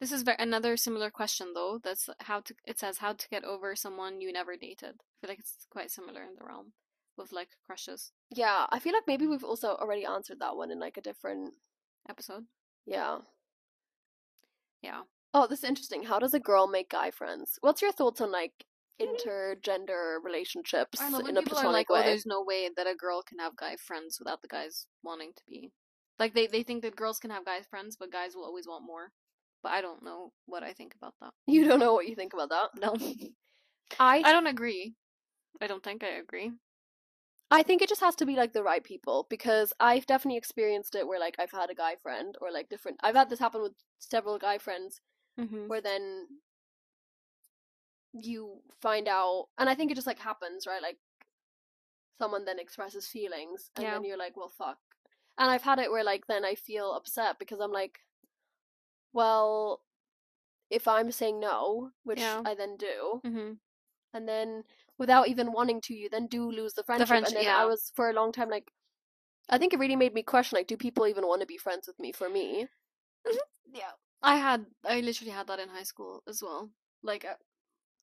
This 0.00 0.12
is 0.12 0.22
ver- 0.24 0.36
another 0.38 0.76
similar 0.76 1.10
question 1.10 1.46
though. 1.54 1.80
That's 1.82 2.10
how 2.28 2.40
to. 2.40 2.54
It 2.66 2.78
says 2.78 2.98
how 2.98 3.12
to 3.14 3.28
get 3.30 3.44
over 3.44 3.74
someone 3.74 4.20
you 4.20 4.30
never 4.30 4.54
dated. 4.54 4.94
I 5.00 5.14
feel 5.20 5.30
like 5.30 5.38
it's 5.38 5.66
quite 5.70 5.90
similar 5.90 6.22
in 6.22 6.34
the 6.38 6.44
realm 6.44 6.72
with 7.18 7.32
like 7.32 7.48
crushes 7.64 8.12
yeah 8.42 8.66
i 8.70 8.78
feel 8.78 8.92
like 8.92 9.06
maybe 9.06 9.26
we've 9.26 9.42
also 9.52 9.68
already 9.76 10.04
answered 10.04 10.38
that 10.38 10.54
one 10.54 10.70
in 10.70 10.78
like 10.78 10.98
a 10.98 11.06
different 11.10 11.54
episode. 12.12 12.44
yeah 12.84 13.20
Yeah. 14.82 15.02
Oh, 15.34 15.46
this 15.46 15.60
is 15.60 15.68
interesting. 15.68 16.04
How 16.04 16.18
does 16.18 16.34
a 16.34 16.40
girl 16.40 16.66
make 16.66 16.90
guy 16.90 17.10
friends? 17.10 17.58
What's 17.60 17.82
your 17.82 17.92
thoughts 17.92 18.20
on 18.20 18.30
like 18.30 18.64
intergender 19.00 20.16
relationships 20.22 21.00
I 21.00 21.10
know 21.10 21.18
in 21.20 21.36
a 21.36 21.42
platonic 21.42 21.72
like, 21.72 21.86
oh, 21.90 21.94
way? 21.94 22.02
there's 22.06 22.26
no 22.26 22.42
way 22.42 22.70
that 22.76 22.86
a 22.86 22.94
girl 22.94 23.22
can 23.22 23.38
have 23.38 23.56
guy 23.56 23.76
friends 23.76 24.18
without 24.18 24.42
the 24.42 24.48
guys 24.48 24.86
wanting 25.02 25.32
to 25.36 25.42
be. 25.48 25.72
Like 26.18 26.34
they 26.34 26.46
they 26.46 26.62
think 26.62 26.82
that 26.82 26.96
girls 26.96 27.18
can 27.18 27.30
have 27.30 27.44
guy 27.44 27.60
friends, 27.68 27.96
but 27.98 28.10
guys 28.12 28.34
will 28.34 28.44
always 28.44 28.66
want 28.66 28.84
more. 28.86 29.12
But 29.62 29.72
I 29.72 29.80
don't 29.80 30.02
know 30.02 30.32
what 30.46 30.62
I 30.62 30.72
think 30.72 30.94
about 30.94 31.14
that. 31.20 31.32
You 31.46 31.66
don't 31.66 31.80
know 31.80 31.94
what 31.94 32.06
you 32.08 32.14
think 32.14 32.32
about 32.32 32.50
that. 32.50 32.68
No, 32.80 32.94
I 34.00 34.22
I 34.24 34.32
don't 34.32 34.46
agree. 34.46 34.94
I 35.60 35.66
don't 35.66 35.82
think 35.82 36.02
I 36.04 36.08
agree. 36.18 36.52
I 37.50 37.62
think 37.62 37.80
it 37.80 37.88
just 37.88 38.00
has 38.00 38.16
to 38.16 38.26
be 38.26 38.34
like 38.34 38.52
the 38.52 38.62
right 38.62 38.82
people 38.82 39.26
because 39.30 39.72
I've 39.78 40.06
definitely 40.06 40.38
experienced 40.38 40.94
it 40.96 41.06
where 41.06 41.20
like 41.20 41.36
I've 41.38 41.52
had 41.52 41.70
a 41.70 41.74
guy 41.74 41.94
friend 42.02 42.34
or 42.40 42.50
like 42.50 42.68
different. 42.68 42.98
I've 43.02 43.14
had 43.14 43.30
this 43.30 43.38
happen 43.38 43.62
with 43.62 43.72
several 43.98 44.38
guy 44.38 44.58
friends 44.58 45.00
Mm-hmm. 45.38 45.68
where 45.68 45.82
then 45.82 46.26
you 48.22 48.60
find 48.80 49.08
out, 49.08 49.46
and 49.58 49.68
I 49.68 49.74
think 49.74 49.90
it 49.90 49.94
just 49.94 50.06
like 50.06 50.18
happens, 50.18 50.66
right? 50.66 50.82
Like 50.82 50.98
someone 52.18 52.44
then 52.44 52.58
expresses 52.58 53.06
feelings, 53.06 53.70
and 53.76 53.84
Yeah. 53.84 53.92
then 53.94 54.04
you're 54.04 54.16
like, 54.18 54.36
well, 54.36 54.48
fuck. 54.48 54.78
And 55.38 55.50
I've 55.50 55.62
had 55.62 55.78
it 55.78 55.90
where 55.90 56.04
like 56.04 56.26
then 56.26 56.44
I 56.44 56.54
feel 56.54 56.92
upset 56.92 57.38
because 57.38 57.60
I'm 57.60 57.72
like, 57.72 58.00
well, 59.12 59.82
if 60.70 60.88
I'm 60.88 61.12
saying 61.12 61.40
no, 61.40 61.90
which 62.04 62.20
Yeah. 62.20 62.42
I 62.44 62.54
then 62.54 62.76
do, 62.76 63.20
Mm-hmm. 63.24 63.52
and 64.14 64.28
then 64.28 64.64
without 64.98 65.28
even 65.28 65.52
wanting 65.52 65.80
to, 65.82 65.94
you 65.94 66.08
then 66.08 66.26
do 66.26 66.50
lose 66.50 66.74
the 66.74 66.82
friendship. 66.82 67.08
friendship, 67.08 67.28
and 67.28 67.36
then 67.36 67.44
yeah. 67.44 67.58
I 67.62 67.66
was 67.66 67.92
for 67.94 68.08
a 68.10 68.14
long 68.14 68.32
time 68.32 68.48
like, 68.50 68.72
I 69.48 69.58
think 69.58 69.72
it 69.72 69.78
really 69.78 69.96
made 69.96 70.14
me 70.14 70.22
question 70.22 70.56
like, 70.56 70.66
do 70.66 70.76
people 70.76 71.06
even 71.06 71.26
want 71.26 71.40
to 71.42 71.46
be 71.46 71.58
friends 71.58 71.86
with 71.86 71.98
me 71.98 72.12
for 72.12 72.28
me? 72.28 72.68
Yeah. 73.72 73.90
I 74.22 74.36
had 74.36 74.64
I 74.84 75.00
literally 75.00 75.32
had 75.32 75.48
that 75.48 75.58
in 75.58 75.68
high 75.68 75.82
school 75.82 76.22
as 76.26 76.40
well. 76.42 76.70
Like 77.02 77.24
uh, 77.26 77.34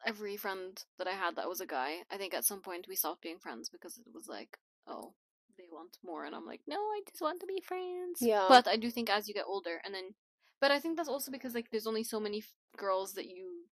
every 0.05 0.37
friend 0.37 0.81
that 0.97 1.07
I 1.07 1.11
had 1.13 1.35
that 1.35 1.49
was 1.49 1.61
a 1.61 1.65
guy, 1.65 1.97
I 2.11 2.17
think 2.17 2.33
at 2.33 2.45
some 2.45 2.61
point 2.61 2.87
we 2.87 2.95
stopped 2.95 3.21
being 3.21 3.39
friends 3.39 3.69
because 3.69 3.97
it 3.97 4.13
was 4.13 4.27
like, 4.27 4.57
oh, 4.87 5.13
they 5.57 5.65
want 5.71 5.97
more 6.03 6.25
and 6.25 6.35
I'm 6.35 6.45
like, 6.45 6.61
no, 6.67 6.77
I 6.77 7.01
just 7.09 7.21
want 7.21 7.39
to 7.41 7.47
be 7.47 7.61
friends. 7.61 8.21
Yeah. 8.21 8.45
But 8.47 8.67
I 8.67 8.75
do 8.75 8.89
think 8.89 9.09
as 9.09 9.28
you 9.28 9.34
get 9.34 9.45
older 9.47 9.82
and 9.86 9.93
then 9.93 10.13
but 10.61 10.71
I 10.71 10.80
think 10.80 10.95
that's 10.95 11.09
also 11.09 11.32
because 11.32 11.53
like 11.53 11.69
there's 11.71 11.88
only 11.88 12.03
so 12.03 12.19
many 12.19 12.39
f- 12.39 12.53
girls 12.78 13.13
that 13.13 13.25
you 13.25 13.65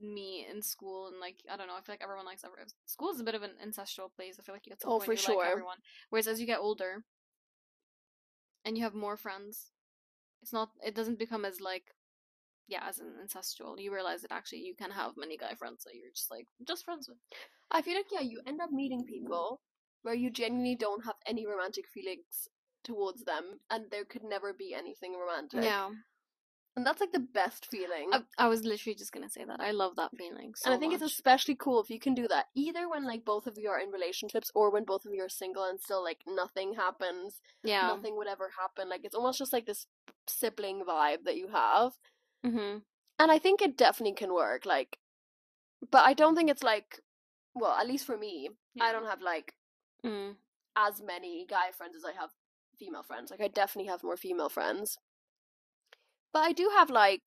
meet 0.00 0.46
in 0.48 0.62
school 0.62 1.08
and 1.08 1.18
like 1.20 1.36
I 1.50 1.56
don't 1.56 1.66
know, 1.66 1.74
I 1.76 1.80
feel 1.80 1.92
like 1.94 2.02
everyone 2.02 2.26
likes 2.26 2.44
everyone. 2.44 2.68
School 2.86 3.10
is 3.10 3.20
a 3.20 3.24
bit 3.24 3.34
of 3.34 3.42
an 3.42 3.52
ancestral 3.62 4.08
place. 4.14 4.36
I 4.38 4.42
feel 4.42 4.54
like 4.54 4.62
at 4.70 4.80
some 4.80 4.90
Oh, 4.92 4.98
point 4.98 5.06
for 5.06 5.12
you 5.12 5.18
sure. 5.18 5.36
like 5.38 5.50
everyone. 5.50 5.78
Whereas 6.10 6.28
as 6.28 6.40
you 6.40 6.46
get 6.46 6.60
older 6.60 7.04
and 8.64 8.76
you 8.76 8.84
have 8.84 8.94
more 8.94 9.16
friends, 9.16 9.70
it's 10.42 10.52
not 10.52 10.70
it 10.84 10.94
doesn't 10.94 11.18
become 11.18 11.44
as 11.44 11.60
like 11.60 11.92
yeah 12.68 12.82
as 12.88 12.98
an 12.98 13.12
ancestral 13.20 13.80
you 13.80 13.92
realize 13.92 14.22
that 14.22 14.32
actually 14.32 14.60
you 14.60 14.74
can 14.74 14.90
have 14.90 15.12
many 15.16 15.36
guy 15.36 15.54
friends 15.54 15.84
that 15.84 15.94
you're 15.94 16.12
just 16.14 16.30
like 16.30 16.46
just 16.66 16.84
friends 16.84 17.08
with 17.08 17.18
I 17.70 17.82
feel 17.82 17.94
like 17.94 18.06
yeah, 18.12 18.20
you 18.20 18.40
end 18.46 18.60
up 18.60 18.70
meeting 18.70 19.04
people 19.04 19.60
where 20.02 20.14
you 20.14 20.30
genuinely 20.30 20.76
don't 20.76 21.04
have 21.04 21.16
any 21.26 21.46
romantic 21.46 21.86
feelings 21.88 22.48
towards 22.84 23.24
them, 23.24 23.60
and 23.70 23.86
there 23.90 24.04
could 24.04 24.22
never 24.24 24.52
be 24.52 24.72
anything 24.74 25.14
romantic. 25.18 25.64
yeah 25.64 25.90
And 26.76 26.86
that's 26.86 27.00
like 27.00 27.12
the 27.12 27.18
best 27.18 27.66
feeling. 27.66 28.10
I, 28.12 28.20
I 28.38 28.48
was 28.48 28.62
literally 28.64 28.94
just 28.94 29.12
gonna 29.12 29.28
say 29.28 29.44
that. 29.44 29.60
I 29.60 29.72
love 29.72 29.96
that 29.96 30.12
feeling 30.16 30.52
so 30.54 30.70
and 30.70 30.76
I 30.76 30.78
think 30.78 30.92
much. 30.92 31.02
it's 31.02 31.12
especially 31.12 31.56
cool 31.56 31.82
if 31.82 31.90
you 31.90 31.98
can 31.98 32.14
do 32.14 32.28
that 32.28 32.46
either 32.54 32.88
when 32.88 33.04
like 33.04 33.24
both 33.24 33.46
of 33.46 33.58
you 33.58 33.68
are 33.68 33.80
in 33.80 33.90
relationships 33.90 34.50
or 34.54 34.70
when 34.70 34.84
both 34.84 35.04
of 35.04 35.12
you 35.12 35.22
are 35.22 35.28
single 35.28 35.64
and 35.64 35.80
still 35.80 36.02
like 36.02 36.20
nothing 36.26 36.74
happens, 36.74 37.40
yeah. 37.64 37.88
nothing 37.88 38.16
would 38.16 38.28
ever 38.28 38.50
happen. 38.58 38.88
Like 38.88 39.04
it's 39.04 39.14
almost 39.14 39.38
just 39.38 39.52
like 39.52 39.66
this 39.66 39.86
sibling 40.26 40.84
vibe 40.88 41.24
that 41.24 41.36
you 41.36 41.48
have. 41.48 41.92
Mm-hmm. 42.46 42.78
And 43.18 43.32
I 43.32 43.38
think 43.38 43.60
it 43.62 43.76
definitely 43.76 44.14
can 44.14 44.32
work. 44.32 44.64
Like, 44.64 44.98
but 45.90 46.04
I 46.04 46.14
don't 46.14 46.36
think 46.36 46.50
it's 46.50 46.62
like, 46.62 47.00
well, 47.54 47.72
at 47.72 47.86
least 47.88 48.06
for 48.06 48.16
me, 48.16 48.50
I 48.80 48.92
don't 48.92 49.06
have 49.06 49.20
like 49.22 49.54
Mm. 50.04 50.36
as 50.76 51.02
many 51.02 51.44
guy 51.44 51.72
friends 51.76 51.96
as 51.96 52.04
I 52.04 52.12
have 52.12 52.30
female 52.78 53.02
friends. 53.02 53.32
Like 53.32 53.40
I 53.40 53.48
definitely 53.48 53.90
have 53.90 54.04
more 54.04 54.16
female 54.16 54.48
friends. 54.48 54.96
But 56.32 56.40
I 56.40 56.52
do 56.52 56.70
have 56.76 56.88
like 56.88 57.22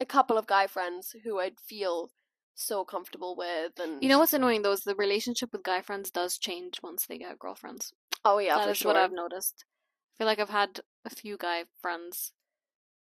a 0.00 0.06
couple 0.06 0.38
of 0.38 0.46
guy 0.46 0.66
friends 0.66 1.14
who 1.22 1.38
I'd 1.38 1.60
feel 1.60 2.10
so 2.54 2.84
comfortable 2.84 3.36
with 3.36 3.78
and 3.78 4.02
You 4.02 4.08
know 4.08 4.18
what's 4.18 4.32
annoying 4.32 4.62
though 4.62 4.72
is 4.72 4.84
the 4.84 4.94
relationship 4.94 5.50
with 5.52 5.62
guy 5.62 5.82
friends 5.82 6.10
does 6.10 6.38
change 6.38 6.80
once 6.82 7.06
they 7.06 7.18
get 7.18 7.38
girlfriends. 7.38 7.92
Oh 8.24 8.38
yeah, 8.38 8.56
that 8.56 8.68
is 8.70 8.78
sure. 8.78 8.92
what 8.92 9.00
I've 9.00 9.12
noticed. 9.12 9.64
I 9.66 10.12
feel 10.18 10.26
like 10.26 10.38
I've 10.38 10.48
had 10.50 10.80
a 11.04 11.10
few 11.10 11.36
guy 11.36 11.64
friends 11.82 12.32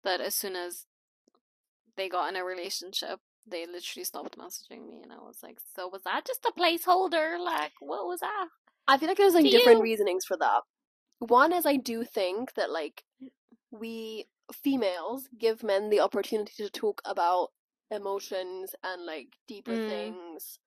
that 0.04 0.22
as 0.22 0.36
soon 0.36 0.56
as 0.56 0.86
they 1.96 2.10
got 2.10 2.30
in 2.30 2.36
a 2.36 2.44
relationship, 2.44 3.20
they 3.46 3.66
literally 3.66 4.04
stopped 4.04 4.38
messaging 4.38 4.88
me, 4.88 5.02
and 5.04 5.12
I 5.12 5.18
was 5.18 5.42
like, 5.44 5.60
"So 5.76 5.88
was 5.88 6.04
that 6.04 6.26
just 6.26 6.46
a 6.46 6.52
placeholder? 6.52 7.40
Like, 7.40 7.74
what 7.80 8.06
was 8.08 8.22
that?" 8.22 8.48
I 8.88 8.98
feel 8.98 9.08
like 9.08 9.18
there's 9.18 9.34
like 9.34 9.44
To 9.44 9.50
different 9.50 9.82
you. 9.82 9.82
reasonings 9.82 10.26
for 10.26 10.38
that. 10.38 10.64
One 11.20 11.54
is 11.54 11.66
I 11.66 11.76
do 11.78 12.04
think 12.04 12.54
that 12.56 12.70
like 12.72 13.04
we 13.72 14.30
females 14.54 15.30
give 15.38 15.64
men 15.64 15.90
the 15.90 16.00
opportunity 16.02 16.54
to 16.58 16.70
talk 16.70 17.02
about 17.06 17.50
emotions 17.92 18.76
and 18.84 19.06
like 19.06 19.38
deeper 19.48 19.78
Mm. 19.78 19.88
things, 19.88 20.60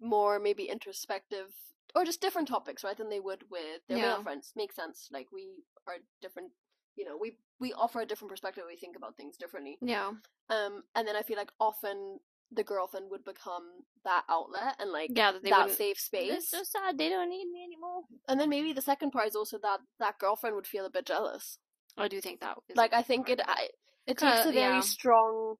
more 0.00 0.38
maybe 0.38 0.64
introspective 0.68 1.54
or 1.94 2.04
just 2.04 2.20
different 2.20 2.48
topics, 2.48 2.84
right, 2.84 2.96
than 2.96 3.10
they 3.10 3.20
would 3.20 3.50
with 3.50 3.82
their 3.88 3.98
male 3.98 4.18
Yeah. 4.18 4.22
friends. 4.22 4.52
Makes 4.56 4.76
sense. 4.76 5.08
Like 5.12 5.32
we 5.32 5.64
are 5.86 5.98
different. 6.20 6.52
You 7.00 7.06
know, 7.06 7.16
we 7.18 7.38
we 7.58 7.72
offer 7.72 8.00
a 8.00 8.06
different 8.06 8.30
perspective. 8.30 8.64
We 8.68 8.76
think 8.76 8.96
about 8.96 9.16
things 9.16 9.38
differently. 9.38 9.78
Yeah, 9.80 10.10
Um, 10.50 10.82
and 10.94 11.08
then 11.08 11.16
I 11.16 11.22
feel 11.22 11.38
like 11.38 11.52
often 11.58 12.20
the 12.52 12.64
girlfriend 12.64 13.10
would 13.10 13.24
become 13.24 13.62
that 14.04 14.24
outlet 14.28 14.74
and 14.78 14.90
like 14.90 15.10
yeah, 15.14 15.32
that 15.32 15.42
they 15.42 15.50
that 15.50 15.70
safe 15.70 15.96
It's 15.96 16.04
space. 16.04 16.50
so 16.50 16.62
sad 16.62 16.98
they 16.98 17.08
don't 17.08 17.30
need 17.30 17.46
me 17.50 17.62
anymore. 17.64 18.02
And 18.28 18.38
then 18.38 18.50
maybe 18.50 18.74
the 18.74 18.82
second 18.82 19.12
part 19.12 19.28
is 19.28 19.36
also 19.36 19.58
that 19.62 19.78
that 19.98 20.18
girlfriend 20.18 20.56
would 20.56 20.66
feel 20.66 20.84
a 20.84 20.90
bit 20.90 21.06
jealous. 21.06 21.58
I 21.96 22.08
do 22.08 22.20
think 22.20 22.40
that. 22.40 22.58
Like 22.74 22.92
I 22.92 23.02
think 23.02 23.28
it 23.28 23.40
it. 23.40 23.46
I, 23.48 23.68
it 24.06 24.18
takes 24.18 24.46
a 24.46 24.52
very 24.52 24.74
yeah. 24.74 24.80
strong 24.80 25.56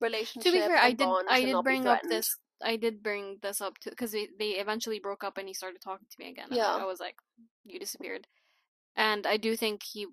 relationship. 0.00 0.52
To 0.52 0.52
be 0.52 0.64
fair, 0.64 0.78
I 0.78 0.92
did. 0.92 1.08
I 1.28 1.44
did 1.44 1.62
bring 1.62 1.86
up 1.86 2.00
this. 2.08 2.36
I 2.62 2.76
did 2.76 3.02
bring 3.02 3.38
this 3.42 3.60
up 3.60 3.78
to 3.80 3.90
because 3.90 4.12
they, 4.12 4.28
they 4.38 4.50
eventually 4.52 4.98
broke 4.98 5.24
up 5.24 5.36
and 5.36 5.46
he 5.46 5.54
started 5.54 5.80
talking 5.82 6.06
to 6.10 6.16
me 6.18 6.30
again. 6.30 6.48
Yeah. 6.50 6.74
I 6.74 6.84
was 6.84 7.00
like, 7.00 7.16
"You 7.64 7.78
disappeared," 7.78 8.26
and 8.94 9.26
I 9.26 9.36
do 9.36 9.56
think 9.56 9.82
he 9.82 10.06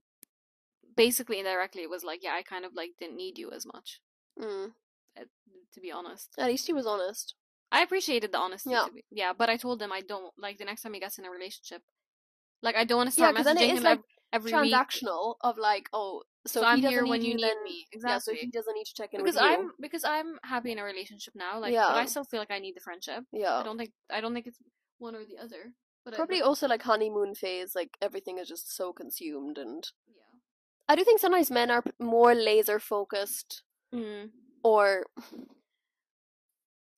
basically 0.96 1.40
indirectly 1.40 1.82
it 1.84 1.90
was 1.90 2.04
like, 2.04 2.24
"Yeah, 2.24 2.34
I 2.34 2.44
kind 2.44 2.66
of 2.66 2.74
like 2.76 2.92
didn't 3.00 3.18
need 3.18 3.38
you 3.38 3.52
as 3.52 3.66
much." 3.66 4.00
Mm. 4.40 4.72
uh, 5.20 5.24
To 5.74 5.80
be 5.82 5.92
honest, 5.92 6.30
At 6.38 6.48
least 6.48 6.68
he 6.68 6.74
was 6.74 6.86
honest. 6.88 7.36
I 7.72 7.82
appreciated 7.82 8.32
the 8.32 8.38
honesty. 8.38 8.70
Yeah. 8.72 8.86
to 8.86 8.92
be- 8.94 9.06
yeah, 9.12 9.34
but 9.34 9.50
I 9.50 9.58
told 9.58 9.82
him 9.82 9.92
I 9.92 10.02
don't 10.02 10.34
like 10.38 10.58
the 10.58 10.66
next 10.66 10.82
time 10.84 10.94
he 10.94 11.00
gets 11.00 11.18
in 11.18 11.26
a 11.26 11.32
relationship. 11.32 11.82
Like 12.62 12.76
I 12.76 12.84
don't 12.86 12.98
want 12.98 13.12
to 13.14 13.20
Yeah, 13.20 13.32
start 13.32 13.44
then 13.46 13.58
messaging 13.58 13.70
it 13.70 13.74
is, 13.74 13.78
him 13.80 13.84
like, 13.84 14.00
ev- 14.00 14.06
every 14.34 14.52
week. 14.54 14.74
Transactional 14.74 15.36
of 15.42 15.58
like, 15.58 15.90
oh, 15.94 16.24
so, 16.46 16.62
So, 16.62 16.66
I'm 16.68 16.80
here 16.80 17.02
need 17.04 17.10
when 17.10 17.22
you 17.24 17.36
need 17.36 17.44
then, 17.44 17.64
me. 17.64 17.86
Yeah, 18.06 18.18
so 18.20 18.34
he 18.34 18.48
doesn't 18.48 18.74
need 18.76 18.86
to 18.86 18.94
check 18.94 19.10
in 19.14 19.22
because 19.22 19.36
with. 19.36 19.44
I'm 19.44 19.72
because 19.80 20.04
I'm 20.04 20.38
happy 20.44 20.72
in 20.74 20.80
a 20.80 20.84
relationship 20.84 21.34
now. 21.36 21.60
Like, 21.60 21.74
Yeah. 21.74 21.88
but 21.88 21.98
I 22.04 22.06
still 22.06 22.26
feel 22.26 22.40
like 22.40 22.52
I 22.52 22.60
need 22.60 22.76
the 22.76 22.82
friendship. 22.82 23.24
yeah. 23.32 23.56
I 23.60 23.64
don't 23.64 23.78
think 23.78 23.92
I 24.10 24.20
don't 24.22 24.34
think 24.34 24.48
it's 24.48 24.60
one 25.00 25.16
or 25.16 25.26
the 25.26 25.38
other. 25.38 25.74
But 26.06 26.16
Probably 26.16 26.42
also 26.42 26.68
like 26.68 26.84
honeymoon 26.84 27.34
phase, 27.34 27.74
like 27.76 27.92
everything 28.02 28.38
is 28.40 28.48
just 28.50 28.76
so 28.76 28.92
consumed, 28.94 29.58
and 29.58 29.84
Yeah. 30.08 30.23
I 30.88 30.96
do 30.96 31.04
think 31.04 31.20
sometimes 31.20 31.50
men 31.52 31.72
are 31.72 31.84
more 32.00 32.34
laser 32.36 32.80
focused 32.80 33.64
Mm. 33.94 34.32
or 34.64 35.06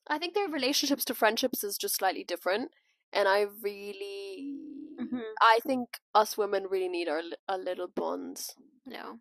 I 0.08 0.18
think 0.18 0.34
their 0.34 0.48
relationships 0.48 1.04
to 1.06 1.14
friendships 1.14 1.64
is 1.64 1.76
just 1.76 1.96
slightly 1.96 2.24
different, 2.24 2.72
and 3.12 3.26
I 3.28 3.42
really, 3.42 4.56
Mhm. 4.98 5.34
I 5.40 5.58
think 5.66 6.00
us 6.14 6.38
women 6.38 6.66
really 6.68 6.88
need 6.88 7.08
our 7.08 7.22
our 7.48 7.58
little 7.58 7.88
bonds, 7.88 8.54
No, 8.86 9.20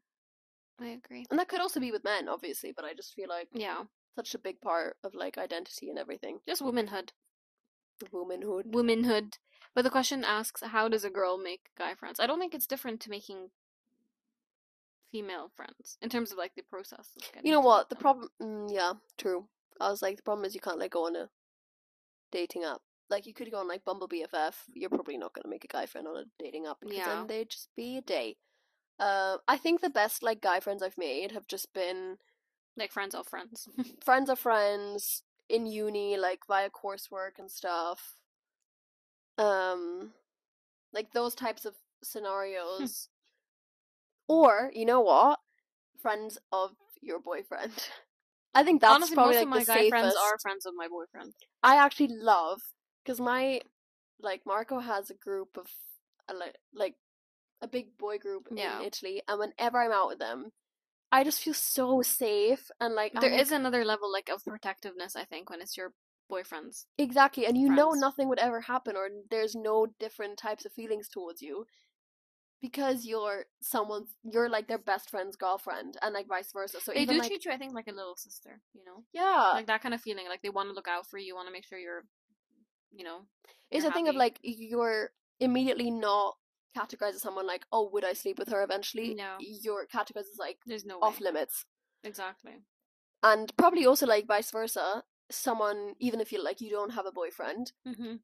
I 0.79 0.87
agree. 0.89 1.25
and 1.29 1.39
that 1.39 1.47
could 1.49 1.59
also 1.59 1.79
be 1.79 1.91
with 1.91 2.03
men, 2.03 2.29
obviously. 2.29 2.71
But 2.71 2.85
I 2.85 2.93
just 2.93 3.13
feel 3.13 3.27
like 3.29 3.49
Yeah, 3.51 3.85
such 4.15 4.35
a 4.35 4.39
big 4.39 4.61
part 4.61 4.97
of 5.03 5.15
like 5.15 5.37
identity 5.37 5.89
and 5.89 5.97
everything, 5.99 6.41
just 6.47 6.61
womanhood, 6.61 7.13
womanhood. 8.11 8.73
womanhood. 8.73 9.37
But 9.73 9.81
the 9.83 9.89
question 9.89 10.23
asks, 10.23 10.61
how 10.61 10.87
does 10.87 11.03
a 11.03 11.09
girl 11.09 11.37
make 11.37 11.71
guy 11.75 11.95
friends? 11.95 12.19
I 12.19 12.27
don't 12.27 12.39
think 12.39 12.53
it's 12.55 12.67
different 12.67 13.01
to 13.01 13.09
making 13.09 13.51
female 15.15 15.49
friends 15.55 15.97
in 16.01 16.09
terms 16.09 16.31
of 16.31 16.37
like 16.37 16.53
the 16.55 16.63
process. 16.63 17.07
of 17.15 17.23
getting 17.33 17.47
You 17.47 17.53
know 17.53 17.61
what? 17.61 17.89
The 17.89 17.95
them. 17.95 18.01
problem, 18.01 18.29
mm, 18.41 18.69
yeah, 18.73 18.93
true. 19.17 19.47
I 19.79 19.89
was 19.89 20.01
like, 20.01 20.17
the 20.17 20.23
problem 20.23 20.45
is 20.45 20.53
you 20.53 20.61
can't 20.61 20.79
like 20.79 20.91
go 20.91 21.05
on 21.05 21.15
a 21.15 21.29
dating 22.31 22.63
app. 22.63 22.81
Like 23.09 23.25
you 23.25 23.33
could 23.33 23.51
go 23.51 23.59
on 23.59 23.67
like 23.67 23.85
Bumble 23.85 24.07
BFF. 24.09 24.55
You're 24.73 24.89
probably 24.89 25.17
not 25.17 25.33
gonna 25.33 25.47
make 25.49 25.63
a 25.63 25.67
guy 25.67 25.85
friend 25.85 26.07
on 26.07 26.17
a 26.17 26.23
dating 26.43 26.65
app 26.65 26.77
because 26.81 26.97
Yeah. 26.97 27.15
then 27.15 27.27
they'd 27.27 27.49
just 27.49 27.69
be 27.75 27.97
a 27.97 28.01
date. 28.01 28.37
Uh, 28.99 29.37
I 29.47 29.57
think 29.57 29.81
the 29.81 29.89
best 29.89 30.23
like 30.23 30.41
guy 30.41 30.59
friends 30.59 30.81
I've 30.81 30.97
made 30.97 31.31
have 31.31 31.47
just 31.47 31.73
been 31.73 32.17
like 32.77 32.91
friends 32.91 33.15
of 33.15 33.27
friends. 33.27 33.67
friends 34.03 34.29
of 34.29 34.39
friends 34.39 35.23
in 35.49 35.65
uni, 35.65 36.17
like 36.17 36.41
via 36.47 36.69
coursework 36.69 37.37
and 37.39 37.49
stuff. 37.51 38.15
Um, 39.37 40.11
like 40.93 41.11
those 41.11 41.35
types 41.35 41.65
of 41.65 41.75
scenarios. 42.03 43.09
Or 44.27 44.71
you 44.73 44.85
know 44.85 45.01
what, 45.01 45.39
friends 46.01 46.37
of 46.51 46.71
your 47.01 47.19
boyfriend. 47.19 47.71
I 48.55 48.63
think 48.63 48.81
that's 48.81 48.95
Honestly, 48.95 49.15
probably 49.15 49.35
most 49.35 49.43
like 49.43 49.47
of 49.47 49.51
my 49.51 49.59
the 49.59 49.65
guy 49.65 49.77
safest. 49.77 49.89
friends 50.01 50.15
are 50.15 50.39
friends 50.39 50.65
of 50.65 50.73
my 50.77 50.87
boyfriend. 50.87 51.33
I 51.61 51.75
actually 51.75 52.09
love 52.15 52.61
because 53.03 53.19
my 53.19 53.61
like 54.19 54.41
Marco 54.45 54.79
has 54.79 55.09
a 55.09 55.13
group 55.13 55.57
of 55.57 55.67
uh, 56.29 56.33
like 56.37 56.55
like 56.73 56.95
a 57.61 57.67
big 57.67 57.97
boy 57.97 58.17
group 58.17 58.47
Yeah. 58.55 58.79
in 58.79 58.85
Italy, 58.85 59.21
and 59.27 59.39
whenever 59.39 59.79
I'm 59.79 59.91
out 59.91 60.07
with 60.07 60.19
them, 60.19 60.51
I 61.11 61.23
just 61.23 61.41
feel 61.41 61.53
so 61.53 62.01
safe 62.01 62.69
and 62.79 62.93
like 62.95 63.13
There 63.19 63.29
I'm, 63.31 63.39
is 63.39 63.51
another 63.51 63.83
level 63.85 64.11
like 64.11 64.29
of 64.29 64.43
protectiveness, 64.43 65.15
I 65.15 65.25
think, 65.25 65.49
when 65.49 65.61
it's 65.61 65.77
your 65.77 65.93
boyfriend's. 66.29 66.87
exactly, 66.97 67.45
and 67.45 67.57
you 67.57 67.69
know 67.69 67.91
nothing 67.91 68.29
would 68.29 68.39
ever 68.39 68.61
happen, 68.61 68.95
or 68.95 69.09
there's 69.29 69.55
no 69.55 69.87
different 69.99 70.37
types 70.37 70.65
of 70.65 70.73
feelings 70.73 71.07
towards 71.07 71.41
you. 71.41 71.65
Because 72.61 73.05
you're 73.05 73.45
someone's, 73.61 74.09
you're 74.23 74.49
like 74.49 74.67
their 74.67 74.77
best 74.79 75.09
friend's 75.09 75.35
girlfriend, 75.35 75.97
and 76.01 76.13
like 76.13 76.27
vice 76.27 76.51
versa. 76.51 76.79
So 76.81 76.93
They 76.93 77.01
even 77.01 77.15
do 77.15 77.21
like, 77.21 77.29
treat 77.29 77.45
you, 77.45 77.51
I 77.51 77.57
think, 77.57 77.73
like 77.73 77.87
a 77.87 77.91
little 77.93 78.15
sister. 78.15 78.61
You 78.73 78.83
know, 78.85 79.03
yeah, 79.13 79.51
like 79.53 79.67
that 79.67 79.81
kind 79.83 79.93
of 79.93 80.01
feeling. 80.01 80.27
Like 80.27 80.41
they 80.41 80.49
want 80.49 80.69
to 80.69 80.73
look 80.73 80.87
out 80.87 81.05
for 81.07 81.17
you, 81.19 81.35
want 81.35 81.47
to 81.47 81.53
make 81.53 81.65
sure 81.65 81.77
you're, 81.77 82.05
you 82.91 83.03
know, 83.03 83.19
it's 83.69 83.83
you're 83.83 83.91
a 83.91 83.93
thing 83.93 84.07
of 84.07 84.15
like 84.15 84.39
you're 84.41 85.11
immediately 85.39 85.91
not 85.91 86.35
categorized 86.75 87.15
as 87.15 87.21
someone 87.21 87.45
like, 87.45 87.65
oh, 87.71 87.89
would 87.93 88.03
I 88.05 88.13
sleep 88.13 88.39
with 88.39 88.49
her 88.49 88.63
eventually? 88.63 89.13
No. 89.13 89.35
You're 89.39 89.85
categorized 89.85 90.31
as 90.33 90.39
like 90.39 90.57
there's 90.65 90.85
no 90.85 90.97
off 90.99 91.19
way. 91.19 91.25
limits, 91.25 91.65
Exactly. 92.03 92.53
and 93.21 93.55
probably 93.57 93.85
also 93.85 94.05
like 94.07 94.27
vice 94.27 94.49
versa. 94.51 95.03
Someone, 95.31 95.95
even 95.99 96.21
if 96.21 96.31
you 96.31 96.43
like 96.43 96.61
you 96.61 96.69
don't 96.69 96.91
have 96.91 97.05
a 97.05 97.11
boyfriend, 97.11 97.73
Mm-hmm. 97.87 98.15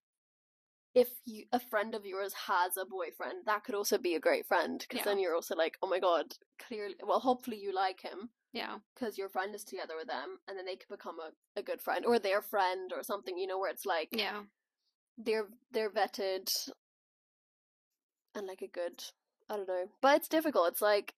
If 0.94 1.10
you 1.26 1.46
a 1.54 1.60
friend 1.60 1.96
of 1.96 2.06
yours 2.06 2.34
has 2.48 2.76
a 2.78 2.86
boyfriend, 2.86 3.46
that 3.46 3.64
could 3.64 3.76
also 3.76 3.98
be 3.98 4.16
a 4.16 4.20
great 4.20 4.46
friend 4.46 4.80
because 4.80 5.00
Yeah. 5.00 5.06
then 5.06 5.20
you're 5.20 5.36
also 5.36 5.56
like, 5.56 5.78
oh 5.82 5.88
my 5.88 6.00
god, 6.00 6.34
clearly, 6.60 6.96
well, 7.04 7.20
hopefully 7.22 7.58
you 7.58 7.74
like 7.74 8.02
him 8.02 8.30
Yeah. 8.52 8.80
because 8.94 9.18
your 9.18 9.30
friend 9.30 9.56
is 9.56 9.64
together 9.64 9.96
with 9.98 10.08
them, 10.08 10.40
and 10.48 10.58
then 10.58 10.66
they 10.66 10.76
could 10.76 10.90
become 10.90 11.20
a, 11.20 11.32
a 11.60 11.64
good 11.64 11.82
friend 11.82 12.06
or 12.06 12.20
their 12.20 12.42
friend 12.42 12.92
or 12.94 13.04
something, 13.04 13.38
you 13.38 13.48
know, 13.48 13.58
where 13.60 13.72
it's 13.72 13.86
like 13.86 14.10
Yeah. 14.12 14.44
they're 15.18 15.48
they're 15.72 15.90
vetted 15.92 16.48
and 18.36 18.48
like 18.48 18.62
a 18.62 18.68
good 18.68 19.04
I 19.50 19.58
don't 19.58 19.68
know. 19.68 19.86
But 20.02 20.18
it's 20.18 20.28
difficult. 20.30 20.70
It's 20.70 20.82
like 20.82 21.14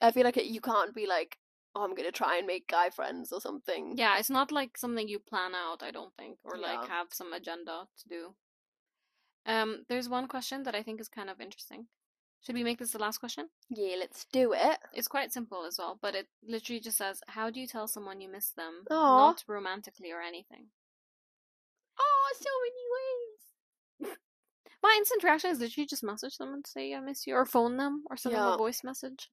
I 0.00 0.10
feel 0.10 0.24
like 0.24 0.36
it, 0.36 0.46
you 0.46 0.60
can't 0.60 0.94
be 0.94 1.06
like, 1.06 1.38
oh, 1.74 1.82
I'm 1.82 1.94
gonna 1.94 2.10
try 2.12 2.36
and 2.38 2.46
make 2.46 2.68
guy 2.68 2.90
friends 2.90 3.32
or 3.32 3.40
something. 3.40 3.94
Yeah. 3.96 4.18
It's 4.18 4.30
not 4.30 4.52
like 4.52 4.76
something 4.76 5.08
you 5.08 5.18
plan 5.18 5.54
out. 5.54 5.82
I 5.82 5.90
don't 5.90 6.14
think, 6.16 6.38
or 6.44 6.56
Yeah. 6.56 6.66
like 6.78 6.88
have 6.88 7.08
some 7.12 7.32
agenda 7.32 7.88
to 8.02 8.08
do. 8.08 8.34
Um, 9.46 9.84
there's 9.88 10.08
one 10.08 10.28
question 10.28 10.62
that 10.62 10.74
I 10.74 10.82
think 10.82 11.00
is 11.00 11.08
kind 11.08 11.28
of 11.28 11.40
interesting. 11.40 11.86
Should 12.44 12.54
we 12.54 12.64
make 12.64 12.78
this 12.78 12.92
the 12.92 12.98
last 12.98 13.18
question? 13.18 13.48
Yeah, 13.70 13.96
let's 13.98 14.26
do 14.30 14.52
it. 14.52 14.78
It's 14.92 15.08
quite 15.08 15.32
simple 15.32 15.64
as 15.64 15.78
well, 15.78 15.98
but 16.00 16.14
it 16.14 16.28
literally 16.46 16.80
just 16.80 16.98
says, 16.98 17.22
"How 17.28 17.48
do 17.50 17.58
you 17.58 17.66
tell 17.66 17.88
someone 17.88 18.20
you 18.20 18.28
miss 18.28 18.50
them, 18.50 18.84
Aw. 18.90 19.18
not 19.18 19.44
romantically 19.48 20.12
or 20.12 20.20
anything?" 20.20 20.66
Oh, 21.98 22.34
so 22.38 22.50
many 24.00 24.10
ways. 24.10 24.18
My 24.82 24.94
instant 24.98 25.22
reaction 25.22 25.50
is 25.50 25.60
literally 25.60 25.86
just 25.86 26.04
message 26.04 26.36
them 26.36 26.52
and 26.52 26.66
say 26.66 26.94
I 26.94 27.00
miss 27.00 27.26
you, 27.26 27.34
or 27.34 27.46
phone 27.46 27.78
them, 27.78 28.04
or 28.10 28.18
send 28.18 28.34
them 28.34 28.46
a 28.46 28.58
voice 28.58 28.84
message. 28.84 29.30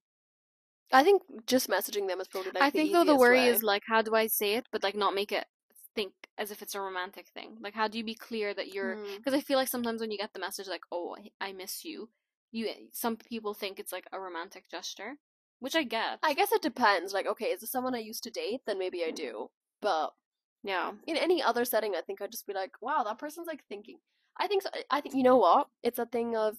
I 0.90 1.02
think 1.02 1.22
just 1.46 1.68
messaging 1.68 2.08
them 2.08 2.20
is 2.20 2.28
probably 2.28 2.52
like 2.52 2.62
I 2.62 2.70
think 2.70 2.92
though 2.92 3.04
the 3.04 3.16
worry 3.16 3.38
way. 3.38 3.48
is 3.48 3.62
like, 3.62 3.82
how 3.86 4.02
do 4.02 4.14
I 4.14 4.26
say 4.26 4.54
it, 4.54 4.66
but 4.72 4.82
like 4.82 4.94
not 4.94 5.14
make 5.14 5.32
it 5.32 5.46
think 5.94 6.12
as 6.38 6.50
if 6.50 6.62
it's 6.62 6.74
a 6.74 6.80
romantic 6.80 7.28
thing. 7.28 7.58
Like, 7.60 7.74
how 7.74 7.88
do 7.88 7.98
you 7.98 8.04
be 8.04 8.14
clear 8.14 8.54
that 8.54 8.72
you're? 8.74 8.96
Mm. 8.96 9.16
Because 9.18 9.34
I 9.34 9.40
feel 9.40 9.58
like 9.58 9.68
sometimes 9.68 10.00
when 10.00 10.10
you 10.10 10.18
get 10.18 10.32
the 10.32 10.40
message 10.40 10.68
like, 10.68 10.84
"Oh, 10.90 11.16
I- 11.18 11.48
I 11.48 11.52
miss 11.52 11.84
you," 11.84 12.10
you 12.50 12.68
some 12.92 13.16
people 13.16 13.54
think 13.54 13.78
it's 13.78 13.92
like 13.92 14.06
a 14.12 14.20
romantic 14.20 14.68
gesture, 14.70 15.18
which 15.60 15.74
I 15.76 15.82
get. 15.84 16.18
I 16.22 16.34
guess 16.34 16.52
it 16.52 16.62
depends. 16.62 17.12
Like, 17.12 17.26
okay, 17.26 17.46
is 17.46 17.60
this 17.60 17.70
someone 17.70 17.94
I 17.94 17.98
used 17.98 18.22
to 18.24 18.30
date? 18.30 18.62
Then 18.66 18.78
maybe 18.78 19.04
I 19.04 19.10
do. 19.10 19.50
But 19.80 20.14
yeah. 20.62 20.92
in 21.06 21.16
any 21.16 21.42
other 21.42 21.64
setting, 21.64 21.94
I 21.94 22.00
think 22.02 22.20
I'd 22.20 22.30
just 22.32 22.46
be 22.46 22.52
like, 22.54 22.80
wow, 22.80 23.02
that 23.04 23.18
person's 23.18 23.46
like 23.46 23.64
thinking. 23.68 23.98
I 24.38 24.46
think 24.48 24.62
so. 24.62 24.70
I 24.90 25.00
think 25.00 25.14
you 25.14 25.22
know 25.22 25.36
what? 25.36 25.68
It's 25.82 25.98
a 25.98 26.06
thing 26.06 26.36
of 26.36 26.56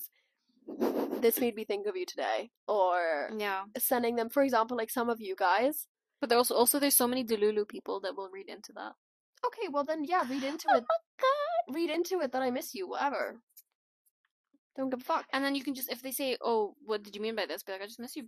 this 1.22 1.40
made 1.40 1.56
me 1.56 1.64
think 1.64 1.88
of 1.88 1.96
you 1.96 2.06
today, 2.06 2.52
or 2.68 3.30
Yeah. 3.38 3.66
sending 3.78 4.16
them, 4.16 4.30
for 4.30 4.44
example, 4.44 4.78
like 4.78 4.90
some 4.90 5.10
of 5.10 5.20
you 5.22 5.36
guys. 5.36 5.88
But 6.20 6.30
there's 6.30 6.40
also 6.52 6.56
also 6.56 6.80
there's 6.80 6.96
so 6.98 7.08
many 7.08 7.24
Delulu 7.24 7.68
people 7.68 8.00
that 8.02 8.16
will 8.16 8.30
read 8.30 8.48
into 8.50 8.72
that. 8.74 8.94
Okay, 9.46 9.68
well 9.72 9.84
then, 9.84 10.04
yeah, 10.04 10.24
read 10.30 10.44
into 10.44 10.68
it. 10.74 10.84
read 11.74 11.90
into 11.90 12.20
it 12.22 12.32
that 12.32 12.42
I 12.42 12.50
miss 12.52 12.74
you. 12.74 12.88
Whatever. 12.90 13.40
Don't 14.76 14.90
give 14.90 15.02
a 15.02 15.04
fuck. 15.04 15.26
And 15.32 15.44
then 15.44 15.56
you 15.56 15.64
can 15.64 15.76
just 15.76 15.92
if 15.92 16.02
they 16.02 16.12
say, 16.12 16.38
"Oh, 16.42 16.76
what 16.86 17.04
did 17.04 17.16
you 17.16 17.22
mean 17.22 17.36
by 17.36 17.46
this?" 17.46 17.62
Be 17.64 17.74
like, 17.74 17.82
"I 17.82 17.86
just 17.86 18.00
miss 18.00 18.16
you." 18.16 18.26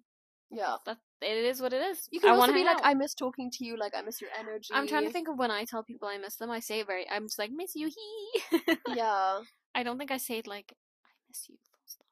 Yeah. 0.51 0.75
That 0.85 0.97
it 1.21 1.43
is 1.45 1.59
what 1.59 1.73
it 1.73 1.81
is. 1.81 2.07
You 2.11 2.19
can 2.19 2.29
I 2.29 2.33
also 2.35 2.53
be 2.53 2.63
like, 2.63 2.77
out. 2.77 2.85
I 2.85 2.93
miss 2.93 3.15
talking 3.15 3.49
to 3.51 3.65
you. 3.65 3.77
Like, 3.77 3.93
I 3.95 4.01
miss 4.03 4.21
your 4.21 4.29
energy. 4.37 4.69
I'm 4.71 4.87
trying 4.87 5.05
to 5.05 5.11
think 5.11 5.27
of 5.27 5.39
when 5.39 5.49
I 5.49 5.65
tell 5.65 5.83
people 5.83 6.07
I 6.07 6.17
miss 6.19 6.35
them. 6.35 6.51
I 6.51 6.59
say 6.59 6.81
it 6.81 6.87
very. 6.87 7.09
I'm 7.09 7.23
just 7.23 7.39
like, 7.39 7.51
"Miss 7.51 7.75
you, 7.75 7.89
he." 7.89 8.75
Yeah. 8.95 9.39
I 9.73 9.83
don't 9.83 9.97
think 9.97 10.11
I 10.11 10.17
say 10.17 10.37
it 10.37 10.47
like, 10.47 10.71
"I 11.03 11.09
miss 11.29 11.47
you." 11.49 11.55
full 11.55 11.79
stop. 11.87 12.05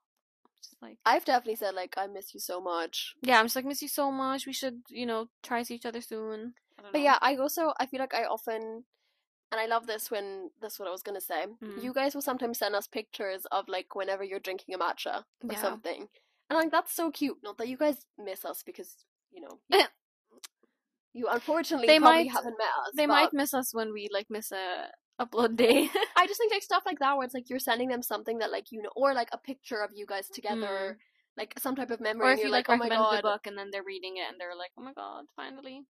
I'm 0.46 0.52
just 0.64 0.82
like, 0.82 0.98
I've 1.06 1.26
definitely 1.26 1.56
said 1.58 1.76
like 1.76 1.94
I 1.96 2.08
miss 2.08 2.34
you 2.34 2.40
so 2.40 2.60
much. 2.60 3.14
yeah, 3.22 3.40
I'm 3.40 3.46
just 3.46 3.56
like, 3.56 3.66
"Miss 3.66 3.84
you 3.84 3.88
so 3.88 4.12
much. 4.12 4.48
We 4.48 4.54
should, 4.54 4.82
you 4.90 5.06
know, 5.06 5.28
try 5.44 5.60
to 5.60 5.66
see 5.66 5.76
each 5.76 5.86
other 5.86 6.02
soon." 6.02 6.56
But 6.78 6.94
know. 6.94 7.00
yeah, 7.00 7.18
I 7.22 7.36
also 7.38 7.74
I 7.80 7.86
feel 7.86 8.00
like 8.00 8.14
I 8.14 8.26
often 8.26 8.84
and 9.52 9.62
I 9.62 9.66
love 9.68 9.86
this 9.88 10.10
when 10.10 10.50
that's 10.62 10.80
what 10.80 10.88
I 10.88 10.92
was 10.92 11.04
gonna 11.04 11.22
say. 11.22 11.46
Mm. 11.64 11.84
You 11.84 11.94
guys 11.94 12.16
will 12.16 12.22
sometimes 12.22 12.58
send 12.58 12.76
us 12.76 12.88
pictures 12.88 13.46
of 13.52 13.68
like 13.68 13.96
whenever 13.96 14.24
you're 14.24 14.40
drinking 14.40 14.76
a 14.76 14.78
matcha 14.80 15.18
or 15.44 15.52
Yeah. 15.52 15.62
something. 15.62 16.08
And 16.50 16.58
like 16.60 16.72
that's 16.72 16.94
so 16.94 17.12
cute. 17.12 17.38
Not 17.44 17.58
that 17.58 17.68
you 17.68 17.78
guys 17.78 18.06
miss 18.18 18.44
us 18.46 18.64
because, 18.66 19.06
you 19.32 19.42
know, 19.42 19.60
you, 19.70 19.84
you 21.14 21.28
unfortunately 21.30 21.88
They 21.88 22.00
probably 22.00 22.24
might- 22.26 22.32
haven't 22.32 22.58
met 22.58 22.68
us. 22.82 22.92
they 22.96 23.08
might 23.08 23.34
miss 23.34 23.54
us 23.54 23.74
when 23.74 23.94
we 23.94 24.10
like 24.12 24.28
miss 24.30 24.52
a 24.52 24.88
upload 25.22 25.56
day. 25.56 25.90
I 26.18 26.26
just 26.28 26.40
think 26.40 26.52
like 26.52 26.64
stuff 26.64 26.84
like 26.86 27.00
that 27.00 27.16
where 27.16 27.26
it's 27.26 27.34
like 27.36 27.50
you're 27.50 27.60
sending 27.60 27.90
them 27.90 28.02
something 28.02 28.40
that 28.40 28.52
like 28.52 28.72
you 28.72 28.82
know 28.82 28.90
or 28.96 29.14
like 29.14 29.30
a 29.32 29.38
picture 29.38 29.82
of 29.84 29.92
you 29.94 30.06
guys 30.08 30.28
together, 30.30 30.98
like 31.38 31.54
some 31.60 31.76
type 31.76 31.92
of 31.92 32.02
memory 32.02 32.26
Mm. 32.26 32.30
or 32.30 32.34
if 32.34 32.40
you're 32.40 32.50
like, 32.50 32.68
like 32.68 32.76
oh 32.80 32.84
my 32.84 32.90
god 32.90 33.20
a 33.20 33.22
book 33.22 33.46
and 33.46 33.56
then 33.58 33.70
they're 33.72 33.84
reading 33.84 34.18
it 34.18 34.26
and 34.30 34.40
they're 34.42 34.56
like, 34.58 34.72
"Oh 34.78 34.82
my 34.84 34.94
god, 34.94 35.26
finally." 35.36 35.84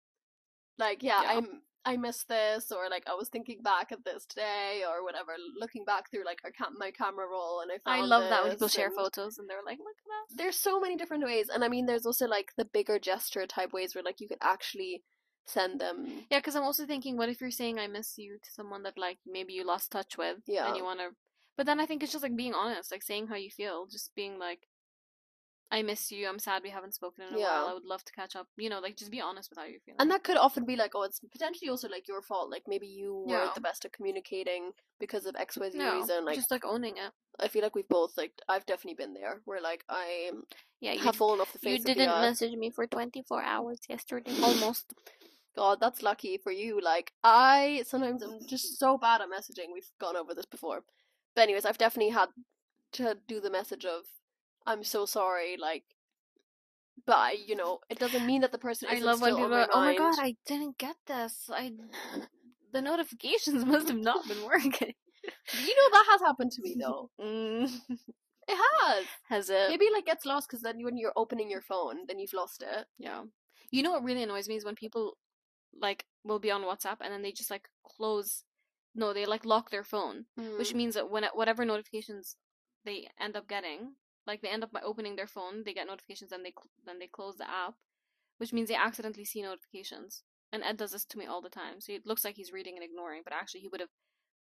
Like 0.78 1.04
yeah, 1.04 1.22
Yeah. 1.24 1.38
i'm 1.38 1.48
i 1.86 1.98
miss 1.98 2.24
this 2.24 2.72
or 2.72 2.90
like 2.90 3.04
i 3.08 3.14
was 3.14 3.28
thinking 3.30 3.62
back 3.62 3.92
at 3.92 4.06
this 4.06 4.26
today 4.26 4.84
or 4.90 5.04
whatever 5.04 5.34
looking 5.60 5.84
back 5.86 6.10
through 6.10 6.24
like 6.26 6.40
our 6.46 6.52
cam- 6.52 6.78
my 6.78 6.92
camera 6.92 7.28
roll 7.30 7.60
and 7.62 7.70
i 7.72 7.98
I 7.98 8.02
love 8.02 8.30
that 8.30 8.44
when 8.44 8.52
people 8.54 8.70
share 8.70 8.90
photos 8.92 9.38
and 9.38 9.50
they're 9.50 9.66
like, 9.66 9.80
"Look 9.80 9.98
at 10.04 10.10
that." 10.14 10.38
there's 10.44 10.58
so 10.58 10.80
many 10.80 10.96
different 10.96 11.24
ways 11.26 11.50
and 11.50 11.64
i 11.64 11.68
mean 11.68 11.86
there's 11.86 12.06
also 12.06 12.26
like 12.28 12.54
the 12.58 12.66
bigger 12.66 12.98
gesture 13.00 13.46
type 13.46 13.74
ways 13.74 13.94
where 13.94 14.04
like 14.04 14.22
you 14.22 14.28
could 14.30 14.38
actually 14.42 15.04
send 15.46 15.82
them 15.82 15.98
Yeah, 16.32 16.40
because 16.40 16.56
I'm 16.56 16.64
also 16.64 16.86
thinking, 16.86 17.18
what 17.18 17.28
if 17.28 17.42
you're 17.42 17.52
saying 17.52 17.78
I 17.78 17.88
miss 17.88 18.18
you 18.18 18.38
to 18.42 18.50
someone 18.52 18.84
that 18.84 18.98
like 18.98 19.18
maybe 19.28 19.52
you 19.52 19.66
lost 19.66 19.92
touch 19.92 20.18
with, 20.18 20.38
Yeah. 20.48 20.68
and 20.68 20.78
you 20.78 20.86
want 20.86 21.02
to, 21.02 21.10
but 21.58 21.66
then 21.66 21.82
I 21.82 21.86
think 21.86 22.02
it's 22.02 22.14
just 22.14 22.24
like 22.24 22.38
being 22.38 22.54
honest, 22.54 22.94
like 22.94 23.04
saying 23.04 23.28
how 23.28 23.36
you 23.36 23.50
feel, 23.52 23.86
just 23.92 24.16
being 24.16 24.40
like, 24.40 24.62
I 25.72 25.82
miss 25.82 26.12
you. 26.12 26.28
I'm 26.28 26.38
sad 26.40 26.62
we 26.64 26.70
haven't 26.70 26.94
spoken 26.94 27.26
in 27.28 27.34
a 27.34 27.40
Yeah. 27.40 27.46
while. 27.62 27.68
I 27.70 27.74
would 27.74 27.86
love 27.86 28.04
to 28.06 28.14
catch 28.14 28.36
up. 28.36 28.48
You 28.58 28.70
know, 28.70 28.80
like 28.80 28.96
just 28.96 29.10
be 29.12 29.22
honest 29.22 29.50
with 29.50 29.58
how 29.58 29.66
you're 29.66 29.80
feeling. 29.80 29.98
and 30.00 30.12
that 30.12 30.24
could 30.24 30.38
often 30.38 30.66
be 30.66 30.76
like 30.76 30.92
oh 30.96 31.04
it's 31.04 31.20
potentially 31.32 31.70
also 31.70 31.88
like 31.90 32.08
your 32.08 32.22
fault 32.22 32.50
like 32.52 32.64
maybe 32.68 32.88
you 32.88 33.26
Yeah. 33.28 33.38
weren't 33.42 33.56
the 33.56 33.62
best 33.62 33.86
at 33.86 33.92
communicating 33.94 34.72
because 35.00 35.26
of 35.26 35.36
xyz 35.36 35.74
no, 35.74 35.98
reason 36.00 36.26
like 36.26 36.36
just 36.36 36.52
like 36.52 36.66
owning 36.66 36.98
it. 36.98 37.12
i 37.40 37.48
feel 37.48 37.62
like 37.64 37.76
we've 37.76 37.88
both 37.90 38.16
like 38.18 38.34
i've 38.48 38.66
definitely 38.66 38.96
been 39.04 39.14
there 39.14 39.42
where 39.46 39.62
like 39.62 39.84
i 39.90 40.32
Yeah, 40.80 40.94
have 40.96 41.16
fallen 41.16 41.40
off 41.42 41.52
the 41.54 41.60
you 41.68 41.72
face 41.76 41.80
of 41.82 41.86
the 41.86 41.94
didn't 41.96 42.22
message 42.22 42.56
me 42.56 42.70
for 42.70 42.86
24 42.88 43.42
hours 43.42 43.80
yesterday, 43.90 44.34
almost. 44.44 44.94
God, 45.56 45.78
that's 45.80 46.02
lucky 46.02 46.38
for 46.38 46.52
you. 46.52 46.82
Like, 46.82 47.14
I 47.24 47.84
sometimes 47.86 48.22
I'm 48.24 48.40
just 48.48 48.80
so 48.80 48.98
bad 48.98 49.22
at 49.22 49.30
messaging. 49.30 49.70
We've 49.72 49.92
gone 50.02 50.18
over 50.18 50.34
this 50.34 50.48
before. 50.48 50.84
But, 51.36 51.44
anyways, 51.44 51.64
I've 51.66 51.78
definitely 51.78 52.12
had 52.12 52.30
to 52.94 53.18
do 53.28 53.40
the 53.40 53.52
message 53.52 53.86
of, 53.86 54.02
I'm 54.66 54.84
so 54.84 55.06
sorry, 55.06 55.58
like, 55.60 55.84
but, 57.06 57.18
I, 57.18 57.32
you 57.46 57.56
know, 57.56 57.80
it 57.90 58.00
doesn't 58.00 58.26
mean 58.26 58.42
that 58.42 58.52
the 58.52 58.58
person 58.58 58.88
I 58.90 59.00
love 59.00 59.22
when 59.22 59.36
people 59.36 59.50
my 59.50 59.68
oh 59.74 59.80
my 59.82 59.96
god. 59.96 60.16
I 60.20 60.36
didn't 60.46 60.78
get 60.78 60.96
this. 61.08 61.50
I 61.52 61.74
the 62.74 62.82
notifications 62.82 63.66
must 63.74 63.88
have 63.90 63.98
not 64.00 64.28
been 64.28 64.44
working. 64.46 64.94
You 65.54 65.68
know, 65.68 65.90
that 65.94 66.06
has 66.12 66.22
happened 66.22 66.52
to 66.52 66.62
me, 66.62 66.76
though. 66.78 67.10
Mm. 67.22 67.70
It 68.50 68.58
has. 68.82 69.06
Has 69.30 69.50
it? 69.50 69.70
Maybe, 69.70 69.88
like, 69.94 70.06
gets 70.06 70.26
lost 70.26 70.50
because 70.50 70.62
then 70.62 70.84
when 70.84 70.98
you're 70.98 71.14
opening 71.16 71.50
your 71.50 71.62
phone, 71.62 72.00
then 72.10 72.20
you've 72.20 72.34
lost 72.34 72.62
it. 72.62 72.86
Yeah. 72.98 73.24
You 73.72 73.84
know 73.84 73.92
what 73.92 74.04
really 74.04 74.24
annoys 74.24 74.50
me 74.50 74.58
is 74.58 74.66
when 74.66 74.76
people 74.76 75.18
like 75.82 76.06
will 76.26 76.40
be 76.40 76.52
on 76.52 76.64
WhatsApp 76.64 76.98
and 77.00 77.12
then 77.14 77.22
they 77.22 77.32
just 77.32 77.50
like 77.50 77.70
close 77.84 78.44
no, 78.96 79.14
they 79.14 79.26
like 79.26 79.46
lock 79.46 79.72
their 79.72 79.84
phone, 79.84 80.26
which 80.36 80.74
Mm. 80.74 80.76
means 80.76 80.94
that 80.96 81.10
when 81.10 81.24
whatever 81.34 81.64
notifications 81.66 82.36
they 82.86 83.08
end 83.20 83.36
up 83.36 83.48
getting, 83.48 83.96
like 84.28 84.42
they 84.42 84.50
end 84.50 84.64
up 84.64 84.72
by 84.72 84.82
opening 84.82 85.16
their 85.16 85.28
phone, 85.28 85.64
they 85.64 85.74
get 85.74 85.88
notifications 85.88 86.32
and 86.32 86.44
they 86.46 86.52
cl- 86.52 86.70
then 86.86 87.00
they 87.00 87.08
close 87.08 87.36
the 87.38 87.50
app, 87.50 87.76
which 88.38 88.54
means 88.54 88.70
they 88.70 88.76
accidentally 88.76 89.26
see 89.26 89.42
notifications. 89.42 90.24
And 90.52 90.64
Ed 90.64 90.78
does 90.78 90.92
this 90.92 91.06
to 91.06 91.18
me 91.18 91.26
all 91.26 91.42
the 91.42 91.50
time. 91.50 91.80
So 91.82 91.94
it 91.94 92.06
looks 92.06 92.24
like 92.24 92.36
he's 92.36 92.54
reading 92.54 92.76
and 92.76 92.84
ignoring, 92.84 93.22
but 93.24 93.34
actually 93.34 93.62
he 93.62 93.68
would 93.70 93.80
have 93.82 93.90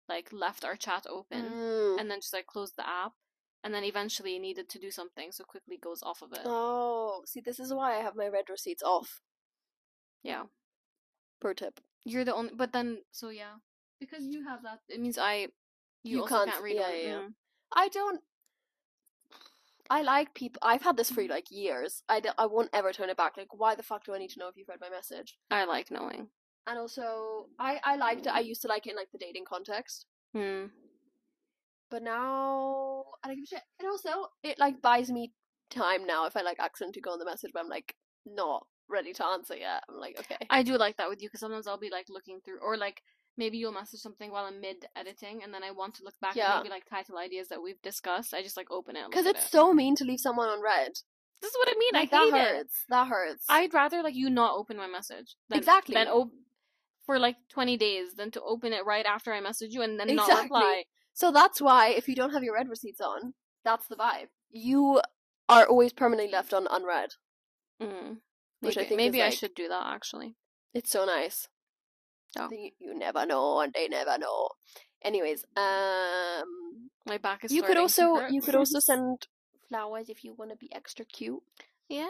like 0.08 0.32
left 0.32 0.64
our 0.64 0.74
chat 0.76 1.06
open 1.08 1.44
Mm. 1.50 2.00
and 2.00 2.10
then 2.10 2.20
just 2.20 2.32
like 2.32 2.46
closed 2.46 2.74
the 2.76 2.88
app 2.88 3.12
and 3.62 3.72
then 3.74 3.84
eventually 3.84 4.38
needed 4.38 4.68
to 4.70 4.78
do 4.78 4.90
something 4.90 5.30
so 5.30 5.44
quickly 5.44 5.76
goes 5.76 6.02
off 6.02 6.22
of 6.22 6.32
it. 6.32 6.40
Oh, 6.44 7.22
see, 7.26 7.40
this 7.40 7.60
is 7.60 7.72
why 7.72 7.96
I 7.98 8.02
have 8.02 8.16
my 8.16 8.26
read 8.26 8.48
receipts 8.48 8.82
off. 8.82 9.20
Yeah. 10.22 10.44
Per 11.40 11.54
tip. 11.54 11.80
You're 12.04 12.24
the 12.24 12.34
only, 12.34 12.52
but 12.54 12.72
then 12.72 13.02
so 13.12 13.28
yeah, 13.28 13.56
because 14.00 14.24
you 14.24 14.44
have 14.48 14.62
that, 14.62 14.80
it 14.88 15.00
means 15.00 15.18
I 15.18 15.48
you, 16.02 16.18
You 16.20 16.24
can't- 16.26 16.50
can't, 16.50 16.62
read 16.64 16.76
yeah, 16.76 16.90
yeah, 16.90 17.06
yeah. 17.08 17.14
mm. 17.28 17.34
I 17.76 17.88
don't. 17.88 18.20
I 19.90 20.02
like 20.02 20.32
people. 20.34 20.60
I've 20.62 20.82
had 20.82 20.96
this 20.96 21.10
for 21.10 21.22
like 21.26 21.50
years. 21.50 22.02
I, 22.08 22.20
d- 22.20 22.28
I 22.38 22.46
won't 22.46 22.70
ever 22.72 22.92
turn 22.92 23.10
it 23.10 23.16
back. 23.16 23.36
Like, 23.36 23.52
why 23.52 23.74
the 23.74 23.82
fuck 23.82 24.04
do 24.04 24.14
I 24.14 24.18
need 24.18 24.30
to 24.30 24.38
know 24.38 24.48
if 24.48 24.56
you've 24.56 24.68
read 24.68 24.80
my 24.80 24.88
message? 24.88 25.36
I 25.50 25.64
like 25.64 25.90
knowing. 25.90 26.28
And 26.66 26.78
also, 26.78 27.46
I 27.58 27.80
I 27.84 27.96
liked 27.96 28.26
it. 28.26 28.32
I 28.32 28.40
used 28.40 28.62
to 28.62 28.68
like 28.68 28.86
it 28.86 28.90
in 28.90 28.96
like 28.96 29.10
the 29.12 29.18
dating 29.18 29.44
context, 29.48 30.06
Hmm. 30.32 30.66
but 31.90 32.02
now 32.02 33.04
I 33.24 33.28
don't 33.28 33.36
give 33.36 33.44
a 33.44 33.46
shit. 33.46 33.62
And 33.80 33.88
also, 33.88 34.28
it 34.44 34.58
like 34.58 34.80
buys 34.80 35.10
me 35.10 35.32
time 35.70 36.06
now 36.06 36.26
if 36.26 36.36
I 36.36 36.42
like 36.42 36.58
accidentally 36.60 37.00
go 37.00 37.10
on 37.12 37.18
the 37.18 37.24
message, 37.24 37.50
but 37.52 37.60
I'm 37.60 37.68
like 37.68 37.94
not 38.26 38.66
ready 38.88 39.12
to 39.14 39.26
answer 39.26 39.56
yet. 39.56 39.82
I'm 39.88 39.98
like, 39.98 40.18
okay, 40.20 40.36
I 40.50 40.62
do 40.62 40.76
like 40.76 40.96
that 40.98 41.08
with 41.08 41.20
you 41.22 41.28
because 41.28 41.40
sometimes 41.40 41.66
I'll 41.66 41.78
be 41.78 41.90
like 41.90 42.06
looking 42.08 42.40
through, 42.44 42.58
or 42.62 42.76
like 42.76 43.02
maybe 43.36 43.58
you'll 43.58 43.72
message 43.72 44.00
something 44.00 44.30
while 44.30 44.44
I'm 44.44 44.60
mid 44.60 44.86
editing, 44.96 45.42
and 45.42 45.52
then 45.54 45.62
I 45.62 45.70
want 45.70 45.94
to 45.96 46.04
look 46.04 46.18
back 46.20 46.36
Yeah. 46.36 46.52
at 46.56 46.58
maybe 46.58 46.70
like 46.70 46.88
title 46.88 47.18
ideas 47.18 47.48
that 47.48 47.62
we've 47.62 47.80
discussed. 47.82 48.34
I 48.34 48.42
just 48.42 48.56
like 48.56 48.70
open 48.70 48.96
it 48.96 49.06
because 49.08 49.26
it's 49.26 49.46
it. 49.46 49.50
so 49.50 49.72
mean 49.72 49.96
to 49.96 50.04
leave 50.04 50.20
someone 50.20 50.48
on 50.48 50.60
read. 50.62 50.92
This 51.40 51.52
is 51.52 51.56
what 51.56 51.68
I 51.68 51.78
mean. 51.78 51.90
Like, 51.94 52.12
I 52.12 52.16
hate 52.24 52.30
that 52.32 52.36
it. 52.36 52.56
hurts. 52.56 52.84
That 52.90 53.08
hurts. 53.08 53.44
I'd 53.48 53.72
rather 53.72 54.02
like 54.02 54.14
you 54.14 54.28
not 54.28 54.54
open 54.56 54.76
my 54.76 54.86
message 54.86 55.36
than, 55.48 55.58
Exactly. 55.58 55.94
than 55.94 56.08
op- 56.08 56.32
for 57.06 57.18
like 57.18 57.36
twenty 57.48 57.76
days 57.78 58.14
than 58.14 58.30
to 58.32 58.42
open 58.42 58.72
it 58.72 58.84
right 58.84 59.06
after 59.06 59.32
I 59.32 59.40
message 59.40 59.72
you 59.72 59.80
and 59.82 59.98
then 59.98 60.14
not 60.14 60.42
reply. 60.42 60.84
So 61.14 61.32
that's 61.32 61.60
why 61.60 61.88
if 61.88 62.08
you 62.08 62.14
don't 62.14 62.32
have 62.32 62.42
your 62.44 62.54
read 62.54 62.68
receipts 62.68 63.00
on, 63.00 63.34
that's 63.64 63.86
the 63.88 63.96
vibe. 63.96 64.28
You 64.50 65.00
are 65.48 65.66
always 65.66 65.92
permanently 65.92 66.30
left 66.30 66.52
on 66.54 66.66
unread. 66.70 67.10
Mm. 67.82 68.18
Which 68.60 68.76
I 68.76 68.82
maybe 68.82 68.88
think 68.88 68.96
maybe 68.98 69.20
is, 69.20 69.24
I 69.24 69.30
should 69.30 69.54
do 69.54 69.68
that 69.68 69.86
actually. 69.86 70.36
It's 70.74 70.90
so 70.90 71.04
nice. 71.06 71.48
Oh. 72.38 72.48
You, 72.50 72.70
you 72.78 72.94
never 72.94 73.26
know, 73.26 73.60
and 73.60 73.72
they 73.72 73.88
never 73.88 74.16
know. 74.18 74.48
Anyways, 75.02 75.44
um, 75.56 76.90
My 77.06 77.18
back 77.18 77.44
is. 77.44 77.52
you 77.52 77.62
could 77.62 77.76
also 77.76 78.16
hurt. 78.16 78.32
you 78.32 78.40
could 78.40 78.54
also 78.54 78.78
send 78.80 79.26
flowers 79.68 80.08
if 80.08 80.22
you 80.24 80.34
want 80.34 80.50
to 80.50 80.56
be 80.56 80.72
extra 80.72 81.04
cute. 81.04 81.42
yeah. 81.88 82.08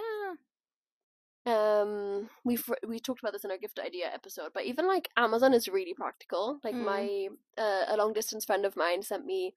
Um, 1.46 2.28
we've 2.44 2.68
we 2.86 3.00
talked 3.00 3.20
about 3.20 3.32
this 3.32 3.44
in 3.44 3.50
our 3.50 3.56
gift 3.56 3.78
idea 3.78 4.10
episode, 4.12 4.50
but 4.52 4.66
even 4.66 4.86
like 4.86 5.08
Amazon 5.16 5.54
is 5.54 5.68
really 5.68 5.94
practical. 5.94 6.60
Like 6.62 6.74
Mm. 6.74 6.84
my 6.84 7.28
uh, 7.56 7.84
a 7.88 7.96
long 7.96 8.12
distance 8.12 8.44
friend 8.44 8.66
of 8.66 8.76
mine 8.76 9.02
sent 9.02 9.24
me 9.24 9.54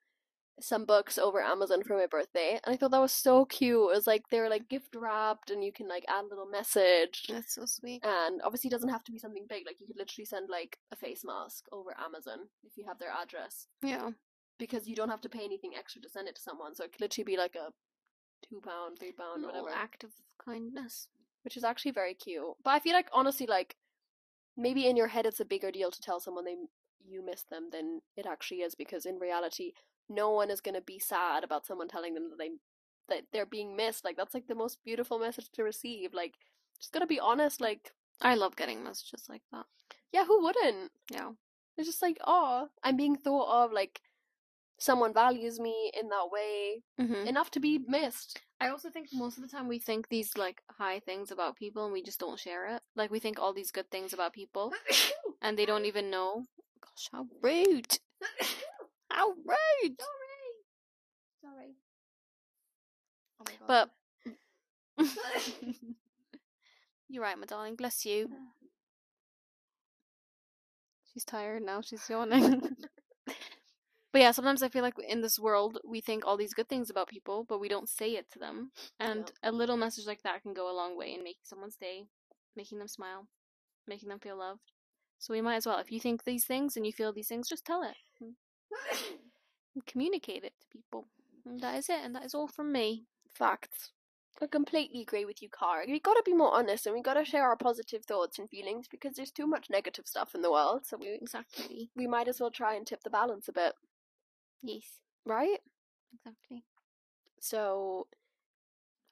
some 0.60 0.86
books 0.86 1.18
over 1.18 1.41
Amazon 1.41 1.84
for 1.84 1.97
my 1.97 2.06
birthday, 2.06 2.60
and 2.64 2.74
I 2.74 2.78
thought 2.78 2.91
that 2.91 2.99
was 3.01 3.12
so 3.12 3.45
cute. 3.45 3.91
It 3.91 3.95
was 3.95 4.08
like 4.08 4.30
they 4.30 4.39
were 4.39 4.49
like 4.49 4.70
gift 4.70 4.95
wrapped, 4.95 5.49
and 5.49 5.64
you 5.64 5.72
can 5.72 5.88
like 5.88 6.06
add 6.08 6.26
a 6.26 6.28
little 6.28 6.45
message. 6.45 7.26
That's 7.28 7.56
so 7.56 7.66
sweet. 7.66 8.04
And 8.06 8.41
obviously, 8.43 8.68
it 8.70 8.72
doesn't 8.72 8.89
have 8.89 9.04
to 9.06 9.12
be 9.12 9.18
something 9.20 9.45
big. 9.49 9.64
Like 9.66 9.82
you 9.82 9.88
could 9.88 9.97
literally 9.97 10.26
send 10.26 10.49
like 10.49 10.78
a 10.91 10.95
face 10.95 11.24
mask 11.26 11.66
over 11.72 11.89
Amazon 11.99 12.47
if 12.64 12.78
you 12.78 12.86
have 12.88 12.99
their 12.99 13.12
address, 13.12 13.68
Yeah. 13.82 14.12
because 14.60 14.88
you 14.88 14.95
don't 14.95 15.10
have 15.10 15.22
to 15.22 15.30
pay 15.30 15.43
anything 15.43 15.72
extra 15.78 16.01
to 16.01 16.10
send 16.10 16.28
it 16.28 16.36
to 16.36 16.41
someone. 16.41 16.76
So 16.76 16.84
it 16.84 16.91
could 16.93 17.01
literally 17.01 17.26
be 17.26 17.38
like 17.38 17.56
a 17.56 17.72
two 18.47 18.62
pound, 18.62 18.99
three 18.99 19.12
pound, 19.14 19.43
whatever. 19.45 19.70
act 19.74 20.04
of 20.04 20.12
kindness. 20.43 21.08
which 21.43 21.58
is 21.58 21.64
actually 21.64 21.91
very 21.91 22.14
cute. 22.14 22.43
But 22.64 22.72
I 22.72 22.80
feel 22.80 22.93
like 22.93 23.10
honestly, 23.12 23.47
like 23.47 23.76
maybe 24.56 24.88
in 24.88 24.95
your 24.95 25.08
head 25.08 25.26
it's 25.26 25.39
a 25.39 25.45
bigger 25.45 25.72
deal 25.72 25.89
to 25.91 26.01
tell 26.01 26.20
someone 26.20 26.45
they 26.45 26.56
you 27.06 27.26
miss 27.26 27.43
them 27.43 27.70
than 27.72 28.01
it 28.16 28.26
actually 28.26 28.62
is 28.62 28.76
because 28.76 29.06
in 29.06 29.18
reality, 29.20 29.74
no 30.10 30.32
one 30.32 30.49
is 30.51 30.62
gonna 30.62 30.82
be 30.82 30.99
sad 30.99 31.43
about 31.43 31.66
someone 31.66 31.88
telling 31.88 32.14
them 32.14 32.30
that 32.30 32.38
they 32.38 32.51
that 33.10 33.24
they're 33.34 33.45
being 33.45 33.76
missed. 33.76 34.06
Like 34.06 34.18
that's 34.18 34.34
like 34.34 34.47
the 34.47 34.56
most 34.56 34.80
beautiful 34.84 35.20
message 35.20 35.49
to 35.54 35.64
receive. 35.64 36.14
Like 36.14 36.36
just 36.80 36.93
gotta 36.93 37.08
be 37.08 37.20
honest. 37.20 37.60
Like 37.62 37.91
I 38.22 38.36
love 38.36 38.56
getting 38.56 38.84
messages 38.84 39.26
like 39.30 39.41
that. 39.51 39.66
yeah, 40.12 40.26
who 40.26 40.41
wouldn't? 40.43 40.91
Yeah. 41.12 41.32
It's 41.78 41.88
just 41.88 42.01
like 42.01 42.18
oh, 42.26 42.70
I'm 42.84 42.95
being 42.97 43.16
thought 43.16 43.66
of. 43.66 43.72
Like 43.72 44.01
someone 44.80 45.14
values 45.14 45.60
me 45.60 45.91
in 45.99 46.10
that 46.10 46.30
way 46.32 46.84
Mm-hmm. 46.99 47.28
enough 47.28 47.49
to 47.51 47.60
be 47.60 47.80
missed. 47.88 48.39
I 48.62 48.70
also 48.70 48.89
think 48.89 49.08
most 49.14 49.38
of 49.38 49.43
the 49.43 49.49
time 49.49 49.68
we 49.68 49.80
think 49.80 50.08
these 50.10 50.38
like 50.38 50.62
high 50.72 50.99
things 50.99 51.32
about 51.32 51.58
people 51.58 51.84
and 51.84 51.91
we 51.93 52.01
just 52.04 52.20
don't 52.20 52.39
share 52.39 52.68
it. 52.76 52.82
Like 52.95 53.12
we 53.12 53.20
think 53.20 53.39
all 53.39 53.54
these 53.54 53.72
good 53.72 53.89
things 53.91 54.14
about 54.14 54.32
people 54.34 54.72
and 55.41 55.58
they 55.58 55.66
don't 55.66 55.86
even 55.86 56.10
know. 56.10 56.45
Gosh, 56.82 57.10
how 57.12 57.28
rude! 57.41 57.97
How 59.14 59.30
rude! 59.30 59.99
Sorry. 61.41 61.76
Oh. 63.39 63.45
But 63.68 63.89
you're 67.09 67.24
right, 67.24 67.38
my 67.38 67.45
darling. 67.45 67.76
Bless 67.76 68.05
you. 68.05 68.30
She's 71.14 71.24
tired 71.24 71.61
now. 71.61 71.82
She's 71.82 72.09
yawning. 72.09 72.61
but 73.28 73.36
yeah, 74.22 74.32
sometimes 74.32 74.64
I 74.64 74.70
feel 74.70 74.82
like 74.82 74.95
in 75.07 75.22
this 75.22 75.38
world 75.38 75.78
we 75.88 76.01
think 76.01 76.26
all 76.26 76.38
these 76.38 76.55
good 76.55 76.68
things 76.68 76.89
about 76.89 77.07
people, 77.07 77.45
but 77.47 77.59
we 77.59 77.70
don't 77.70 77.88
say 77.88 78.16
it 78.16 78.32
to 78.32 78.39
them. 78.39 78.72
And 78.99 79.32
a 79.43 79.51
little 79.51 79.78
message 79.78 80.07
like 80.07 80.24
that 80.24 80.41
can 80.41 80.55
go 80.55 80.72
a 80.72 80.76
long 80.76 80.97
way 80.97 81.14
in 81.14 81.24
making 81.24 81.43
someone's 81.43 81.76
day, 81.76 82.05
making 82.55 82.80
them 82.80 82.88
smile, 82.88 83.28
making 83.88 84.09
them 84.09 84.20
feel 84.20 84.38
loved. 84.38 84.72
So 85.20 85.34
we 85.34 85.41
might 85.41 85.57
as 85.57 85.68
well. 85.68 85.78
If 85.78 85.91
you 85.91 85.99
think 85.99 86.24
these 86.24 86.45
things 86.45 86.76
and 86.76 86.86
you 86.86 86.91
feel 86.91 87.14
these 87.14 87.28
things, 87.28 87.47
just 87.47 87.64
tell 87.64 87.84
it. 87.84 87.95
Hmm. 88.20 88.32
communicate 89.88 90.43
it 90.43 90.53
to 90.61 90.67
people. 90.71 91.07
And 91.45 91.59
that 91.61 91.78
is 91.78 91.89
it. 91.89 91.99
And 92.03 92.15
that 92.15 92.26
is 92.26 92.34
all 92.34 92.47
from 92.47 92.71
me. 92.71 93.05
Facts. 93.34 93.91
I 94.41 94.47
completely 94.47 95.01
agree 95.01 95.26
with 95.26 95.41
you, 95.41 95.49
Cara. 95.49 95.86
We 95.88 95.99
gotta 95.99 96.24
be 96.26 96.34
more 96.34 96.53
honest 96.53 96.86
and 96.88 96.95
we 96.95 97.01
gotta 97.01 97.24
share 97.24 97.43
our 97.43 97.55
positive 97.55 98.03
thoughts 98.05 98.39
and 98.39 98.49
feelings 98.49 98.88
because 98.88 99.13
there's 99.15 99.32
too 99.32 99.47
much 99.47 99.69
negative 99.69 100.07
stuff 100.07 100.34
in 100.36 100.41
the 100.41 100.51
world. 100.51 100.86
So 100.86 100.97
we 100.97 101.17
Exactly. 101.21 101.91
we 101.95 102.07
might 102.07 102.28
as 102.28 102.39
well 102.39 102.51
try 102.51 102.74
and 102.76 102.86
tip 102.86 103.03
the 103.03 103.09
balance 103.09 103.47
a 103.47 103.53
bit, 103.53 103.74
Yes. 104.63 104.99
right? 105.26 105.59
Exactly. 106.13 106.63
So 107.39 108.07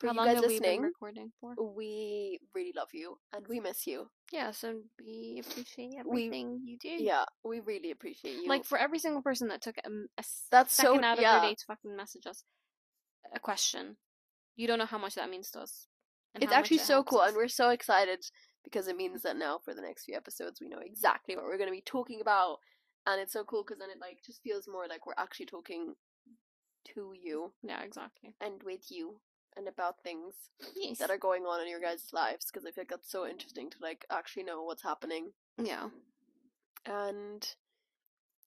for 0.02 0.08
How 0.08 0.14
you 0.14 0.18
long 0.18 0.28
guys 0.28 0.36
have 0.41 0.47
we 0.47 0.60
been 0.60 0.82
recording 0.82 1.32
for? 1.39 1.54
we 1.76 2.39
really 2.56 2.74
love 2.76 2.89
you 2.93 3.18
and 3.34 3.47
we 3.47 3.60
miss 3.60 3.86
you. 3.86 4.10
Yes, 4.32 4.64
and 4.64 4.84
we 4.99 5.41
appreciate 5.45 5.91
We- 5.91 5.99
everything 5.99 6.62
you 6.66 6.78
do. 6.80 6.89
Yeah, 6.89 7.26
we 7.43 7.60
really 7.60 7.91
appreciate 7.91 8.41
you. 8.41 8.47
Like 8.49 8.66
for 8.66 8.78
every 8.78 8.97
single 8.99 9.22
person 9.22 9.47
that 9.49 9.62
took 9.62 9.78
a 9.78 9.89
That's 10.49 10.74
so- 10.74 10.84
second 10.84 11.04
out 11.06 11.18
of 11.20 11.22
yeah. 11.22 11.39
their 11.39 11.49
day 11.52 11.56
to 11.56 11.66
fucking 11.66 11.95
message 11.95 12.26
us 12.26 12.43
a 13.34 13.39
question, 13.39 13.97
you 14.56 14.68
don't 14.68 14.80
know 14.80 14.86
how 14.86 14.97
much 14.97 15.16
that 15.16 15.30
means 15.30 15.52
to 15.52 15.60
us. 15.62 15.88
it's 16.36 16.52
actually 16.52 16.78
it 16.78 16.82
so 16.84 17.04
cool 17.04 17.20
us. 17.20 17.28
and 17.30 17.38
we're 17.38 17.47
so 17.47 17.70
excited 17.70 18.24
because 18.64 18.88
it 18.88 18.95
means 18.97 19.22
that 19.22 19.38
now 19.38 19.60
for 19.64 19.74
the 19.76 19.82
next 19.82 20.06
few 20.06 20.16
episodes 20.16 20.60
we 20.62 20.68
know 20.70 20.80
exactly 20.84 21.36
what 21.36 21.45
we're 21.45 21.58
going 21.58 21.70
to 21.70 21.72
be 21.76 21.82
talking 21.86 22.22
about 22.22 22.58
and 23.06 23.20
it's 23.22 23.34
so 23.34 23.43
cool 23.43 23.64
because 23.64 23.80
then 23.80 23.89
it 23.89 23.99
like 23.99 24.18
just 24.26 24.41
feels 24.41 24.68
more 24.68 24.88
like 24.88 25.06
we're 25.06 25.14
actually 25.18 25.45
talking 25.45 25.93
to 26.95 27.14
you 27.22 27.54
yeah, 27.64 27.82
exactly. 27.84 28.34
and 28.41 28.64
with 28.64 28.89
you 28.89 29.20
and 29.58 29.68
about 29.68 30.02
things 30.04 30.34
Yes. 30.76 30.97
that 30.99 31.10
are 31.10 31.18
going 31.18 31.43
on 31.43 31.62
in 31.62 31.68
your 31.68 31.80
guys' 31.82 32.08
lives 32.14 32.45
because 32.45 32.66
I 32.66 32.72
feel 32.72 32.82
like 32.84 32.89
that's 32.89 33.12
so 33.12 33.28
interesting 33.28 33.70
to 33.72 33.78
like 33.82 34.06
actually 34.10 34.43
know 34.43 34.64
what's 34.64 34.84
happening. 34.84 35.32
yeah. 35.58 35.89
And 36.86 37.47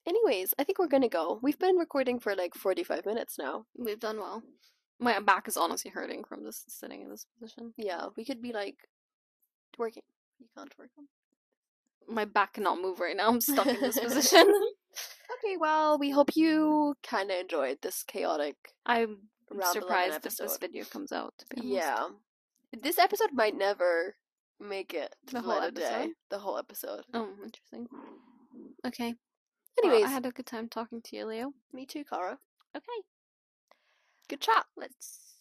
anyways, 0.07 0.55
I 0.59 0.65
think 0.65 0.79
we're 0.79 0.89
gonna 0.89 1.09
go. 1.09 1.39
We've 1.43 1.59
been 1.59 1.77
recording 1.77 2.19
for 2.19 2.35
like 2.35 2.55
forty 2.55 2.83
five 2.83 3.07
minutes 3.07 3.39
now. 3.39 3.67
We've 3.77 4.01
done 4.01 4.19
well. 4.19 4.43
My 4.99 5.19
back 5.21 5.49
is 5.49 5.57
honestly 5.57 5.91
hurting 5.91 6.25
from 6.25 6.45
this 6.45 6.65
sitting 6.69 7.03
in 7.03 7.11
this 7.11 7.27
position. 7.39 7.75
Yeah, 7.77 8.07
we 8.17 8.25
could 8.25 8.41
be 8.43 8.53
like 8.53 8.77
working. 9.79 10.03
You 10.41 10.47
can't 10.57 10.77
work 10.79 10.91
on. 10.99 11.07
My 12.13 12.25
back 12.25 12.55
cannot 12.55 12.81
move 12.81 13.01
right 13.01 13.17
now. 13.17 13.29
I'm 13.29 13.41
stuck 13.41 13.67
in 13.67 13.81
this 13.81 13.99
position. 14.07 14.53
Okay, 15.45 15.57
well, 15.57 15.99
we 15.99 16.11
hope 16.11 16.37
you 16.37 16.95
kind 17.03 17.31
of 17.33 17.39
enjoyed 17.39 17.79
this 17.83 18.05
chaotic. 18.05 18.55
I'm 19.51 19.63
surprised 19.73 20.25
if 20.27 20.37
this 20.37 20.57
video 20.59 20.85
comes 20.85 21.13
out. 21.13 21.35
To 21.39 21.47
be. 21.61 21.69
Yeah, 21.69 22.09
this 22.83 22.99
episode 22.99 23.31
might 23.33 23.57
never 23.57 24.17
make 24.61 24.95
it 24.95 25.15
to 25.27 25.35
The 25.35 25.41
the, 25.41 25.47
whole 25.47 25.61
of 25.63 25.75
day. 25.75 25.83
episode? 25.85 26.11
The 26.31 26.39
whole 26.39 26.59
episode. 26.59 27.05
Oh, 27.13 27.29
interesting. 27.45 27.89
Okay. 28.87 29.15
Well, 29.83 29.93
Anyways, 29.93 30.07
I 30.07 30.13
had 30.13 30.27
a 30.27 30.31
good 30.31 30.47
time 30.47 30.69
talking 30.69 31.03
to 31.03 31.17
you, 31.17 31.25
Flo. 31.25 31.53
me 31.73 31.85
too, 31.87 32.05
Cara. 32.05 32.39
Okay. 32.77 33.03
Good 34.29 34.41
chat. 34.41 34.67
Let's 34.77 35.35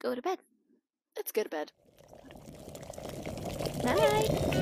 go 0.00 0.14
to 0.14 0.22
bed. 0.22 0.38
Let's 1.16 1.32
go 1.32 1.42
to 1.42 1.48
bed. 1.48 1.72
Night. 3.84 4.56